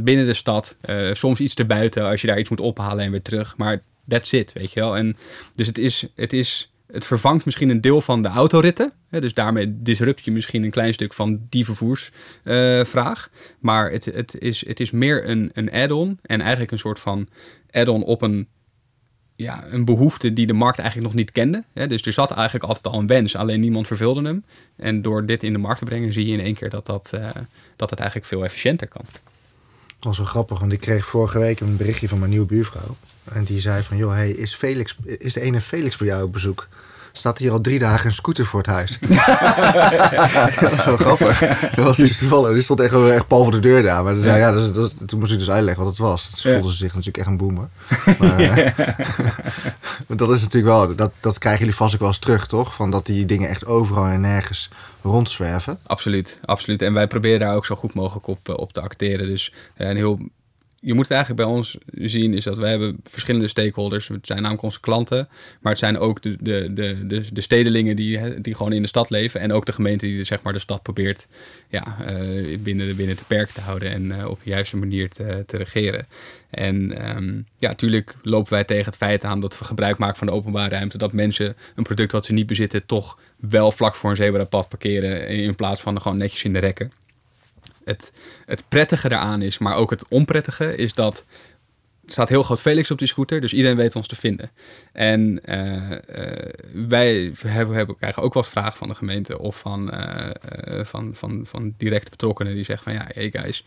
binnen 0.00 0.26
de 0.26 0.34
stad. 0.34 0.76
Soms 1.12 1.40
iets 1.40 1.54
erbuiten 1.54 2.04
als 2.04 2.20
je 2.20 2.26
daar 2.26 2.38
iets 2.38 2.48
moet 2.48 2.60
ophalen 2.60 3.04
en 3.04 3.10
weer 3.10 3.22
terug. 3.22 3.56
Maar 3.56 3.82
that's 4.08 4.32
it, 4.32 4.52
weet 4.52 4.72
je 4.72 4.80
wel. 4.80 4.96
En 4.96 5.16
dus 5.54 5.66
het 5.66 5.78
is... 5.78 6.06
Het 6.14 6.32
is 6.32 6.73
het 6.94 7.04
vervangt 7.04 7.44
misschien 7.44 7.68
een 7.68 7.80
deel 7.80 8.00
van 8.00 8.22
de 8.22 8.28
autoritten. 8.28 8.92
Hè, 9.08 9.20
dus 9.20 9.34
daarmee 9.34 9.82
disrupt 9.82 10.24
je 10.24 10.32
misschien 10.32 10.64
een 10.64 10.70
klein 10.70 10.94
stuk 10.94 11.12
van 11.12 11.40
die 11.48 11.64
vervoersvraag. 11.64 13.30
maar 13.58 13.90
het, 13.90 14.04
het, 14.04 14.36
is, 14.38 14.66
het 14.66 14.80
is 14.80 14.90
meer 14.90 15.28
een, 15.28 15.50
een 15.52 15.72
add-on. 15.72 16.18
En 16.22 16.40
eigenlijk 16.40 16.72
een 16.72 16.78
soort 16.78 16.98
van 16.98 17.28
add-on 17.70 18.04
op 18.04 18.22
een, 18.22 18.48
ja, 19.36 19.64
een 19.66 19.84
behoefte 19.84 20.32
die 20.32 20.46
de 20.46 20.52
markt 20.52 20.78
eigenlijk 20.78 21.08
nog 21.08 21.18
niet 21.18 21.32
kende. 21.32 21.64
Hè, 21.72 21.86
dus 21.86 22.02
er 22.02 22.12
zat 22.12 22.30
eigenlijk 22.30 22.64
altijd 22.64 22.86
al 22.86 23.00
een 23.00 23.06
wens, 23.06 23.36
alleen 23.36 23.60
niemand 23.60 23.86
vervulde 23.86 24.22
hem. 24.22 24.44
En 24.76 25.02
door 25.02 25.26
dit 25.26 25.42
in 25.42 25.52
de 25.52 25.58
markt 25.58 25.78
te 25.78 25.84
brengen 25.84 26.12
zie 26.12 26.26
je 26.26 26.32
in 26.32 26.44
één 26.44 26.54
keer 26.54 26.70
dat, 26.70 26.86
dat, 26.86 27.10
eh, 27.12 27.28
dat 27.76 27.90
het 27.90 27.98
eigenlijk 27.98 28.28
veel 28.28 28.44
efficiënter 28.44 28.88
kan. 28.88 29.04
Dat 29.86 30.16
was 30.16 30.18
wel 30.18 30.26
grappig, 30.26 30.58
want 30.58 30.72
ik 30.72 30.80
kreeg 30.80 31.06
vorige 31.06 31.38
week 31.38 31.60
een 31.60 31.76
berichtje 31.76 32.08
van 32.08 32.18
mijn 32.18 32.30
nieuwe 32.30 32.46
buurvrouw. 32.46 32.96
En 33.24 33.44
die 33.44 33.60
zei 33.60 33.82
van, 33.82 33.96
joh, 33.96 34.12
hey, 34.12 34.30
is, 34.30 34.54
Felix, 34.54 34.96
is 35.04 35.32
de 35.32 35.40
ene 35.40 35.60
Felix 35.60 35.96
bij 35.96 36.06
jou 36.06 36.24
op 36.24 36.32
bezoek? 36.32 36.68
Staat 37.16 37.38
hier 37.38 37.52
al 37.52 37.60
drie 37.60 37.78
dagen 37.78 38.06
een 38.06 38.12
scooter 38.14 38.46
voor 38.46 38.60
het 38.60 38.68
huis. 38.70 38.98
dat 39.00 40.70
was 40.70 40.84
wel 40.84 40.96
grappig. 40.96 41.38
Dat 41.74 41.84
was 41.84 41.96
dus 41.96 42.18
toevallig. 42.18 42.52
Die 42.52 42.62
stond 42.62 42.80
echt, 42.80 42.94
echt 42.94 43.26
pal 43.26 43.42
voor 43.42 43.52
de 43.52 43.58
deur 43.58 43.82
daar. 43.82 44.04
Maar 44.04 44.16
ja, 44.16 44.52
dat 44.52 44.62
is, 44.62 44.72
dat 44.72 44.84
is- 44.86 44.94
toen 45.06 45.18
moest 45.18 45.32
ik 45.32 45.38
dus 45.38 45.50
uitleggen 45.50 45.82
wat 45.84 45.92
het 45.92 46.02
was. 46.02 46.30
Toen 46.30 46.50
Ja. 46.50 46.56
voelde 46.58 46.72
ze 46.72 46.76
zich 46.78 46.88
natuurlijk 46.94 47.16
echt 47.16 47.26
een 47.26 47.36
boomer. 47.36 47.68
Maar, 48.18 48.38
eh, 48.38 48.78
maar 50.06 50.16
dat 50.16 50.30
is 50.30 50.40
natuurlijk 50.40 50.74
wel, 50.74 50.94
dat, 50.96 51.12
dat 51.20 51.38
krijgen 51.38 51.60
jullie 51.60 51.76
vast 51.76 51.94
ook 51.94 52.00
wel 52.00 52.08
eens 52.08 52.18
terug, 52.18 52.46
toch? 52.46 52.74
Van 52.74 52.90
dat 52.90 53.06
die 53.06 53.26
dingen 53.26 53.48
echt 53.48 53.66
overal 53.66 54.06
en 54.06 54.20
nergens 54.20 54.68
rondzwerven. 55.02 55.78
Absoluut, 55.86 56.38
absoluut. 56.44 56.82
En 56.82 56.92
wij 56.92 57.06
proberen 57.06 57.38
daar 57.40 57.54
ook 57.54 57.66
zo 57.66 57.74
goed 57.74 57.94
mogelijk 57.94 58.26
op, 58.26 58.48
eh, 58.48 58.56
op 58.56 58.72
te 58.72 58.80
acteren. 58.80 59.26
Dus 59.26 59.52
eh, 59.74 59.88
een 59.88 59.96
heel, 59.96 60.18
je 60.84 60.94
moet 60.94 61.08
het 61.08 61.16
eigenlijk 61.16 61.46
bij 61.46 61.56
ons 61.56 61.76
zien, 61.92 62.34
is 62.34 62.44
dat 62.44 62.56
wij 62.56 62.70
hebben 62.70 62.96
verschillende 63.02 63.48
stakeholders. 63.48 64.08
Het 64.08 64.26
zijn 64.26 64.38
namelijk 64.38 64.64
onze 64.64 64.80
klanten, 64.80 65.28
maar 65.60 65.72
het 65.72 65.80
zijn 65.80 65.98
ook 65.98 66.22
de, 66.22 66.36
de, 66.40 66.72
de, 66.72 67.06
de, 67.06 67.32
de 67.32 67.40
stedelingen 67.40 67.96
die, 67.96 68.40
die 68.40 68.54
gewoon 68.54 68.72
in 68.72 68.82
de 68.82 68.88
stad 68.88 69.10
leven. 69.10 69.40
En 69.40 69.52
ook 69.52 69.66
de 69.66 69.72
gemeente 69.72 70.06
die 70.06 70.24
zeg 70.24 70.42
maar, 70.42 70.52
de 70.52 70.58
stad 70.58 70.82
probeert 70.82 71.26
ja, 71.68 71.96
eh, 72.06 72.58
binnen, 72.58 72.86
de, 72.86 72.94
binnen 72.94 73.16
de 73.16 73.24
perken 73.26 73.54
te 73.54 73.60
houden 73.60 73.90
en 73.90 74.20
eh, 74.20 74.28
op 74.28 74.40
de 74.42 74.50
juiste 74.50 74.76
manier 74.76 75.08
te, 75.10 75.42
te 75.46 75.56
regeren. 75.56 76.06
En 76.50 76.98
ehm, 76.98 77.34
ja, 77.58 77.68
natuurlijk 77.68 78.16
lopen 78.22 78.52
wij 78.52 78.64
tegen 78.64 78.84
het 78.84 78.96
feit 78.96 79.24
aan 79.24 79.40
dat 79.40 79.58
we 79.58 79.64
gebruik 79.64 79.98
maken 79.98 80.18
van 80.18 80.26
de 80.26 80.32
openbare 80.32 80.68
ruimte. 80.68 80.98
Dat 80.98 81.12
mensen 81.12 81.56
een 81.74 81.84
product 81.84 82.12
wat 82.12 82.24
ze 82.24 82.32
niet 82.32 82.46
bezitten 82.46 82.86
toch 82.86 83.18
wel 83.36 83.72
vlak 83.72 83.94
voor 83.94 84.10
een 84.10 84.16
zebrapad 84.16 84.68
parkeren 84.68 85.28
in 85.28 85.54
plaats 85.54 85.80
van 85.80 86.00
gewoon 86.00 86.18
netjes 86.18 86.44
in 86.44 86.52
de 86.52 86.58
rekken. 86.58 86.92
Het, 87.84 88.12
het 88.46 88.64
prettige 88.68 89.08
daaraan 89.08 89.42
is, 89.42 89.58
maar 89.58 89.76
ook 89.76 89.90
het 89.90 90.08
onprettige, 90.08 90.76
is 90.76 90.94
dat 90.94 91.24
er 92.06 92.12
staat 92.12 92.28
heel 92.28 92.42
groot 92.42 92.60
Felix 92.60 92.90
op 92.90 92.98
die 92.98 93.08
scooter, 93.08 93.40
dus 93.40 93.52
iedereen 93.52 93.76
weet 93.76 93.96
ons 93.96 94.08
te 94.08 94.16
vinden. 94.16 94.50
En 94.92 95.44
eh, 95.44 95.92
eh, 95.92 96.52
wij 96.72 97.32
hebben, 97.46 97.76
hebben, 97.76 97.96
krijgen 97.96 98.22
ook 98.22 98.34
wel 98.34 98.42
vragen 98.42 98.76
van 98.76 98.88
de 98.88 98.94
gemeente 98.94 99.38
of 99.38 99.58
van, 99.58 99.90
eh, 99.90 100.84
van, 100.84 101.14
van, 101.14 101.46
van 101.46 101.74
directe 101.76 102.10
betrokkenen 102.10 102.54
die 102.54 102.64
zeggen 102.64 102.84
van 102.84 102.92
ja, 102.92 103.08
hey 103.12 103.30
guys, 103.30 103.64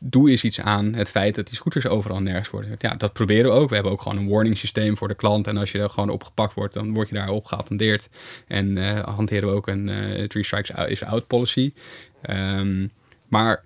doe 0.00 0.30
eens 0.30 0.44
iets 0.44 0.60
aan 0.60 0.94
het 0.94 1.10
feit 1.10 1.34
dat 1.34 1.46
die 1.46 1.56
scooters 1.56 1.86
overal 1.86 2.20
nergens 2.20 2.50
worden. 2.50 2.74
Ja, 2.78 2.94
dat 2.94 3.12
proberen 3.12 3.50
we 3.50 3.56
ook. 3.56 3.68
We 3.68 3.74
hebben 3.74 3.92
ook 3.92 4.02
gewoon 4.02 4.18
een 4.18 4.28
warning 4.28 4.58
systeem 4.58 4.96
voor 4.96 5.08
de 5.08 5.14
klant. 5.14 5.46
En 5.46 5.56
als 5.56 5.72
je 5.72 5.78
er 5.78 5.90
gewoon 5.90 6.10
op 6.10 6.24
gepakt 6.24 6.54
wordt, 6.54 6.74
dan 6.74 6.94
word 6.94 7.08
je 7.08 7.14
daarop 7.14 7.44
geattendeerd. 7.44 8.08
En 8.46 8.76
hanteren 9.04 9.48
we 9.48 9.54
ook 9.54 9.66
een 9.66 9.86
three 10.28 10.44
strikes 10.44 10.70
is 10.86 11.04
out 11.04 11.26
policy. 11.26 11.72
Ehm, 12.22 12.86
maar 13.32 13.64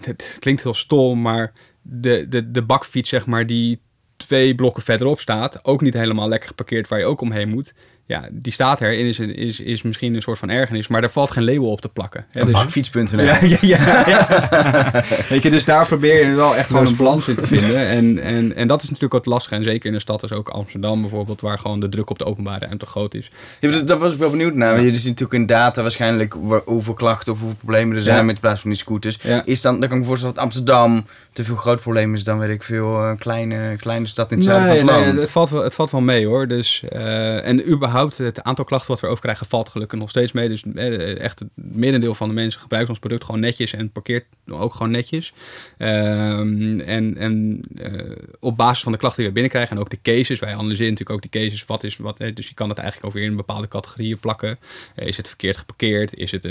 het 0.00 0.36
klinkt 0.38 0.62
heel 0.62 0.74
stom, 0.74 1.20
maar 1.20 1.52
de, 1.82 2.26
de, 2.28 2.50
de 2.50 2.62
bakfiets, 2.62 3.08
zeg 3.08 3.26
maar, 3.26 3.46
die 3.46 3.80
twee 4.16 4.54
blokken 4.54 4.82
verderop 4.82 5.20
staat, 5.20 5.64
ook 5.64 5.80
niet 5.80 5.94
helemaal 5.94 6.28
lekker 6.28 6.48
geparkeerd 6.48 6.88
waar 6.88 6.98
je 6.98 7.04
ook 7.04 7.20
omheen 7.20 7.48
moet. 7.48 7.74
Ja, 8.10 8.28
die 8.30 8.52
staat 8.52 8.80
er 8.80 8.98
en 8.98 9.04
is, 9.06 9.18
is, 9.18 9.60
is 9.60 9.82
misschien 9.82 10.14
een 10.14 10.22
soort 10.22 10.38
van 10.38 10.50
ergernis, 10.50 10.88
maar 10.88 11.00
daar 11.00 11.10
valt 11.10 11.30
geen 11.30 11.44
label 11.44 11.70
op 11.70 11.80
te 11.80 11.88
plakken. 11.88 12.26
Hè, 12.30 12.44
dus- 12.44 12.52
Bakfiets.nl. 12.52 13.20
ja, 13.22 13.38
ja, 13.42 13.58
ja, 13.60 14.08
ja. 14.08 14.26
Weet 15.28 15.42
je, 15.42 15.50
dus 15.50 15.64
daar 15.64 15.86
probeer 15.86 16.26
je 16.26 16.34
wel 16.34 16.56
echt 16.56 16.66
gewoon 16.70 16.86
een 16.86 16.96
balans 16.96 17.28
in 17.28 17.34
te 17.34 17.46
vinden. 17.46 17.86
En, 17.88 18.18
en, 18.22 18.56
en 18.56 18.66
dat 18.68 18.78
is 18.82 18.86
natuurlijk 18.86 19.12
wat 19.12 19.26
lastig. 19.26 19.52
En 19.52 19.64
zeker 19.64 19.88
in 19.88 19.94
een 19.94 20.00
stad 20.00 20.22
als 20.22 20.32
ook 20.32 20.48
Amsterdam 20.48 21.00
bijvoorbeeld, 21.00 21.40
waar 21.40 21.58
gewoon 21.58 21.80
de 21.80 21.88
druk 21.88 22.10
op 22.10 22.18
de 22.18 22.24
openbare 22.24 22.64
ruimte 22.64 22.86
groot 22.86 23.14
is. 23.14 23.30
Ja, 23.60 23.70
dat, 23.70 23.86
dat 23.86 23.98
was 23.98 24.12
ik 24.12 24.18
wel 24.18 24.30
benieuwd 24.30 24.54
naar. 24.54 24.72
Want 24.72 24.84
je 24.86 24.94
ziet 24.94 25.04
natuurlijk 25.04 25.32
in 25.32 25.46
data 25.46 25.82
waarschijnlijk 25.82 26.34
wa- 26.40 26.62
hoeveel 26.64 26.94
klachten 26.94 27.32
of 27.32 27.38
hoeveel 27.38 27.58
problemen 27.58 27.96
er 27.96 28.02
zijn 28.02 28.26
met 28.26 28.40
plaats 28.40 28.60
van 28.60 28.70
die 28.70 28.78
scooters. 28.78 29.18
Is 29.44 29.60
dan, 29.60 29.80
dan 29.80 29.88
kan 29.88 29.96
ik 29.96 30.02
me 30.02 30.08
voorstellen 30.08 30.34
dat 30.34 30.44
Amsterdam 30.44 31.04
te 31.32 31.44
veel 31.44 31.56
groot 31.56 31.80
probleem 31.80 32.14
is 32.14 32.24
dan 32.24 32.38
weet 32.38 32.48
ik 32.50 32.62
veel 32.62 33.02
een 33.04 33.18
kleine, 33.18 33.76
kleine 33.76 34.06
stad 34.06 34.30
in 34.32 34.36
het 34.38 34.46
zuiden 34.46 34.68
van 34.68 34.76
het 34.76 34.86
nee, 34.86 35.04
land. 35.04 35.16
het, 35.18 35.30
valt 35.30 35.50
wel, 35.50 35.62
het 35.62 35.74
valt 35.74 35.90
wel 35.90 36.00
mee 36.00 36.26
hoor. 36.26 36.48
Dus, 36.48 36.82
eh, 36.88 37.46
en 37.46 37.68
überhaupt, 37.70 37.98
het 38.08 38.42
aantal 38.42 38.64
klachten 38.64 38.88
wat 38.88 39.00
we 39.00 39.06
erover 39.06 39.24
krijgen 39.24 39.46
valt 39.46 39.68
gelukkig 39.68 39.98
nog 39.98 40.10
steeds 40.10 40.32
mee. 40.32 40.48
Dus 40.48 40.62
eh, 40.74 41.18
echt 41.18 41.38
het 41.38 41.48
merendeel 41.54 42.14
van 42.14 42.28
de 42.28 42.34
mensen 42.34 42.60
gebruikt 42.60 42.88
ons 42.88 42.98
product 42.98 43.24
gewoon 43.24 43.40
netjes 43.40 43.72
en 43.72 43.90
parkeert 43.90 44.24
ook 44.46 44.74
gewoon 44.74 44.90
netjes. 44.90 45.32
Ehm, 45.78 46.80
en 46.80 47.16
en 47.16 47.60
eh, 47.76 48.16
op 48.40 48.56
basis 48.56 48.82
van 48.82 48.92
de 48.92 48.98
klachten 48.98 49.18
die 49.18 49.28
we 49.28 49.34
binnenkrijgen 49.34 49.76
en 49.76 49.82
ook 49.82 49.90
de 49.90 49.98
cases, 50.02 50.38
wij 50.38 50.52
analyseren 50.52 50.92
natuurlijk 50.92 51.10
ook 51.10 51.32
die 51.32 51.42
cases. 51.42 51.64
Wat 51.64 51.84
is 51.84 51.96
wat, 51.96 52.18
dus 52.18 52.48
je 52.48 52.54
kan 52.54 52.68
het 52.68 52.78
eigenlijk 52.78 53.08
ook 53.08 53.20
weer 53.20 53.30
in 53.30 53.36
bepaalde 53.36 53.68
categorieën 53.68 54.18
plakken. 54.18 54.58
Eh, 54.94 55.06
is 55.06 55.16
het 55.16 55.28
verkeerd 55.28 55.56
geparkeerd? 55.56 56.14
Is 56.14 56.30
het, 56.30 56.42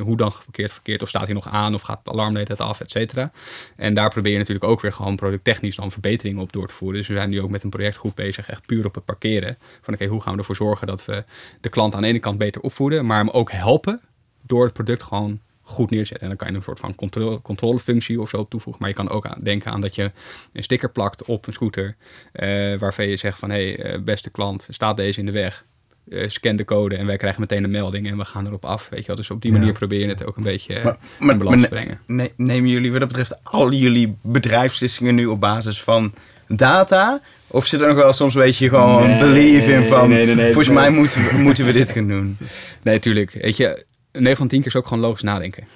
hoe 0.00 0.16
dan 0.16 0.32
verkeerd 0.32 0.72
verkeerd? 0.72 1.02
Of 1.02 1.08
staat 1.08 1.24
hij 1.24 1.34
nog 1.34 1.48
aan? 1.48 1.74
Of 1.74 1.82
gaat 1.82 1.98
het 1.98 2.08
alarm 2.08 2.32
tijd 2.32 2.60
af? 2.60 2.80
Et 2.80 2.90
cetera. 2.90 3.30
En 3.76 3.94
daar 3.94 4.10
probeer 4.10 4.32
je 4.32 4.38
natuurlijk 4.38 4.64
ook 4.66 4.80
weer 4.80 4.92
gewoon 4.92 5.16
producttechnisch 5.16 5.76
dan 5.76 5.92
verbeteringen 5.92 6.42
op 6.42 6.52
door 6.52 6.66
te 6.66 6.74
voeren. 6.74 6.98
Dus 6.98 7.08
we 7.08 7.14
zijn 7.14 7.30
nu 7.30 7.40
ook 7.40 7.50
met 7.50 7.62
een 7.62 7.70
projectgroep 7.70 8.16
bezig, 8.16 8.48
echt 8.48 8.66
puur 8.66 8.86
op 8.86 8.94
het 8.94 9.04
parkeren. 9.04 9.58
Van 9.82 9.94
oké, 9.94 10.06
hoe 10.08 10.20
gaan 10.20 10.32
we 10.32 10.38
ervoor 10.38 10.56
zorgen 10.56 10.86
dat 10.86 11.04
we 11.04 11.24
de 11.60 11.68
klant 11.68 11.94
aan 11.94 12.02
de 12.02 12.08
ene 12.08 12.18
kant 12.18 12.38
beter 12.38 12.60
opvoeden, 12.60 13.06
maar 13.06 13.18
hem 13.18 13.28
ook 13.30 13.52
helpen 13.52 14.00
door 14.46 14.64
het 14.64 14.72
product 14.72 15.02
gewoon 15.02 15.40
goed 15.62 15.90
neer 15.90 16.00
te 16.00 16.06
zetten. 16.06 16.22
En 16.22 16.28
dan 16.28 16.36
kan 16.36 16.48
je 16.48 16.56
een 16.58 16.62
soort 16.64 16.80
van 16.80 16.94
controle, 16.94 17.42
controlefunctie 17.42 18.20
of 18.20 18.28
zo 18.28 18.36
op 18.36 18.50
toevoegen. 18.50 18.82
Maar 18.82 18.90
je 18.90 18.96
kan 18.96 19.08
ook 19.10 19.26
aan, 19.26 19.40
denken 19.42 19.72
aan 19.72 19.80
dat 19.80 19.94
je 19.94 20.10
een 20.52 20.62
sticker 20.62 20.90
plakt 20.90 21.24
op 21.24 21.46
een 21.46 21.52
scooter. 21.52 21.96
eh, 22.32 22.78
waarvan 22.78 23.08
je 23.08 23.16
zegt 23.16 23.38
van 23.38 23.50
hé, 23.50 23.72
hey, 23.72 23.82
eh, 23.92 24.00
beste 24.00 24.30
klant, 24.30 24.66
staat 24.70 24.96
deze 24.96 25.20
in 25.20 25.26
de 25.26 25.32
weg? 25.32 25.64
Eh, 26.10 26.28
scan 26.28 26.56
de 26.56 26.64
code 26.64 26.96
en 26.96 27.06
wij 27.06 27.16
krijgen 27.16 27.40
meteen 27.40 27.64
een 27.64 27.70
melding 27.70 28.06
en 28.08 28.16
we 28.16 28.24
gaan 28.24 28.46
erop 28.46 28.64
af. 28.64 28.88
Weet 28.88 29.00
je 29.00 29.06
wel? 29.06 29.16
Dus 29.16 29.30
op 29.30 29.42
die 29.42 29.52
manier 29.52 29.72
probeer 29.72 30.00
je 30.00 30.06
het 30.08 30.26
ook 30.26 30.36
een 30.36 30.42
beetje 30.42 30.74
eh, 30.74 30.84
Maar- 30.84 30.96
in 31.20 31.26
maar- 31.26 31.36
balans 31.36 31.56
maar 31.60 31.68
te 31.68 31.74
brengen. 31.74 32.00
Ne- 32.06 32.32
nemen 32.36 32.70
jullie 32.70 32.90
wat 32.90 33.00
dat 33.00 33.08
betreft 33.08 33.44
al 33.44 33.72
jullie 33.72 34.16
bedrijfsbeslissingen 34.22 35.14
nu 35.14 35.26
op 35.26 35.40
basis 35.40 35.82
van 35.82 36.12
data? 36.46 37.20
Of 37.50 37.66
zit 37.66 37.80
er 37.80 37.86
nog 37.88 37.96
wel 37.96 38.12
soms 38.12 38.34
een 38.34 38.40
beetje 38.40 38.68
gewoon 38.68 39.06
Nee, 39.06 39.18
belief 39.18 39.66
in 39.68 39.86
van... 39.86 40.08
nee, 40.08 40.26
nee, 40.26 40.34
nee, 40.34 40.52
volgens 40.52 40.74
mij 40.74 40.90
moeten 40.90 41.24
we, 41.24 41.38
moeten 41.38 41.64
we 41.64 41.72
dit 41.72 41.90
gaan 41.90 42.08
doen. 42.08 42.36
Nee, 42.82 42.98
tuurlijk. 42.98 43.30
Weet 43.30 43.56
je, 43.56 43.84
9 44.12 44.36
van 44.36 44.48
10 44.48 44.58
keer 44.58 44.68
is 44.68 44.76
ook 44.76 44.86
gewoon 44.86 45.02
logisch 45.02 45.22
nadenken. 45.22 45.66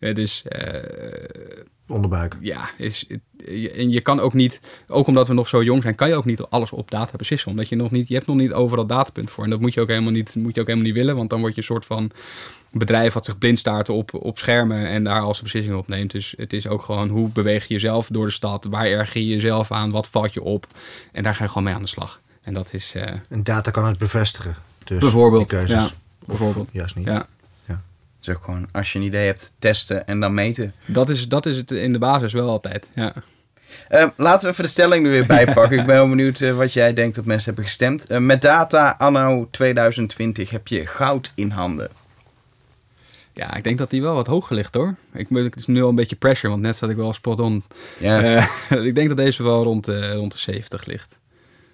Is, 0.00 0.42
eh, 0.48 0.82
Onderbuik. 1.88 2.36
ja, 2.40 2.70
is, 2.78 3.06
en 3.74 3.90
je 3.90 4.00
kan 4.00 4.20
ook 4.20 4.32
niet, 4.32 4.60
ook 4.88 5.06
omdat 5.06 5.28
we 5.28 5.34
nog 5.34 5.48
zo 5.48 5.62
jong 5.62 5.82
zijn, 5.82 5.94
kan 5.94 6.08
je 6.08 6.14
ook 6.14 6.24
niet 6.24 6.40
alles 6.40 6.70
op 6.70 6.90
data 6.90 7.16
beslissen. 7.16 7.50
Omdat 7.50 7.68
je 7.68 7.76
nog 7.76 7.90
niet, 7.90 8.08
je 8.08 8.14
hebt 8.14 8.26
nog 8.26 8.36
niet 8.36 8.52
overal 8.52 8.86
datapunt 8.86 9.30
voor. 9.30 9.44
En 9.44 9.50
dat 9.50 9.60
moet 9.60 9.74
je 9.74 9.80
ook 9.80 9.88
helemaal 9.88 10.10
niet, 10.10 10.34
moet 10.34 10.54
je 10.54 10.60
ook 10.60 10.66
helemaal 10.66 10.88
niet 10.88 10.96
willen, 10.96 11.16
want 11.16 11.30
dan 11.30 11.40
word 11.40 11.52
je 11.52 11.58
een 11.58 11.66
soort 11.66 11.84
van 11.84 12.10
bedrijf 12.70 13.12
wat 13.12 13.24
zich 13.24 13.38
blind 13.38 13.58
staart 13.58 13.88
op, 13.88 14.14
op 14.14 14.38
schermen 14.38 14.86
en 14.86 15.04
daar 15.04 15.20
als 15.20 15.42
beslissingen 15.42 15.78
op 15.78 15.88
neemt. 15.88 16.10
Dus 16.10 16.34
het 16.36 16.52
is 16.52 16.66
ook 16.66 16.82
gewoon 16.82 17.08
hoe 17.08 17.28
beweeg 17.28 17.66
je 17.66 17.74
jezelf 17.74 18.08
door 18.08 18.26
de 18.26 18.32
stad, 18.32 18.64
waar 18.64 18.86
erger 18.86 19.20
je 19.20 19.26
jezelf 19.26 19.70
aan, 19.70 19.90
wat 19.90 20.08
valt 20.08 20.32
je 20.32 20.42
op. 20.42 20.66
En 21.12 21.22
daar 21.22 21.34
ga 21.34 21.42
je 21.42 21.48
gewoon 21.48 21.64
mee 21.64 21.74
aan 21.74 21.82
de 21.82 21.88
slag. 21.88 22.20
En 22.42 22.54
dat 22.54 22.72
is 22.72 22.94
eh, 22.94 23.12
En 23.28 23.42
data 23.42 23.70
kan 23.70 23.84
het 23.84 23.98
bevestigen. 23.98 24.56
Dus 24.84 24.98
bijvoorbeeld. 24.98 25.48
die 25.48 25.58
keuzes. 25.58 25.88
Ja, 25.88 25.90
bijvoorbeeld. 26.26 26.68
Juist 26.72 26.96
niet. 26.96 27.06
Ja. 27.06 27.26
Ook 28.30 28.42
gewoon, 28.44 28.68
als 28.72 28.92
je 28.92 28.98
een 28.98 29.04
idee 29.04 29.26
hebt, 29.26 29.52
testen 29.58 30.06
en 30.06 30.20
dan 30.20 30.34
meten. 30.34 30.72
Dat 30.86 31.08
is, 31.08 31.28
dat 31.28 31.46
is 31.46 31.56
het 31.56 31.70
in 31.70 31.92
de 31.92 31.98
basis 31.98 32.32
wel 32.32 32.48
altijd. 32.48 32.88
Ja. 32.94 33.12
Eh, 33.88 34.08
laten 34.16 34.46
we 34.46 34.52
even 34.52 34.64
de 34.64 34.70
stelling 34.70 35.04
er 35.04 35.10
weer 35.10 35.26
bij 35.26 35.44
pakken. 35.54 35.78
Ik 35.78 35.86
ben 35.86 35.94
wel 35.96 36.08
benieuwd 36.08 36.40
eh, 36.40 36.56
wat 36.56 36.72
jij 36.72 36.94
denkt 36.94 37.16
dat 37.16 37.24
mensen 37.24 37.46
hebben 37.46 37.64
gestemd. 37.64 38.06
Eh, 38.06 38.18
met 38.18 38.42
data 38.42 38.94
anno 38.98 39.48
2020 39.50 40.50
heb 40.50 40.68
je 40.68 40.86
goud 40.86 41.32
in 41.34 41.50
handen. 41.50 41.88
ja, 43.32 43.54
ik 43.54 43.64
denk 43.64 43.78
dat 43.78 43.90
die 43.90 44.02
wel 44.02 44.14
wat 44.14 44.26
hoger 44.26 44.56
ligt 44.56 44.74
hoor. 44.74 44.94
Ik, 45.12 45.26
het 45.28 45.56
is 45.56 45.66
nu 45.66 45.82
al 45.82 45.88
een 45.88 45.94
beetje 45.94 46.16
pressure, 46.16 46.48
want 46.48 46.62
net 46.62 46.76
zat 46.76 46.90
ik 46.90 46.96
wel 46.96 47.12
spot 47.12 47.40
on. 47.40 47.64
Ja, 47.98 48.22
Eh, 48.70 48.84
ik 48.86 48.94
denk 48.94 49.08
dat 49.08 49.16
deze 49.16 49.42
wel 49.42 49.62
rond 49.62 49.86
rond 50.14 50.32
de 50.32 50.38
70 50.38 50.84
ligt. 50.86 51.16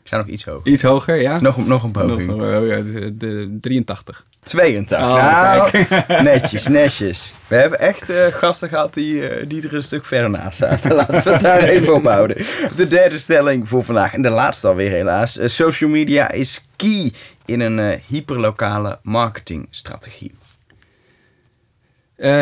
Ik 0.03 0.09
sta 0.09 0.17
nog 0.17 0.27
iets 0.27 0.45
hoger. 0.45 0.73
Iets 0.73 0.83
hoger, 0.83 1.21
ja? 1.21 1.41
Nog, 1.41 1.67
nog 1.67 1.83
een 1.83 1.91
poging. 1.91 2.27
Nog- 2.27 2.41
oh 2.61 2.67
ja, 2.67 2.77
de, 2.77 3.17
de 3.17 3.59
83. 3.61 4.25
82. 4.43 4.99
Oh, 4.99 5.15
nou, 5.15 5.85
netjes, 6.23 6.67
netjes. 6.69 7.33
We 7.47 7.57
hebben 7.57 7.79
echt 7.79 8.11
eh, 8.11 8.27
gasten 8.27 8.69
gehad 8.69 8.95
die, 8.95 9.29
eh, 9.29 9.49
die 9.49 9.63
er 9.67 9.75
een 9.75 9.83
stuk 9.83 10.05
verder 10.05 10.31
naast 10.31 10.59
zaten. 10.59 10.95
Laten 10.97 11.25
we 11.25 11.31
het 11.31 11.41
daar 11.41 11.63
even 11.63 11.95
op 11.95 12.05
houden. 12.05 12.37
De 12.77 12.87
derde 12.87 13.19
stelling 13.19 13.69
voor 13.69 13.85
vandaag. 13.85 14.15
En 14.15 14.23
de 14.23 14.31
laatste 14.31 14.67
alweer 14.67 14.91
helaas. 14.91 15.39
Eh, 15.39 15.49
social 15.49 15.91
media 15.91 16.31
is 16.31 16.69
key 16.77 17.13
in 17.45 17.61
een 17.61 18.01
hyperlokale 18.07 18.99
marketingstrategie. 19.03 20.35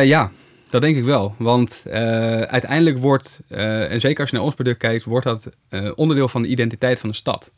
Ja, 0.03 0.31
dat 0.71 0.81
denk 0.81 0.97
ik 0.97 1.05
wel. 1.05 1.35
Want 1.39 1.83
eh, 1.87 2.41
uiteindelijk 2.41 2.99
wordt, 2.99 3.41
eh, 3.49 3.93
en 3.93 4.01
zeker 4.01 4.21
als 4.21 4.31
je 4.31 4.37
naar 4.37 4.45
ons 4.45 4.55
product 4.55 4.79
kijkt, 4.79 5.05
wordt 5.05 5.27
dat 5.27 5.51
eh, 5.69 5.91
onderdeel 5.95 6.29
van 6.29 6.43
de 6.43 6.49
identiteit 6.49 6.99
van 6.99 7.09
de 7.09 7.15
stad. 7.15 7.53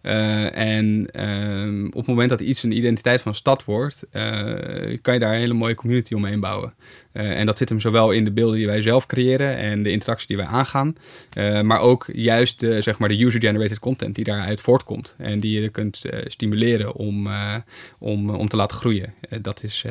Eh, 0.00 0.56
en 0.56 1.08
ehm, 1.12 1.86
op 1.86 1.94
het 1.94 2.06
moment 2.06 2.28
dat 2.28 2.40
iets 2.40 2.62
een 2.62 2.76
identiteit 2.76 3.20
van 3.20 3.32
een 3.32 3.38
stad 3.38 3.64
wordt, 3.64 4.02
eh, 4.10 4.98
kan 5.02 5.14
je 5.14 5.20
daar 5.20 5.32
een 5.32 5.38
hele 5.38 5.54
mooie 5.54 5.74
community 5.74 6.14
omheen 6.14 6.40
bouwen. 6.40 6.74
Eh, 7.12 7.38
en 7.38 7.46
dat 7.46 7.58
zit 7.58 7.68
hem 7.68 7.80
zowel 7.80 8.10
in 8.10 8.24
de 8.24 8.32
beelden 8.32 8.56
die 8.56 8.66
wij 8.66 8.82
zelf 8.82 9.06
creëren 9.06 9.56
en 9.56 9.82
de 9.82 9.90
interactie 9.90 10.26
die 10.26 10.36
wij 10.36 10.46
aangaan, 10.46 10.96
maar 11.62 11.80
ook 11.80 12.08
juist 12.12 12.60
de, 12.60 12.82
zeg 12.82 12.98
maar 12.98 13.08
de 13.08 13.24
user-generated 13.24 13.78
content 13.78 14.14
die 14.14 14.24
daaruit 14.24 14.60
voortkomt 14.60 15.14
en 15.18 15.40
die 15.40 15.60
je 15.60 15.68
kunt 15.68 16.04
stimuleren 16.24 16.94
om, 16.94 17.28
om, 17.98 18.30
om 18.30 18.48
te 18.48 18.56
laten 18.56 18.76
groeien. 18.76 19.14
Dat, 19.40 19.62
is, 19.62 19.84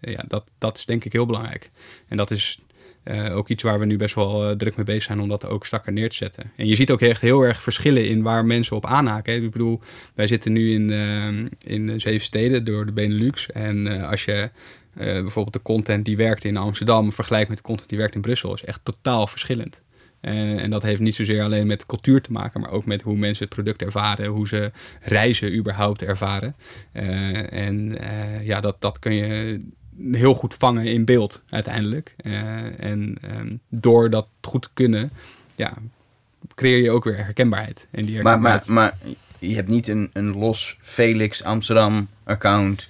ja, 0.00 0.24
dat, 0.28 0.44
dat 0.58 0.78
is 0.78 0.84
denk 0.84 1.04
ik 1.04 1.12
heel 1.12 1.26
belangrijk. 1.26 1.70
En 2.08 2.16
dat 2.16 2.30
is 2.30 2.58
eh, 3.02 3.36
ook 3.36 3.48
iets 3.48 3.62
waar 3.62 3.78
we 3.78 3.84
nu 3.84 3.96
best 3.96 4.14
wel 4.14 4.48
eh, 4.48 4.56
druk 4.56 4.76
mee 4.76 4.84
bezig 4.84 5.02
zijn 5.02 5.20
om 5.20 5.28
dat 5.28 5.46
ook 5.46 5.66
strakker 5.66 5.92
neer 5.92 6.08
te 6.08 6.16
zetten. 6.16 6.52
En 6.56 6.66
je 6.66 6.76
ziet 6.76 6.90
ook 6.90 7.00
echt 7.00 7.20
heel 7.20 7.42
erg 7.42 7.62
verschillen 7.62 8.08
in 8.08 8.22
waar 8.22 8.44
mensen 8.44 8.76
op 8.76 8.86
aanhaken. 8.86 9.34
Ik 9.34 9.50
bedoel, 9.50 9.80
wij 10.14 10.26
zitten 10.26 10.52
nu 10.52 10.72
in, 10.72 10.90
eh, 10.90 11.74
in 11.74 12.00
zeven 12.00 12.26
steden 12.26 12.64
door 12.64 12.86
de 12.86 12.92
Benelux. 12.92 13.50
En 13.50 14.02
als 14.02 14.24
je 14.24 14.50
bijvoorbeeld 14.94 15.52
de 15.52 15.62
content 15.62 16.04
die 16.04 16.16
werkt 16.16 16.44
in 16.44 16.56
Amsterdam 16.56 17.12
vergelijkt 17.12 17.48
met 17.48 17.56
de 17.56 17.64
content 17.64 17.88
die 17.88 17.98
werkt 17.98 18.14
in 18.14 18.20
Brussel, 18.20 18.54
is 18.54 18.64
echt 18.64 18.80
totaal 18.82 19.26
verschillend. 19.26 19.80
En 20.20 20.70
dat 20.70 20.82
heeft 20.82 21.00
niet 21.00 21.14
zozeer 21.14 21.42
alleen 21.42 21.66
met 21.66 21.86
cultuur 21.86 22.20
te 22.20 22.32
maken, 22.32 22.60
maar 22.60 22.70
ook 22.70 22.84
met 22.84 23.02
hoe 23.02 23.16
mensen 23.16 23.44
het 23.44 23.54
product 23.54 23.82
ervaren, 23.82 24.26
hoe 24.26 24.48
ze 24.48 24.70
reizen 25.00 25.54
überhaupt 25.56 26.02
ervaren. 26.02 26.56
En 27.50 27.98
ja, 28.42 28.60
dat, 28.60 28.80
dat 28.80 28.98
kun 28.98 29.14
je 29.14 29.60
heel 30.12 30.34
goed 30.34 30.54
vangen 30.54 30.84
in 30.84 31.04
beeld 31.04 31.42
uiteindelijk. 31.48 32.14
Eh, 32.16 32.80
en 32.80 33.16
ehm, 33.22 33.56
door 33.68 34.10
dat 34.10 34.26
goed 34.40 34.62
te 34.62 34.68
kunnen, 34.74 35.10
ja, 35.54 35.72
creëer 36.54 36.82
je 36.82 36.90
ook 36.90 37.04
weer 37.04 37.16
herkenbaarheid. 37.16 37.88
En 37.90 38.04
die 38.04 38.22
Maar, 38.22 38.40
maar, 38.40 38.50
herkenbaarheid... 38.50 39.02
maar 39.08 39.14
je 39.38 39.54
hebt 39.54 39.68
niet 39.68 39.88
een, 39.88 40.10
een 40.12 40.36
los 40.36 40.78
Felix 40.80 41.44
Amsterdam 41.44 42.08
account 42.24 42.88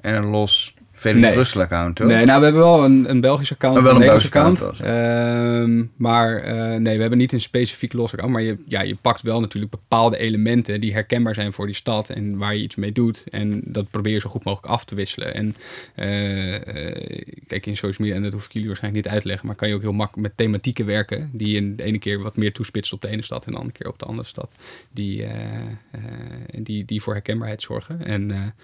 en 0.00 0.14
een 0.14 0.26
los 0.26 0.74
Felix 1.02 1.20
Nee. 1.20 1.32
Brussel 1.32 1.60
account, 1.60 1.98
hoor. 1.98 2.08
Nee, 2.08 2.24
nou, 2.24 2.38
we 2.38 2.44
hebben 2.44 2.62
wel 2.62 2.84
een, 2.84 3.10
een 3.10 3.20
Belgisch 3.20 3.52
account 3.52 3.76
Oh, 3.76 3.82
wel 3.82 3.90
en 3.90 3.96
een 3.96 4.02
een 4.02 4.08
Belgisch 4.08 4.30
account. 4.32 4.80
Ehm, 4.80 5.84
maar 5.96 6.36
eh, 6.36 6.80
nee, 6.80 6.94
we 6.94 7.00
hebben 7.00 7.18
niet 7.18 7.32
een 7.32 7.40
specifiek 7.40 7.92
los 7.92 8.12
account. 8.12 8.32
Maar 8.32 8.42
je, 8.42 8.56
ja, 8.66 8.80
je 8.80 8.96
pakt 9.00 9.22
wel 9.22 9.40
natuurlijk 9.40 9.72
bepaalde 9.72 10.18
elementen 10.18 10.80
die 10.80 10.92
herkenbaar 10.92 11.34
zijn 11.34 11.52
voor 11.52 11.66
die 11.66 11.74
stad 11.74 12.10
en 12.10 12.38
waar 12.38 12.54
je 12.54 12.62
iets 12.62 12.74
mee 12.74 12.92
doet. 12.92 13.24
En 13.30 13.60
dat 13.64 13.90
probeer 13.90 14.12
je 14.12 14.20
zo 14.20 14.28
goed 14.28 14.44
mogelijk 14.44 14.72
af 14.72 14.84
te 14.84 14.94
wisselen. 14.94 15.34
En 15.34 15.56
eh, 15.94 16.54
eh, 16.54 17.26
kijk, 17.46 17.66
in 17.66 17.76
social 17.76 18.06
media, 18.06 18.14
en 18.16 18.22
dat 18.22 18.32
hoef 18.32 18.44
ik 18.44 18.52
jullie 18.52 18.68
waarschijnlijk 18.68 19.04
niet 19.04 19.14
uit 19.14 19.22
te 19.22 19.28
leggen, 19.28 19.46
maar 19.46 19.56
kan 19.56 19.68
je 19.68 19.74
ook 19.74 19.82
heel 19.82 19.92
makkelijk 19.92 20.28
met 20.28 20.36
thematieken 20.36 20.86
werken. 20.86 21.30
Die 21.32 21.54
je 21.54 21.74
de 21.74 21.82
ene 21.82 21.98
keer 21.98 22.22
wat 22.22 22.36
meer 22.36 22.52
toespitst 22.52 22.92
op 22.92 23.00
de 23.00 23.08
ene 23.08 23.22
stad 23.22 23.46
en 23.46 23.52
de 23.52 23.58
andere 23.58 23.78
keer 23.78 23.88
op 23.88 23.98
de 23.98 24.04
andere 24.06 24.28
stad. 24.28 24.50
Die, 24.90 25.26
die, 26.58 26.84
die 26.84 27.02
voor 27.02 27.12
herkenbaarheid 27.12 27.62
zorgen. 27.62 28.04
En 28.04 28.54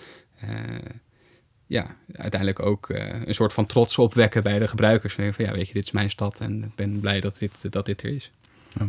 ja, 1.69 1.97
uiteindelijk 2.13 2.61
ook 2.61 2.91
eh, 2.91 3.23
een 3.25 3.35
soort 3.35 3.53
van 3.53 3.67
trots 3.67 3.99
opwekken 3.99 4.43
bij 4.43 4.59
de 4.59 4.69
gebruikers. 4.69 5.17
En 5.17 5.35
van 5.35 5.45
ja, 5.45 5.53
weet 5.53 5.67
je, 5.67 5.73
dit 5.73 5.85
is 5.85 5.91
mijn 5.91 6.11
stad 6.11 6.41
en 6.41 6.63
ik 6.63 6.75
ben 6.75 7.01
blij 7.01 7.21
dat 7.21 7.39
dit, 7.39 7.73
dat 7.73 7.87
dit 7.87 8.03
er 8.03 8.15
is. 8.15 8.31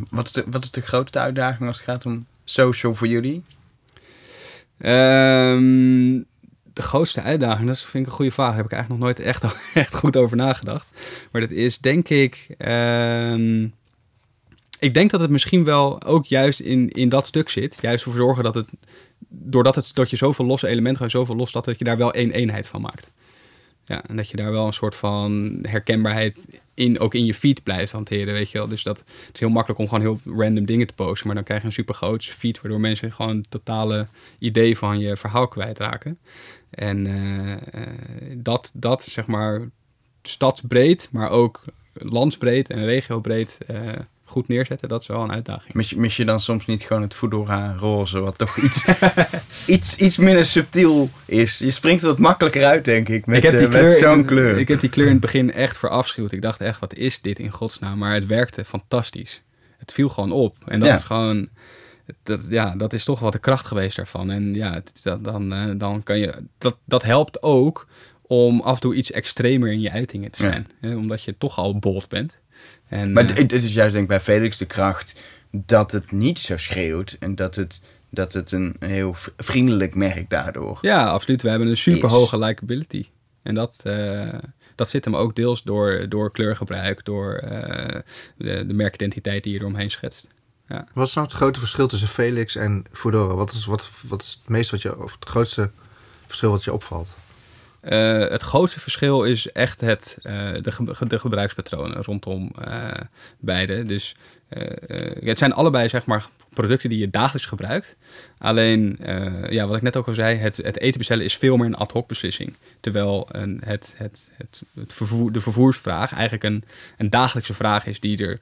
Wat, 0.09 0.25
is 0.25 0.31
de, 0.31 0.43
wat 0.47 0.63
is 0.63 0.71
de 0.71 0.81
grootste 0.81 1.19
uitdaging 1.19 1.67
als 1.67 1.77
het 1.77 1.85
gaat 1.85 2.05
om 2.05 2.25
social 2.43 2.95
voor 2.95 3.07
jullie? 3.07 3.43
Ehm, 4.77 6.21
de 6.73 6.81
grootste 6.81 7.21
uitdaging, 7.21 7.67
dat 7.67 7.79
vind 7.79 8.03
ik 8.03 8.09
een 8.09 8.15
goede 8.15 8.31
vraag. 8.31 8.47
Daar 8.47 8.57
heb 8.57 8.65
ik 8.65 8.71
eigenlijk 8.71 9.01
nog 9.01 9.09
nooit 9.09 9.27
echt, 9.27 9.55
echt 9.73 9.95
goed 9.95 10.15
over 10.15 10.37
nagedacht. 10.37 10.87
Maar 11.31 11.41
dat 11.41 11.51
is 11.51 11.77
denk 11.77 12.09
ik. 12.09 12.47
ehm, 12.57 13.67
ik 14.79 14.93
denk 14.93 15.11
dat 15.11 15.19
het 15.19 15.29
misschien 15.29 15.63
wel 15.63 16.03
ook 16.03 16.25
juist 16.25 16.59
in, 16.59 16.89
in 16.89 17.09
dat 17.09 17.25
stuk 17.27 17.49
zit. 17.49 17.77
Juist 17.81 18.05
ervoor 18.05 18.21
zorgen 18.21 18.43
dat 18.43 18.55
het. 18.55 18.69
Doordat 19.29 19.75
het, 19.75 19.91
dat 19.93 20.09
je 20.09 20.15
zoveel 20.15 20.45
losse 20.45 20.67
elementen 20.67 21.03
en 21.03 21.09
zoveel 21.09 21.35
los 21.35 21.51
dat, 21.51 21.65
dat 21.65 21.77
je 21.77 21.83
daar 21.83 21.97
wel 21.97 22.13
één 22.13 22.31
eenheid 22.31 22.67
van 22.67 22.81
maakt. 22.81 23.11
Ja, 23.85 24.03
en 24.07 24.15
dat 24.15 24.29
je 24.29 24.37
daar 24.37 24.51
wel 24.51 24.65
een 24.65 24.73
soort 24.73 24.95
van 24.95 25.59
herkenbaarheid 25.61 26.47
in, 26.73 26.99
ook 26.99 27.13
in 27.13 27.25
je 27.25 27.33
feed 27.33 27.63
blijft 27.63 27.91
hanteren, 27.91 28.33
weet 28.33 28.51
je 28.51 28.57
wel. 28.57 28.67
Dus 28.67 28.83
dat 28.83 28.97
het 28.97 29.33
is 29.33 29.39
heel 29.39 29.49
makkelijk 29.49 29.79
om 29.79 29.87
gewoon 29.87 30.01
heel 30.03 30.35
random 30.43 30.65
dingen 30.65 30.87
te 30.87 30.93
posten, 30.93 31.25
maar 31.25 31.35
dan 31.35 31.43
krijg 31.43 31.61
je 31.61 31.67
een 31.67 31.73
super 31.73 31.95
groot 31.95 32.23
feed, 32.23 32.61
waardoor 32.61 32.79
mensen 32.79 33.11
gewoon 33.11 33.37
het 33.37 33.51
totale 33.51 34.07
idee 34.39 34.77
van 34.77 34.99
je 34.99 35.17
verhaal 35.17 35.47
kwijtraken. 35.47 36.19
En 36.69 37.07
eh, 37.07 37.51
eh, 37.51 37.93
dat, 38.35 38.71
dat, 38.73 39.03
zeg 39.03 39.27
maar, 39.27 39.69
stadsbreed, 40.21 41.09
maar 41.11 41.29
ook 41.29 41.63
landsbreed 41.93 42.69
en 42.69 42.85
regiobreed 42.85 43.57
eh, 43.67 43.77
goed 44.29 44.47
neerzetten, 44.47 44.89
dat 44.89 45.01
is 45.01 45.07
wel 45.07 45.23
een 45.23 45.31
uitdaging. 45.31 45.73
Mis 45.73 45.89
je, 45.89 45.99
mis 45.99 46.17
je 46.17 46.25
dan 46.25 46.39
soms 46.41 46.65
niet 46.65 46.83
gewoon 46.83 47.01
het 47.01 47.13
Foodora 47.13 47.75
roze, 47.79 48.19
wat 48.19 48.37
toch 48.37 48.57
iets, 48.65 48.85
iets, 49.67 49.95
iets 49.97 50.17
minder 50.17 50.45
subtiel 50.45 51.09
is? 51.25 51.57
Je 51.57 51.71
springt 51.71 52.01
wat 52.01 52.17
makkelijker 52.17 52.65
uit, 52.65 52.85
denk 52.85 53.09
ik, 53.09 53.25
met, 53.25 53.43
eh, 53.45 53.69
met 53.69 53.91
zo'n 53.91 54.25
kleur. 54.25 54.57
Ik 54.57 54.67
heb 54.67 54.79
die 54.79 54.89
kleur 54.89 55.05
in 55.05 55.11
het 55.11 55.21
begin 55.29 55.53
echt 55.53 55.77
verafschuwd. 55.77 56.31
Ik 56.31 56.41
dacht 56.41 56.61
echt, 56.61 56.79
wat 56.79 56.93
is 56.93 57.21
dit 57.21 57.39
in 57.39 57.51
godsnaam? 57.51 57.97
Maar 57.97 58.13
het 58.13 58.25
werkte 58.25 58.65
fantastisch. 58.65 59.43
Het 59.77 59.91
viel 59.91 60.09
gewoon 60.09 60.31
op. 60.31 60.55
En 60.65 60.79
dat 60.79 60.89
Ja. 60.89 60.95
is 60.95 61.03
gewoon... 61.03 61.49
Dat, 62.23 62.39
ja, 62.49 62.75
dat 62.75 62.93
is 62.93 63.03
toch 63.03 63.19
wat 63.19 63.31
de 63.31 63.39
kracht 63.39 63.65
geweest 63.65 63.95
daarvan. 63.95 64.31
En 64.31 64.53
ja, 64.53 64.73
het, 64.73 64.91
dat, 65.03 65.23
dan, 65.23 65.53
eh, 65.53 65.65
dan 65.77 66.03
kan 66.03 66.19
je... 66.19 66.33
Dat, 66.57 66.77
dat 66.85 67.03
helpt 67.03 67.43
ook 67.43 67.87
om 68.21 68.61
af 68.61 68.73
en 68.75 68.81
toe 68.81 68.95
iets 68.95 69.11
extremer 69.11 69.71
in 69.71 69.81
je 69.81 69.91
uitingen 69.91 70.31
te 70.31 70.43
Ja. 70.43 70.49
zijn. 70.49 70.67
Hè? 70.81 70.95
Omdat 70.95 71.23
je 71.23 71.35
toch 71.37 71.57
al 71.57 71.79
bold 71.79 72.07
bent. 72.09 72.37
En, 72.87 73.13
Maar 73.13 73.25
eh, 73.25 73.35
het 73.35 73.51
het 73.51 73.63
is 73.63 73.73
juist 73.73 73.91
denk 73.91 74.03
ik 74.03 74.09
bij 74.09 74.19
Felix 74.19 74.57
de 74.57 74.65
kracht 74.65 75.21
dat 75.51 75.91
het 75.91 76.11
niet 76.11 76.39
zo 76.39 76.57
schreeuwt 76.57 77.15
en 77.19 77.35
dat 77.35 77.55
het, 77.55 77.81
dat 78.09 78.33
het 78.33 78.51
een 78.51 78.75
heel 78.79 79.15
vriendelijk 79.37 79.95
merk 79.95 80.29
daardoor. 80.29 80.77
Ja, 80.81 81.07
absoluut. 81.07 81.41
We 81.41 81.49
hebben 81.49 81.67
een 81.67 81.77
super 81.77 82.09
hoge 82.09 82.37
likability. 82.37 83.05
En 83.43 83.55
dat, 83.55 83.75
eh, 83.83 84.33
dat 84.75 84.89
zit 84.89 85.05
hem 85.05 85.15
ook 85.15 85.35
deels 85.35 85.63
door, 85.63 86.05
door 86.09 86.31
kleurgebruik, 86.31 87.05
door 87.05 87.33
eh, 87.33 88.01
de, 88.37 88.65
de 88.65 88.73
merkidentiteit 88.73 89.43
die 89.43 89.53
je 89.53 89.59
eromheen 89.59 89.91
schetst. 89.91 90.27
Wat 90.93 91.07
is 91.07 91.13
nou 91.13 91.27
het 91.27 91.35
grote 91.35 91.59
verschil 91.59 91.87
tussen 91.87 92.07
Felix 92.07 92.55
en 92.55 92.85
Foodora? 92.91 93.33
Wat 93.33 93.51
is, 93.51 93.65
wat, 93.65 93.91
wat 94.07 94.21
is 94.21 94.37
het 94.39 94.49
meest 94.49 94.71
wat 94.71 94.81
je, 94.81 95.03
of 95.03 95.15
het 95.19 95.29
grootste 95.29 95.69
verschil 96.27 96.51
wat 96.51 96.63
je 96.63 96.73
opvalt? 96.73 97.09
Eh, 97.89 98.19
het 98.19 98.41
grootste 98.41 98.79
verschil 98.79 99.23
is 99.23 99.51
echt 99.51 99.81
het, 99.81 100.17
eh, 100.21 100.53
de, 100.61 101.05
de 101.07 101.19
gebruikspatronen 101.19 102.03
rondom 102.03 102.51
eh, 102.61 102.91
beide. 103.39 103.85
Dus 103.85 104.15
het 105.19 105.37
zijn 105.37 105.53
allebei 105.53 105.89
zeg 105.89 106.05
maar 106.05 106.27
producten 106.53 106.89
die 106.89 106.99
je 106.99 107.09
dagelijks 107.09 107.47
gebruikt. 107.47 107.95
Alleen, 108.37 108.97
ja, 109.49 109.67
wat 109.67 109.75
ik 109.75 109.81
net 109.81 109.97
ook 109.97 110.07
al 110.07 110.13
zei, 110.13 110.37
het, 110.37 110.57
het 110.57 110.79
eten 110.79 110.97
bestellen 110.97 111.23
is 111.23 111.37
veel 111.37 111.57
meer 111.57 111.65
een 111.65 111.75
ad 111.75 111.91
hoc 111.91 112.07
beslissing. 112.07 112.55
Terwijl 112.79 113.27
een, 113.31 113.61
het, 113.65 113.93
het, 113.97 114.27
het, 114.37 114.61
het 114.73 114.93
vervoer, 114.93 115.31
de 115.31 115.39
vervoersvraag 115.39 116.13
eigenlijk 116.13 116.43
een, 116.43 116.63
een 116.97 117.09
dagelijkse 117.09 117.53
vraag 117.53 117.85
is 117.85 117.99
die 117.99 118.17
er 118.17 118.39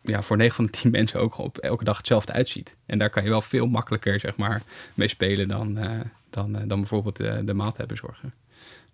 ja, 0.00 0.22
voor 0.22 0.36
9 0.36 0.54
van 0.54 0.64
de 0.64 0.70
10 0.70 0.90
mensen 0.98 1.20
ook 1.20 1.38
op 1.38 1.58
elke 1.58 1.84
dag 1.84 1.96
hetzelfde 1.96 2.32
uitziet. 2.32 2.76
En 2.86 2.98
daar 2.98 3.10
kan 3.10 3.22
je 3.22 3.28
wel 3.28 3.40
veel 3.40 3.66
makkelijker 3.66 4.20
zeg 4.20 4.36
maar, 4.36 4.62
mee 4.94 5.08
spelen 5.08 5.48
dan, 5.48 5.78
uh, 5.78 5.90
dan, 6.30 6.56
uh, 6.56 6.62
dan 6.66 6.78
bijvoorbeeld 6.78 7.16
de, 7.16 7.42
de 7.44 7.54
maaltijdbezorger. 7.54 8.30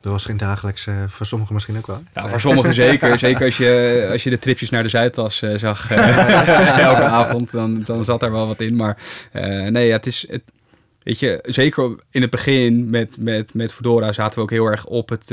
Dat 0.05 0.12
was 0.12 0.25
geen 0.25 0.37
dagelijks, 0.37 0.87
uh, 0.87 1.05
voor 1.09 1.27
sommigen 1.27 1.55
misschien 1.55 1.77
ook 1.77 1.87
wel. 1.87 2.03
Ja, 2.15 2.29
voor 2.29 2.41
sommigen 2.41 2.75
zeker. 2.75 3.19
Zeker 3.29 3.45
als 3.45 3.57
je, 3.57 4.09
als 4.12 4.25
je 4.25 4.31
de 4.31 4.39
tripjes 4.39 4.71
naar 4.71 4.83
de 4.83 4.89
Zuidas 4.89 5.43
uh, 5.43 5.57
zag 5.57 5.91
uh, 5.91 6.79
elke 6.79 7.03
avond, 7.03 7.51
dan, 7.51 7.83
dan 7.85 8.05
zat 8.05 8.21
daar 8.21 8.33
wel 8.33 8.47
wat 8.47 8.61
in. 8.61 8.77
Maar 8.77 8.97
nee, 9.71 9.87
ja, 9.87 9.93
het 9.93 10.07
is... 10.07 10.27
Het, 10.29 10.43
weet 11.03 11.19
je, 11.19 11.39
zeker 11.43 11.95
in 12.11 12.21
het 12.21 12.31
begin 12.31 12.91
met, 12.91 13.17
met, 13.19 13.55
met 13.55 13.73
Fedora 13.73 14.12
zaten 14.12 14.35
we 14.35 14.41
ook 14.41 14.51
heel 14.51 14.67
erg 14.67 14.87
op 14.87 15.09
het, 15.09 15.27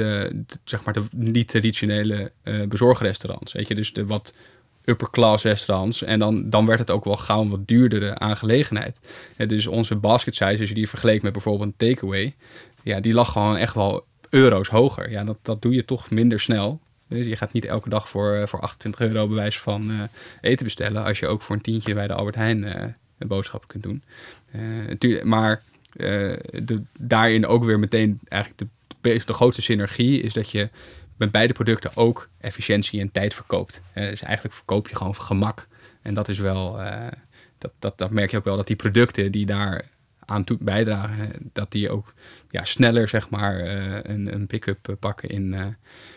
zeg 0.63 0.84
maar, 0.86 0.93
de 0.93 1.03
niet-traditionele 1.09 2.32
bezorgrestaurants. 2.67 3.53
Weet 3.53 3.67
je, 3.67 3.75
dus 3.75 3.93
de 3.93 4.05
wat 4.05 4.34
upper 4.86 5.09
class 5.09 5.43
restaurants. 5.43 6.03
En 6.03 6.19
dan, 6.19 6.49
dan 6.49 6.65
werd 6.65 6.79
het 6.79 6.91
ook 6.91 7.05
wel 7.05 7.17
gauw 7.17 7.41
een 7.41 7.49
wat 7.49 7.67
duurdere 7.67 8.17
aangelegenheid. 8.19 8.99
Ja, 9.38 9.45
dus 9.45 9.67
onze 9.67 9.95
basket 9.95 10.36
size, 10.36 10.59
als 10.59 10.69
je 10.69 10.75
die 10.75 10.89
vergeleek 10.89 11.21
met 11.21 11.32
bijvoorbeeld 11.32 11.69
een 11.69 11.88
takeaway, 11.88 12.36
ja, 12.84 12.99
die 12.99 13.13
lag 13.13 13.32
gewoon 13.32 13.57
echt 13.57 13.73
wel 13.73 14.05
euro's 14.32 14.67
hoger. 14.67 15.09
Ja, 15.09 15.23
dat, 15.23 15.38
dat 15.41 15.61
doe 15.61 15.73
je 15.73 15.86
toch 15.86 16.09
minder 16.09 16.39
snel. 16.39 16.79
Dus 17.07 17.25
je 17.25 17.36
gaat 17.36 17.53
niet 17.53 17.65
elke 17.65 17.89
dag 17.89 18.09
voor, 18.09 18.47
voor 18.47 18.59
28 18.59 18.99
euro 19.07 19.27
bewijs 19.27 19.59
van 19.59 19.91
uh, 19.91 20.01
eten 20.41 20.65
bestellen. 20.65 21.03
Als 21.03 21.19
je 21.19 21.27
ook 21.27 21.41
voor 21.41 21.55
een 21.55 21.61
tientje 21.61 21.93
bij 21.93 22.07
de 22.07 22.13
Albert 22.13 22.36
Heijn 22.36 22.63
uh, 22.63 22.73
een 23.17 23.27
boodschap 23.27 23.67
kunt 23.67 23.84
doen. 23.84 24.03
Uh, 24.99 25.23
maar 25.23 25.63
de, 26.63 26.82
daarin 26.99 27.45
ook 27.45 27.63
weer 27.63 27.79
meteen 27.79 28.19
eigenlijk 28.27 28.61
de, 29.01 29.23
de 29.25 29.34
grootste 29.34 29.61
synergie 29.61 30.21
is 30.21 30.34
dat 30.34 30.51
je 30.51 30.69
met 31.17 31.32
beide 31.32 31.53
producten 31.53 31.91
ook 31.95 32.29
efficiëntie 32.38 32.99
en 32.99 33.11
tijd 33.11 33.34
verkoopt. 33.34 33.82
dus 33.93 34.21
eigenlijk 34.21 34.55
verkoop 34.55 34.89
je 34.89 34.95
gewoon 34.95 35.15
gemak. 35.15 35.67
En 36.01 36.13
dat 36.13 36.29
is 36.29 36.39
wel, 36.39 36.79
dat, 37.57 37.71
dat, 37.79 37.97
dat 37.97 38.11
merk 38.11 38.32
je 38.32 38.38
ook 38.38 38.43
wel 38.43 38.57
dat 38.57 38.67
die 38.67 38.75
producten 38.75 39.32
die 39.32 39.45
daar 39.45 39.86
aan 40.32 40.43
toe 40.43 40.57
bijdragen. 40.59 41.32
Dat 41.53 41.71
die 41.71 41.89
ook 41.89 42.13
ja, 42.49 42.63
sneller 42.63 43.07
zeg 43.07 43.29
maar, 43.29 43.59
uh, 43.59 43.97
een, 44.03 44.34
een 44.34 44.47
pick-up 44.47 44.95
pakken 44.99 45.29
in, 45.29 45.53
uh, 45.53 45.65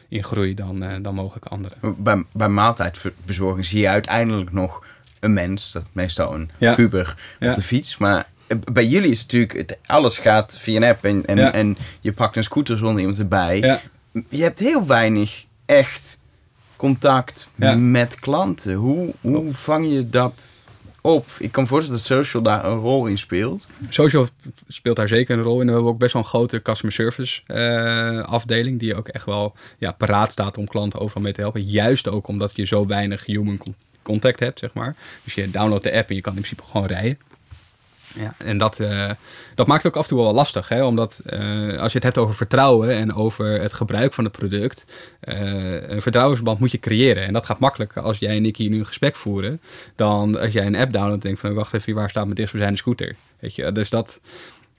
in 0.09 0.25
groei 0.25 0.55
dan, 0.55 0.85
uh, 0.85 0.95
dan 1.03 1.15
mogelijk 1.15 1.47
andere. 1.47 1.75
Bij, 1.81 2.25
bij 2.33 2.49
maaltijdbezorging 2.49 3.67
zie 3.67 3.81
je 3.81 3.89
uiteindelijk 3.89 4.53
nog 4.53 4.87
een 5.21 5.33
mens, 5.33 5.73
dat 5.73 5.87
meestal 5.93 6.35
een 6.35 6.51
ja. 6.59 6.75
puber 6.75 7.17
ja. 7.39 7.51
op 7.51 7.57
de 7.57 7.62
fiets. 7.62 7.97
Maar 7.97 8.27
bij 8.73 8.87
jullie 8.87 9.11
is 9.11 9.21
het 9.21 9.33
natuurlijk, 9.33 9.69
het, 9.69 9.79
alles 9.87 10.19
gaat 10.19 10.59
via 10.59 10.77
een 10.77 10.85
app 10.85 11.05
en, 11.05 11.27
en, 11.27 11.37
ja. 11.37 11.53
en 11.53 11.77
je 12.01 12.12
pakt 12.12 12.37
een 12.37 12.45
scooter 12.45 12.79
zonder 12.79 13.01
iemand 13.01 13.19
erbij. 13.19 13.81
Je 14.29 14.43
hebt 14.43 14.59
heel 14.59 14.87
weinig 14.87 15.45
echt 15.65 16.19
contact 16.77 17.49
met 17.77 18.15
klanten. 18.15 18.75
Hoe, 18.75 19.15
hoe 19.21 19.55
vang 19.55 19.93
je 19.93 20.09
dat 20.09 20.53
op. 21.05 21.27
Ik 21.39 21.53
kan 21.53 21.67
voorstellen 21.67 21.99
dat 22.01 22.09
social 22.09 22.43
daar 22.43 22.65
een 22.65 22.79
rol 22.79 23.07
in 23.07 23.19
speelt. 23.19 23.67
Social 23.89 24.29
speelt 24.69 24.97
daar 24.97 25.09
zeker 25.09 25.37
een 25.37 25.45
rol 25.45 25.61
in. 25.61 25.67
We 25.67 25.73
hebben 25.73 25.91
ook 25.91 25.99
best 25.99 26.13
wel 26.13 26.23
een 26.23 26.29
grote 26.29 26.63
customer 26.63 26.95
service 26.95 27.41
uh, 27.47 28.23
afdeling. 28.23 28.79
Die 28.79 28.97
ook 28.97 29.09
echt 29.09 29.25
wel 29.25 29.55
ja, 29.79 29.93
paraat 29.93 30.31
staat 30.31 30.59
om 30.59 30.67
klanten 30.67 31.01
overal 31.01 31.23
mee 31.23 31.33
te 31.33 31.41
helpen. 31.41 31.65
Juist 31.65 32.09
ook 32.09 32.29
omdat 32.29 32.57
je 32.57 32.65
zo 32.65 32.87
weinig 32.87 33.27
human 33.27 33.61
contact 34.03 34.41
hebt, 34.41 34.59
zeg 34.59 34.73
maar. 34.73 34.97
Dus 35.25 35.35
je 35.35 35.51
downloadt 35.51 35.83
de 35.83 35.93
app 35.93 36.09
en 36.09 36.15
je 36.15 36.21
kan 36.21 36.35
in 36.35 36.41
principe 36.41 36.69
gewoon 36.71 36.87
rijden. 36.87 37.19
Ja, 38.15 38.35
en 38.39 38.59
dat, 38.59 38.81
uh, 38.81 39.11
dat 39.55 39.67
maakt 39.67 39.83
het 39.83 39.93
ook 39.93 39.99
af 39.99 40.09
en 40.09 40.15
toe 40.15 40.25
wel 40.25 40.35
lastig. 40.35 40.69
Hè? 40.69 40.85
Omdat 40.85 41.21
uh, 41.27 41.79
als 41.79 41.93
je 41.93 41.99
het 41.99 42.03
hebt 42.03 42.19
over 42.19 42.35
vertrouwen 42.35 42.91
en 42.91 43.15
over 43.15 43.61
het 43.61 43.73
gebruik 43.73 44.12
van 44.12 44.25
het 44.25 44.33
product, 44.33 44.85
uh, 45.25 45.89
een 45.89 46.03
vertrouwensband 46.03 46.59
moet 46.59 46.71
je 46.71 46.79
creëren. 46.79 47.27
En 47.27 47.33
dat 47.33 47.47
gaat 47.47 47.59
makkelijker 47.59 48.03
als 48.03 48.19
jij 48.19 48.37
en 48.37 48.47
ik 48.47 48.57
hier 48.57 48.71
nu 48.71 48.79
een 48.79 48.87
gesprek 48.87 49.15
voeren, 49.15 49.61
dan 49.97 50.41
als 50.41 50.53
jij 50.53 50.67
een 50.67 50.77
app 50.77 50.93
downloadt 50.93 51.15
en 51.15 51.21
denkt 51.21 51.41
van 51.41 51.55
wacht 51.55 51.75
even, 51.75 51.95
waar 51.95 52.11
staat 52.11 52.25
mijn 52.25 52.35
dichtstbijzijnde 52.35 52.81
scooter? 52.81 53.17
Weet 53.39 53.55
je? 53.55 53.73
Dus 53.73 53.91
dat, 53.91 54.21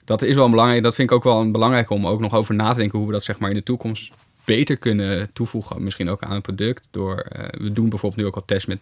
dat 0.04 0.22
is 0.22 0.34
wel 0.34 0.50
belangrijk. 0.50 0.82
Dat 0.82 0.94
vind 0.94 1.10
ik 1.10 1.16
ook 1.16 1.24
wel 1.24 1.50
belangrijk 1.50 1.90
om 1.90 2.06
ook 2.06 2.20
nog 2.20 2.34
over 2.34 2.54
na 2.54 2.72
te 2.72 2.78
denken 2.78 2.98
hoe 2.98 3.06
we 3.06 3.12
dat 3.12 3.24
zeg 3.24 3.38
maar 3.38 3.50
in 3.50 3.56
de 3.56 3.62
toekomst 3.62 4.12
beter 4.44 4.76
kunnen 4.76 5.30
toevoegen. 5.32 5.82
Misschien 5.82 6.08
ook 6.08 6.22
aan 6.22 6.32
een 6.32 6.40
product. 6.40 6.88
Door, 6.90 7.26
we 7.50 7.72
doen 7.72 7.88
bijvoorbeeld 7.88 8.20
nu 8.20 8.26
ook 8.26 8.36
al 8.36 8.44
tests 8.46 8.66
met 8.66 8.78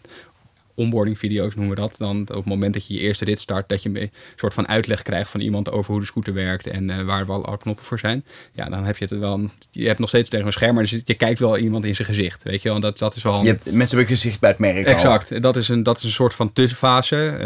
onboarding 0.74 1.18
video's 1.18 1.54
noemen 1.54 1.74
we 1.74 1.80
dat. 1.80 1.94
Dan 1.98 2.20
op 2.20 2.28
het 2.28 2.44
moment 2.44 2.72
dat 2.72 2.86
je 2.86 2.94
je 2.94 3.00
eerste 3.00 3.24
rit 3.24 3.38
start, 3.38 3.68
dat 3.68 3.82
je 3.82 4.00
een 4.00 4.10
soort 4.36 4.54
van 4.54 4.68
uitleg 4.68 5.02
krijgt 5.02 5.30
van 5.30 5.40
iemand 5.40 5.70
over 5.70 5.90
hoe 5.90 6.00
de 6.00 6.06
scooter 6.06 6.34
werkt 6.34 6.66
en 6.66 6.88
uh, 6.88 7.02
waar 7.02 7.26
wel 7.26 7.46
alle 7.46 7.58
knoppen 7.58 7.84
voor 7.84 7.98
zijn. 7.98 8.24
Ja, 8.52 8.68
dan 8.68 8.84
heb 8.84 8.96
je 8.96 9.04
het 9.04 9.18
wel. 9.18 9.48
Je 9.70 9.86
hebt 9.86 9.98
nog 9.98 10.08
steeds 10.08 10.28
tegen 10.28 10.46
een 10.46 10.52
scherm, 10.52 10.74
maar 10.74 10.82
dus 10.82 11.02
je 11.04 11.14
kijkt 11.14 11.38
wel 11.38 11.58
iemand 11.58 11.84
in 11.84 11.94
zijn 11.94 12.08
gezicht. 12.08 12.42
Weet 12.42 12.62
je 12.62 12.68
wel, 12.68 12.80
dat, 12.80 12.98
dat 12.98 13.16
is 13.16 13.22
wel. 13.22 13.34
Een... 13.34 13.44
Je 13.44 13.48
hebt 13.48 13.72
mensen 13.72 13.96
hebben 13.96 14.16
gezicht 14.16 14.40
bij 14.40 14.50
het 14.50 14.58
merk. 14.58 14.86
Exact. 14.86 15.42
Dat 15.42 15.56
is, 15.56 15.68
een, 15.68 15.82
dat 15.82 15.96
is 15.96 16.04
een 16.04 16.10
soort 16.10 16.34
van 16.34 16.52
tussenfase 16.52 17.38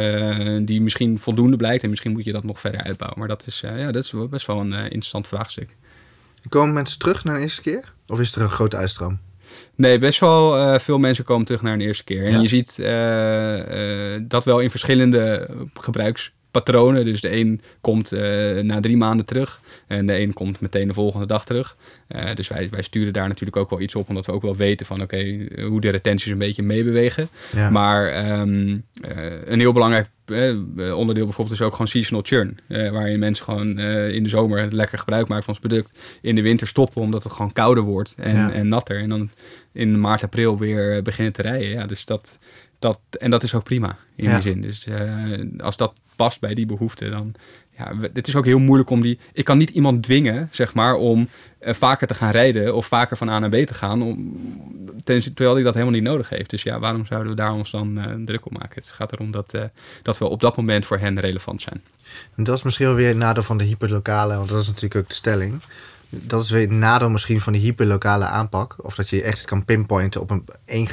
uh, 0.59 0.67
die 0.67 0.81
misschien 0.81 1.19
voldoende 1.19 1.57
blijkt 1.57 1.83
en 1.83 1.91
misschien 1.91 2.13
moet 2.13 2.25
je 2.25 2.33
dat 2.33 2.45
nog 2.45 2.61
verder 2.61 2.83
uitbouwen. 2.83 3.19
Maar 3.19 3.29
dat 3.29 3.47
is, 3.47 3.63
uh, 3.65 3.79
ja, 3.79 3.93
dat 3.93 4.05
is 4.05 4.13
best 4.31 4.47
wel 4.47 4.61
een 4.61 4.73
interessant 4.73 5.29
vraagstuk. 5.29 5.77
Komen 6.49 6.75
mensen 6.75 6.99
terug 6.99 7.25
naar 7.25 7.35
een 7.35 7.43
eerste 7.43 7.63
keer? 7.63 7.93
Of 8.07 8.21
is 8.21 8.35
er 8.35 8.43
een 8.43 8.51
grote 8.51 8.77
uitstroom? 8.77 9.19
Nee, 9.75 9.99
best 9.99 10.21
wel 10.21 10.59
uh, 10.59 10.79
veel 10.79 10.99
mensen 10.99 11.25
komen 11.25 11.47
terug 11.47 11.63
naar 11.63 11.73
een 11.73 11.81
eerste 11.81 12.05
keer. 12.05 12.25
En 12.25 12.33
ja. 12.33 12.41
je 12.41 12.49
ziet 12.49 12.77
uh, 12.81 13.57
uh, 13.57 14.23
dat 14.23 14.45
wel 14.45 14.59
in 14.59 14.71
verschillende 14.71 15.49
gebruikspatronen. 16.59 17.05
Dus 17.05 17.21
de 17.21 17.33
een 17.33 17.61
komt 17.81 18.11
na 18.63 18.81
drie 18.81 18.97
maanden 18.97 19.27
terug 19.27 19.61
en 19.87 20.07
de 20.07 20.19
een 20.21 20.33
komt 20.33 20.61
meteen 20.61 20.89
de 20.89 20.95
volgende 20.95 21.27
dag 21.27 21.45
terug. 21.45 21.77
dus 22.35 22.49
wij, 22.49 22.69
wij 22.71 22.83
sturen 22.83 23.13
daar 23.13 23.29
natuurlijk 23.29 23.57
ook 23.57 23.71
wel 23.71 23.81
iets 23.81 23.95
op, 23.95 24.09
omdat 24.09 24.27
we 24.27 24.33
ook 24.33 24.43
wel 24.43 24.57
weten 24.57 24.87
van 24.87 25.03
oké, 25.03 25.17
okay, 25.17 25.65
hoe 25.65 25.81
de 25.81 25.91
retenties 25.91 26.33
een 26.33 26.39
beetje 26.39 26.63
meebewegen. 26.63 27.29
Ja. 27.53 27.71
Maar 27.71 28.31
um, 28.41 28.85
een 29.45 29.61
heel 29.61 29.73
belangrijk 29.73 30.09
onderdeel 30.95 31.25
bijvoorbeeld 31.25 31.61
is 31.61 31.63
ook 31.63 31.73
gewoon 31.73 31.89
seasonal 31.89 32.23
churn. 32.23 32.59
Uh, 32.69 32.91
waarin 32.91 33.19
mensen 33.19 33.45
gewoon 33.45 33.81
uh, 33.81 34.09
in 34.09 34.23
de 34.23 34.29
zomer 34.29 34.73
lekker 34.73 34.99
gebruik 34.99 35.29
maken 35.29 35.45
van 35.45 35.55
ons 35.55 35.67
product. 35.67 35.99
In 36.23 36.35
de 36.35 36.43
winter 36.43 36.67
stoppen 36.67 37.03
omdat 37.03 37.23
het 37.23 37.33
gewoon 37.33 37.53
kouder 37.53 37.83
wordt 37.83 38.15
en, 38.19 38.35
ja. 38.35 38.53
en 38.53 38.69
natter. 38.69 38.99
En 38.99 39.09
dan 39.09 39.31
in 39.73 40.01
maart, 40.01 40.23
april 40.23 40.59
weer 40.59 41.03
beginnen 41.03 41.33
te 41.33 41.43
rijden. 41.43 41.69
Ja, 41.69 41.87
dus 41.87 42.05
dat, 42.05 42.39
dat, 42.79 43.01
en 43.11 43.31
dat 43.31 43.43
is 43.43 43.55
ook 43.55 43.65
prima 43.65 43.97
in 44.15 44.25
ja. 44.25 44.35
die 44.35 44.43
zin. 44.43 44.61
Dus 44.61 44.87
uh, 44.87 45.61
als 45.61 45.77
dat 45.77 45.93
past 46.17 46.41
bij 46.41 46.55
die 46.55 46.67
behoeften, 46.67 47.11
dan... 47.11 47.35
Ja, 47.77 47.93
het 48.13 48.29
is 48.29 48.37
ook 48.37 48.45
heel 48.45 48.59
moeilijk 48.59 48.91
om 48.91 49.03
die... 49.03 49.19
Ik 49.33 49.45
kan 49.45 49.59
niet 49.59 49.71
iemand 49.71 50.03
dwingen, 50.03 50.49
zeg 50.51 50.75
maar, 50.75 50.95
om 50.95 51.29
uh, 51.61 51.75
vaker 51.75 52.07
te 52.07 52.15
gaan 52.15 52.31
rijden... 52.31 52.75
of 52.75 52.87
vaker 52.87 53.17
van 53.17 53.29
A 53.29 53.39
naar 53.39 53.51
B 53.51 53.55
te 53.55 53.75
gaan, 53.75 54.03
om, 54.03 54.37
ten, 55.05 55.21
terwijl 55.23 55.55
hij 55.55 55.63
dat 55.63 55.75
helemaal 55.75 55.95
niet 55.95 56.03
nodig 56.03 56.29
heeft. 56.29 56.51
Dus 56.51 56.63
ja, 56.63 56.79
waarom 56.79 57.07
zouden 57.07 57.31
we 57.31 57.37
daar 57.37 57.53
ons 57.53 57.71
dan 57.71 57.99
uh, 57.99 58.25
druk 58.25 58.47
op 58.47 58.53
maken? 58.53 58.75
Het 58.75 58.89
gaat 58.89 59.13
erom 59.13 59.31
dat, 59.31 59.55
dat 60.03 60.19
we 60.19 60.25
op 60.25 60.41
dat 60.41 60.57
moment 60.57 60.87
voor 60.87 60.99
hen 60.99 61.21
relevant 61.21 61.63
zijn. 61.63 61.83
En 62.35 62.45
dat 62.45 62.57
is 62.57 62.63
misschien 62.63 62.87
wel 62.87 62.95
weer 62.95 63.11
een 63.11 63.19
nadeel 63.19 63.43
van 63.43 63.59
de 63.59 63.65
hyperlokale... 63.65 64.37
want 64.37 64.49
dat 64.49 64.61
is 64.61 64.67
natuurlijk 64.67 64.97
ook 64.97 65.09
de 65.09 65.15
stelling 65.15 65.63
dat 66.09 66.43
is 66.43 66.51
weer 66.51 66.61
het 66.61 66.71
nadeel 66.71 67.11
misschien 67.11 67.41
van 67.41 67.53
die 67.53 67.63
hyperlokale 67.63 68.25
aanpak. 68.25 68.75
Of 68.79 68.95
dat 68.95 69.09
je 69.09 69.23
echt 69.23 69.45
kan 69.45 69.65
pinpointen 69.65 70.21
op 70.21 70.31
een 70.31 70.45
één 70.65 70.87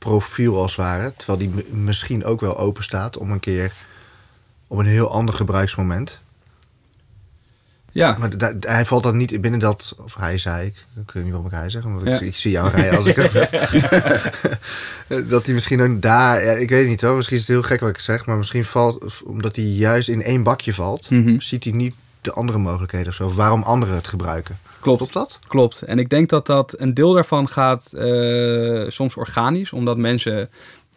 gedragsprofiel 0.00 0.60
als 0.60 0.76
het 0.76 0.86
ware. 0.86 1.12
Terwijl 1.16 1.38
die 1.38 1.64
misschien 1.72 2.24
ook 2.24 2.40
wel 2.40 2.58
open 2.58 2.82
staat 2.82 3.16
om 3.16 3.30
een 3.30 3.40
keer 3.40 3.72
op 4.66 4.78
een 4.78 4.86
heel 4.86 5.10
ander 5.10 5.34
gebruiksmoment. 5.34 6.20
Ja. 7.92 8.16
Maar 8.18 8.30
hij 8.60 8.84
valt 8.84 9.02
dan 9.02 9.16
niet 9.16 9.40
binnen 9.40 9.60
dat, 9.60 9.96
of 9.98 10.14
hij 10.14 10.38
zei, 10.38 10.66
ik, 10.66 10.74
ik 11.06 11.10
weet 11.10 11.24
niet 11.24 11.32
wat 11.32 11.44
ik 11.44 11.50
hij 11.50 11.70
zeg, 11.70 11.82
want 11.82 12.06
ja. 12.06 12.14
ik, 12.14 12.20
ik, 12.20 12.36
zie 12.36 12.50
jou 12.50 12.70
rijden 12.70 12.96
als 12.96 13.06
ik 13.06 13.16
het 15.08 15.28
dat 15.30 15.44
hij 15.44 15.54
misschien 15.54 15.80
ook 15.80 16.02
daar, 16.02 16.44
ja, 16.44 16.52
ik 16.52 16.68
weet 16.68 16.88
niet 16.88 17.00
hoor, 17.00 17.16
misschien 17.16 17.36
is 17.36 17.42
het 17.42 17.50
heel 17.50 17.62
gek 17.62 17.80
wat 17.80 17.88
ik 17.88 17.98
zeg, 17.98 18.26
maar 18.26 18.36
misschien 18.36 18.64
valt, 18.64 19.22
omdat 19.22 19.56
hij 19.56 19.64
juist 19.64 20.08
in 20.08 20.22
één 20.22 20.42
bakje 20.42 20.74
valt, 20.74 21.10
mm 21.10 21.24
-hmm. 21.24 21.40
ziet 21.40 21.64
hij 21.64 21.72
niet 21.72 21.94
de 22.20 22.32
andere 22.32 22.58
mogelijkheden 22.58 23.08
of 23.08 23.14
zo. 23.14 23.32
Waarom 23.34 23.62
anderen 23.62 23.94
het 23.94 24.08
gebruiken. 24.08 24.58
Klopt. 24.80 24.98
Klopt 24.98 25.12
dat? 25.12 25.38
Klopt. 25.48 25.82
En 25.82 25.98
ik 25.98 26.08
denk 26.08 26.28
dat 26.28 26.46
dat 26.46 26.74
een 26.78 26.94
deel 26.94 27.12
daarvan 27.12 27.48
gaat 27.48 27.90
uh, 27.92 28.90
soms 28.90 29.16
organisch, 29.16 29.72
omdat 29.72 29.96
mensen 29.96 30.50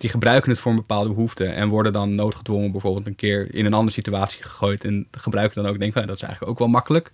die 0.04 0.12
gebruiken 0.12 0.52
het 0.52 0.60
voor 0.60 0.72
een 0.72 0.78
bepaalde 0.78 1.10
behoefte 1.10 1.46
en 1.46 1.68
worden 1.68 1.94
dan 1.94 2.16
noodgedwongen 2.16 2.72
bijvoorbeeld 2.72 3.06
een 3.06 3.16
keer 3.16 3.56
in 3.56 3.66
een 3.66 3.74
andere 3.74 3.92
situatie 3.92 4.44
gegooid 4.44 4.84
en 4.84 5.08
gebruiken 5.12 5.64
dan 5.64 5.72
ook 5.72 5.80
denken 5.80 5.98
van 5.98 6.08
dat 6.08 6.16
is 6.16 6.22
eigenlijk 6.22 6.52
ook 6.52 6.60
wel 6.60 6.68
makkelijk. 6.68 7.12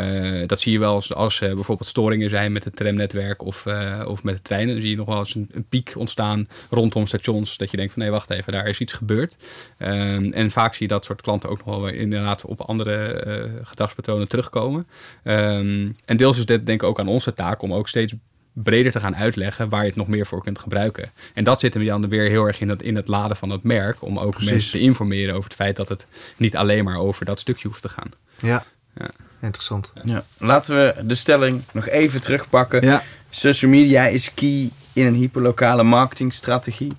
Uh, 0.00 0.46
dat 0.46 0.60
zie 0.60 0.72
je 0.72 0.78
wel 0.78 0.94
als, 0.94 1.14
als 1.14 1.40
uh, 1.40 1.54
bijvoorbeeld 1.54 1.88
storingen 1.88 2.30
zijn 2.30 2.52
met 2.52 2.64
het 2.64 2.76
tramnetwerk 2.76 3.42
of, 3.42 3.66
uh, 3.66 4.04
of 4.08 4.22
met 4.22 4.36
de 4.36 4.42
treinen. 4.42 4.72
Dan 4.72 4.80
zie 4.80 4.90
je 4.90 4.96
nog 4.96 5.06
wel 5.06 5.18
eens 5.18 5.34
een, 5.34 5.48
een, 5.52 5.64
piek 5.64 5.92
ontstaan 5.96 6.48
rondom 6.70 7.06
stations 7.06 7.56
dat 7.56 7.70
je 7.70 7.76
denkt 7.76 7.92
van 7.92 8.02
nee 8.02 8.10
wacht 8.10 8.30
even, 8.30 8.52
daar 8.52 8.66
is 8.66 8.80
iets 8.80 8.92
gebeurd. 8.92 9.36
en 9.78 10.50
vaak 10.50 10.74
zie 10.74 10.86
je 10.86 10.92
dat 10.92 11.04
soort 11.04 11.20
klanten 11.20 11.48
ook 11.48 11.64
nog 11.64 11.76
wel 11.76 11.88
inderdaad 11.88 12.44
op 12.44 12.60
andere 12.60 13.60
gedragspatronen 13.62 14.28
terugkomen. 14.28 14.86
en 15.22 16.16
deels 16.16 16.38
is 16.38 16.46
dit 16.46 16.66
denk 16.66 16.82
ik 16.82 16.88
ook 16.88 17.00
aan 17.00 17.08
onze 17.08 17.34
taak 17.34 17.62
om 17.62 17.72
ook 17.72 17.88
steeds 17.88 18.14
breder 18.62 18.92
te 18.92 19.00
gaan 19.00 19.16
uitleggen 19.16 19.68
waar 19.68 19.80
je 19.80 19.88
het 19.88 19.96
nog 19.96 20.08
meer 20.08 20.26
voor 20.26 20.42
kunt 20.42 20.58
gebruiken. 20.58 21.10
En 21.34 21.44
dat 21.44 21.60
zit 21.60 21.74
hem 21.74 21.86
dan 21.86 22.08
weer 22.08 22.28
heel 22.28 22.44
erg 22.44 22.60
in 22.60 22.68
het, 22.68 22.82
in 22.82 22.96
het 22.96 23.08
laden 23.08 23.36
van 23.36 23.50
het 23.50 23.62
merk. 23.62 24.02
Om 24.02 24.18
ook 24.18 24.30
Precies. 24.30 24.50
mensen 24.50 24.70
te 24.70 24.80
informeren 24.80 25.34
over 25.34 25.44
het 25.44 25.54
feit 25.54 25.76
dat 25.76 25.88
het 25.88 26.06
niet 26.36 26.56
alleen 26.56 26.84
maar 26.84 26.98
over 26.98 27.24
dat 27.24 27.40
stukje 27.40 27.68
hoeft 27.68 27.82
te 27.82 27.88
gaan. 27.88 28.10
Ja. 28.40 28.64
Ja. 28.96 29.10
Interessant. 29.40 29.92
Ja. 30.04 30.24
Laten 30.38 30.76
we 30.76 30.94
de 31.06 31.14
stelling 31.14 31.62
nog 31.72 31.88
even 31.88 32.20
terugpakken. 32.20 32.84
Ja. 32.84 33.02
Social 33.30 33.70
media 33.70 34.06
is 34.06 34.34
key 34.34 34.70
in 34.92 35.06
een 35.06 35.14
hyperlokale 35.14 35.82
marketingstrategie. 35.82 36.92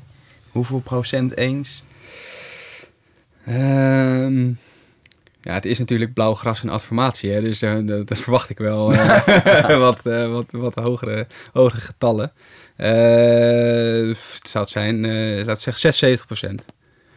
Hoeveel 0.49 0.80
procent 0.80 1.38
eens? 1.38 1.84
Ehm, 3.45 4.51
ja, 5.41 5.53
het 5.53 5.65
is 5.65 5.79
natuurlijk 5.79 6.13
blauw 6.13 6.33
gras 6.33 6.61
en 6.63 6.69
adformatie. 6.69 7.31
Hè? 7.31 7.41
Dus 7.41 7.61
eh, 7.61 7.75
dat, 7.85 8.07
dat 8.07 8.17
verwacht 8.17 8.49
ik 8.49 8.57
wel 8.57 8.93
eh, 8.93 9.77
wat, 9.87 10.05
eh, 10.05 10.31
wat, 10.31 10.45
wat 10.51 10.75
hogere, 10.75 11.27
hogere 11.53 11.81
getallen. 11.81 12.31
Eh, 12.75 14.07
het 14.07 14.49
zou 14.49 14.63
het 14.63 14.69
zijn, 14.73 15.05
eh 15.05 15.45
laat 15.45 15.57
ik 15.57 15.63
zeggen, 15.63 15.81
76 15.81 16.25
procent. 16.25 16.63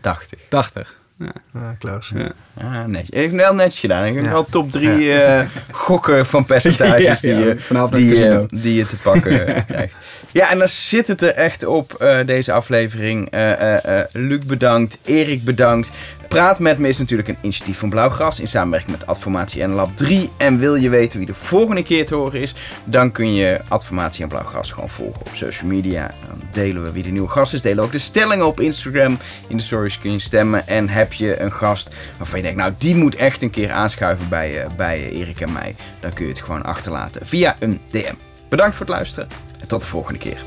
80. 0.01 0.39
80. 0.49 1.01
Ja. 1.19 1.33
Ja, 1.55 1.77
Klaus. 1.79 2.13
Ja. 2.15 2.33
Ah, 2.59 2.85
netjes. 2.85 3.09
Ik 3.09 3.21
heb 3.23 3.31
het 3.31 3.41
wel 3.41 3.55
netjes 3.55 3.81
gedaan. 3.81 4.05
Ik 4.05 4.15
heb 4.15 4.25
Ja. 4.25 4.31
wel 4.31 4.47
top 4.51 4.71
3 4.71 5.13
eh, 5.13 5.47
gokken 5.71 6.27
van 6.27 6.45
percentages 6.45 7.21
Ja, 7.21 7.35
die, 7.35 7.45
je, 7.45 7.57
die, 7.93 8.15
je, 8.17 8.47
die 8.51 8.75
je 8.75 8.87
te 8.87 8.97
pakken 8.97 9.65
krijgt. 9.65 9.97
Ja, 10.33 10.51
en 10.51 10.59
dan 10.59 10.69
zit 10.69 11.07
het 11.07 11.23
er 11.23 11.29
echt 11.35 11.65
op, 11.67 11.93
eh, 11.95 12.27
deze 12.27 12.53
aflevering. 12.53 13.31
Eh, 13.31 13.53
eh, 13.53 13.99
eh, 14.01 14.07
Luc 14.13 14.39
bedankt, 14.45 14.99
Erik 15.05 15.45
bedankt. 15.45 15.91
Praat 16.33 16.59
met 16.59 16.79
me 16.79 16.89
is 16.89 16.99
natuurlijk 16.99 17.29
een 17.29 17.39
initiatief 17.41 17.79
van 17.79 17.89
Blauwgras 17.89 18.41
in 18.41 18.49
samenwerking 18.49 18.93
met 18.93 19.07
Adformatie 19.07 19.63
en 19.63 19.73
Lab 19.73 19.97
3. 19.97 20.31
En 20.37 20.59
wil 20.59 20.75
je 20.75 20.89
weten 20.89 21.19
wie 21.19 21.27
de 21.27 21.35
volgende 21.35 21.83
keer 21.83 22.07
te 22.07 22.15
horen 22.15 22.41
is, 22.41 22.55
dan 22.85 23.13
kun 23.13 23.35
je 23.35 23.61
Adformatie 23.69 24.23
en 24.23 24.29
Blauwgras 24.29 24.71
gewoon 24.71 24.89
volgen 24.89 25.21
op 25.21 25.31
social 25.35 25.71
media. 25.71 26.15
Dan 26.27 26.41
delen 26.53 26.83
we 26.83 26.93
wie 26.93 27.03
de 27.03 27.11
nieuwe 27.11 27.29
gast 27.29 27.53
is, 27.53 27.63
delen 27.63 27.85
ook 27.85 27.93
de 27.93 27.99
stellingen 27.99 28.47
op 28.47 28.61
Instagram. 28.61 29.19
In 29.49 29.57
de 29.57 29.63
stories 29.63 29.99
kun 29.99 30.13
je 30.13 30.19
stemmen. 30.19 30.67
En 30.67 30.89
heb 30.89 31.13
je 31.13 31.41
een 31.41 31.53
gast 31.53 31.95
waarvan 32.17 32.39
je 32.39 32.45
denkt, 32.45 32.59
nou 32.59 32.73
die 32.79 32.95
moet 32.97 33.15
echt 33.15 33.43
een 33.43 33.51
keer 33.51 33.71
aanschuiven 33.71 34.29
bij, 34.29 34.63
eh, 34.63 34.71
bij 34.77 35.11
Erik 35.11 35.41
en 35.41 35.53
mij, 35.53 35.77
dan 36.01 36.13
kun 36.13 36.25
je 36.25 36.31
het 36.31 36.41
gewoon 36.41 36.63
achterlaten 36.63 37.27
via 37.27 37.57
een 37.59 37.81
DM. 37.91 38.15
Bedankt 38.49 38.77
voor 38.77 38.87
het 38.87 38.95
luisteren 38.95 39.29
en 39.61 39.69
tot 39.69 39.81
de 39.81 39.89
volgende 39.89 40.19
keer. 40.19 40.41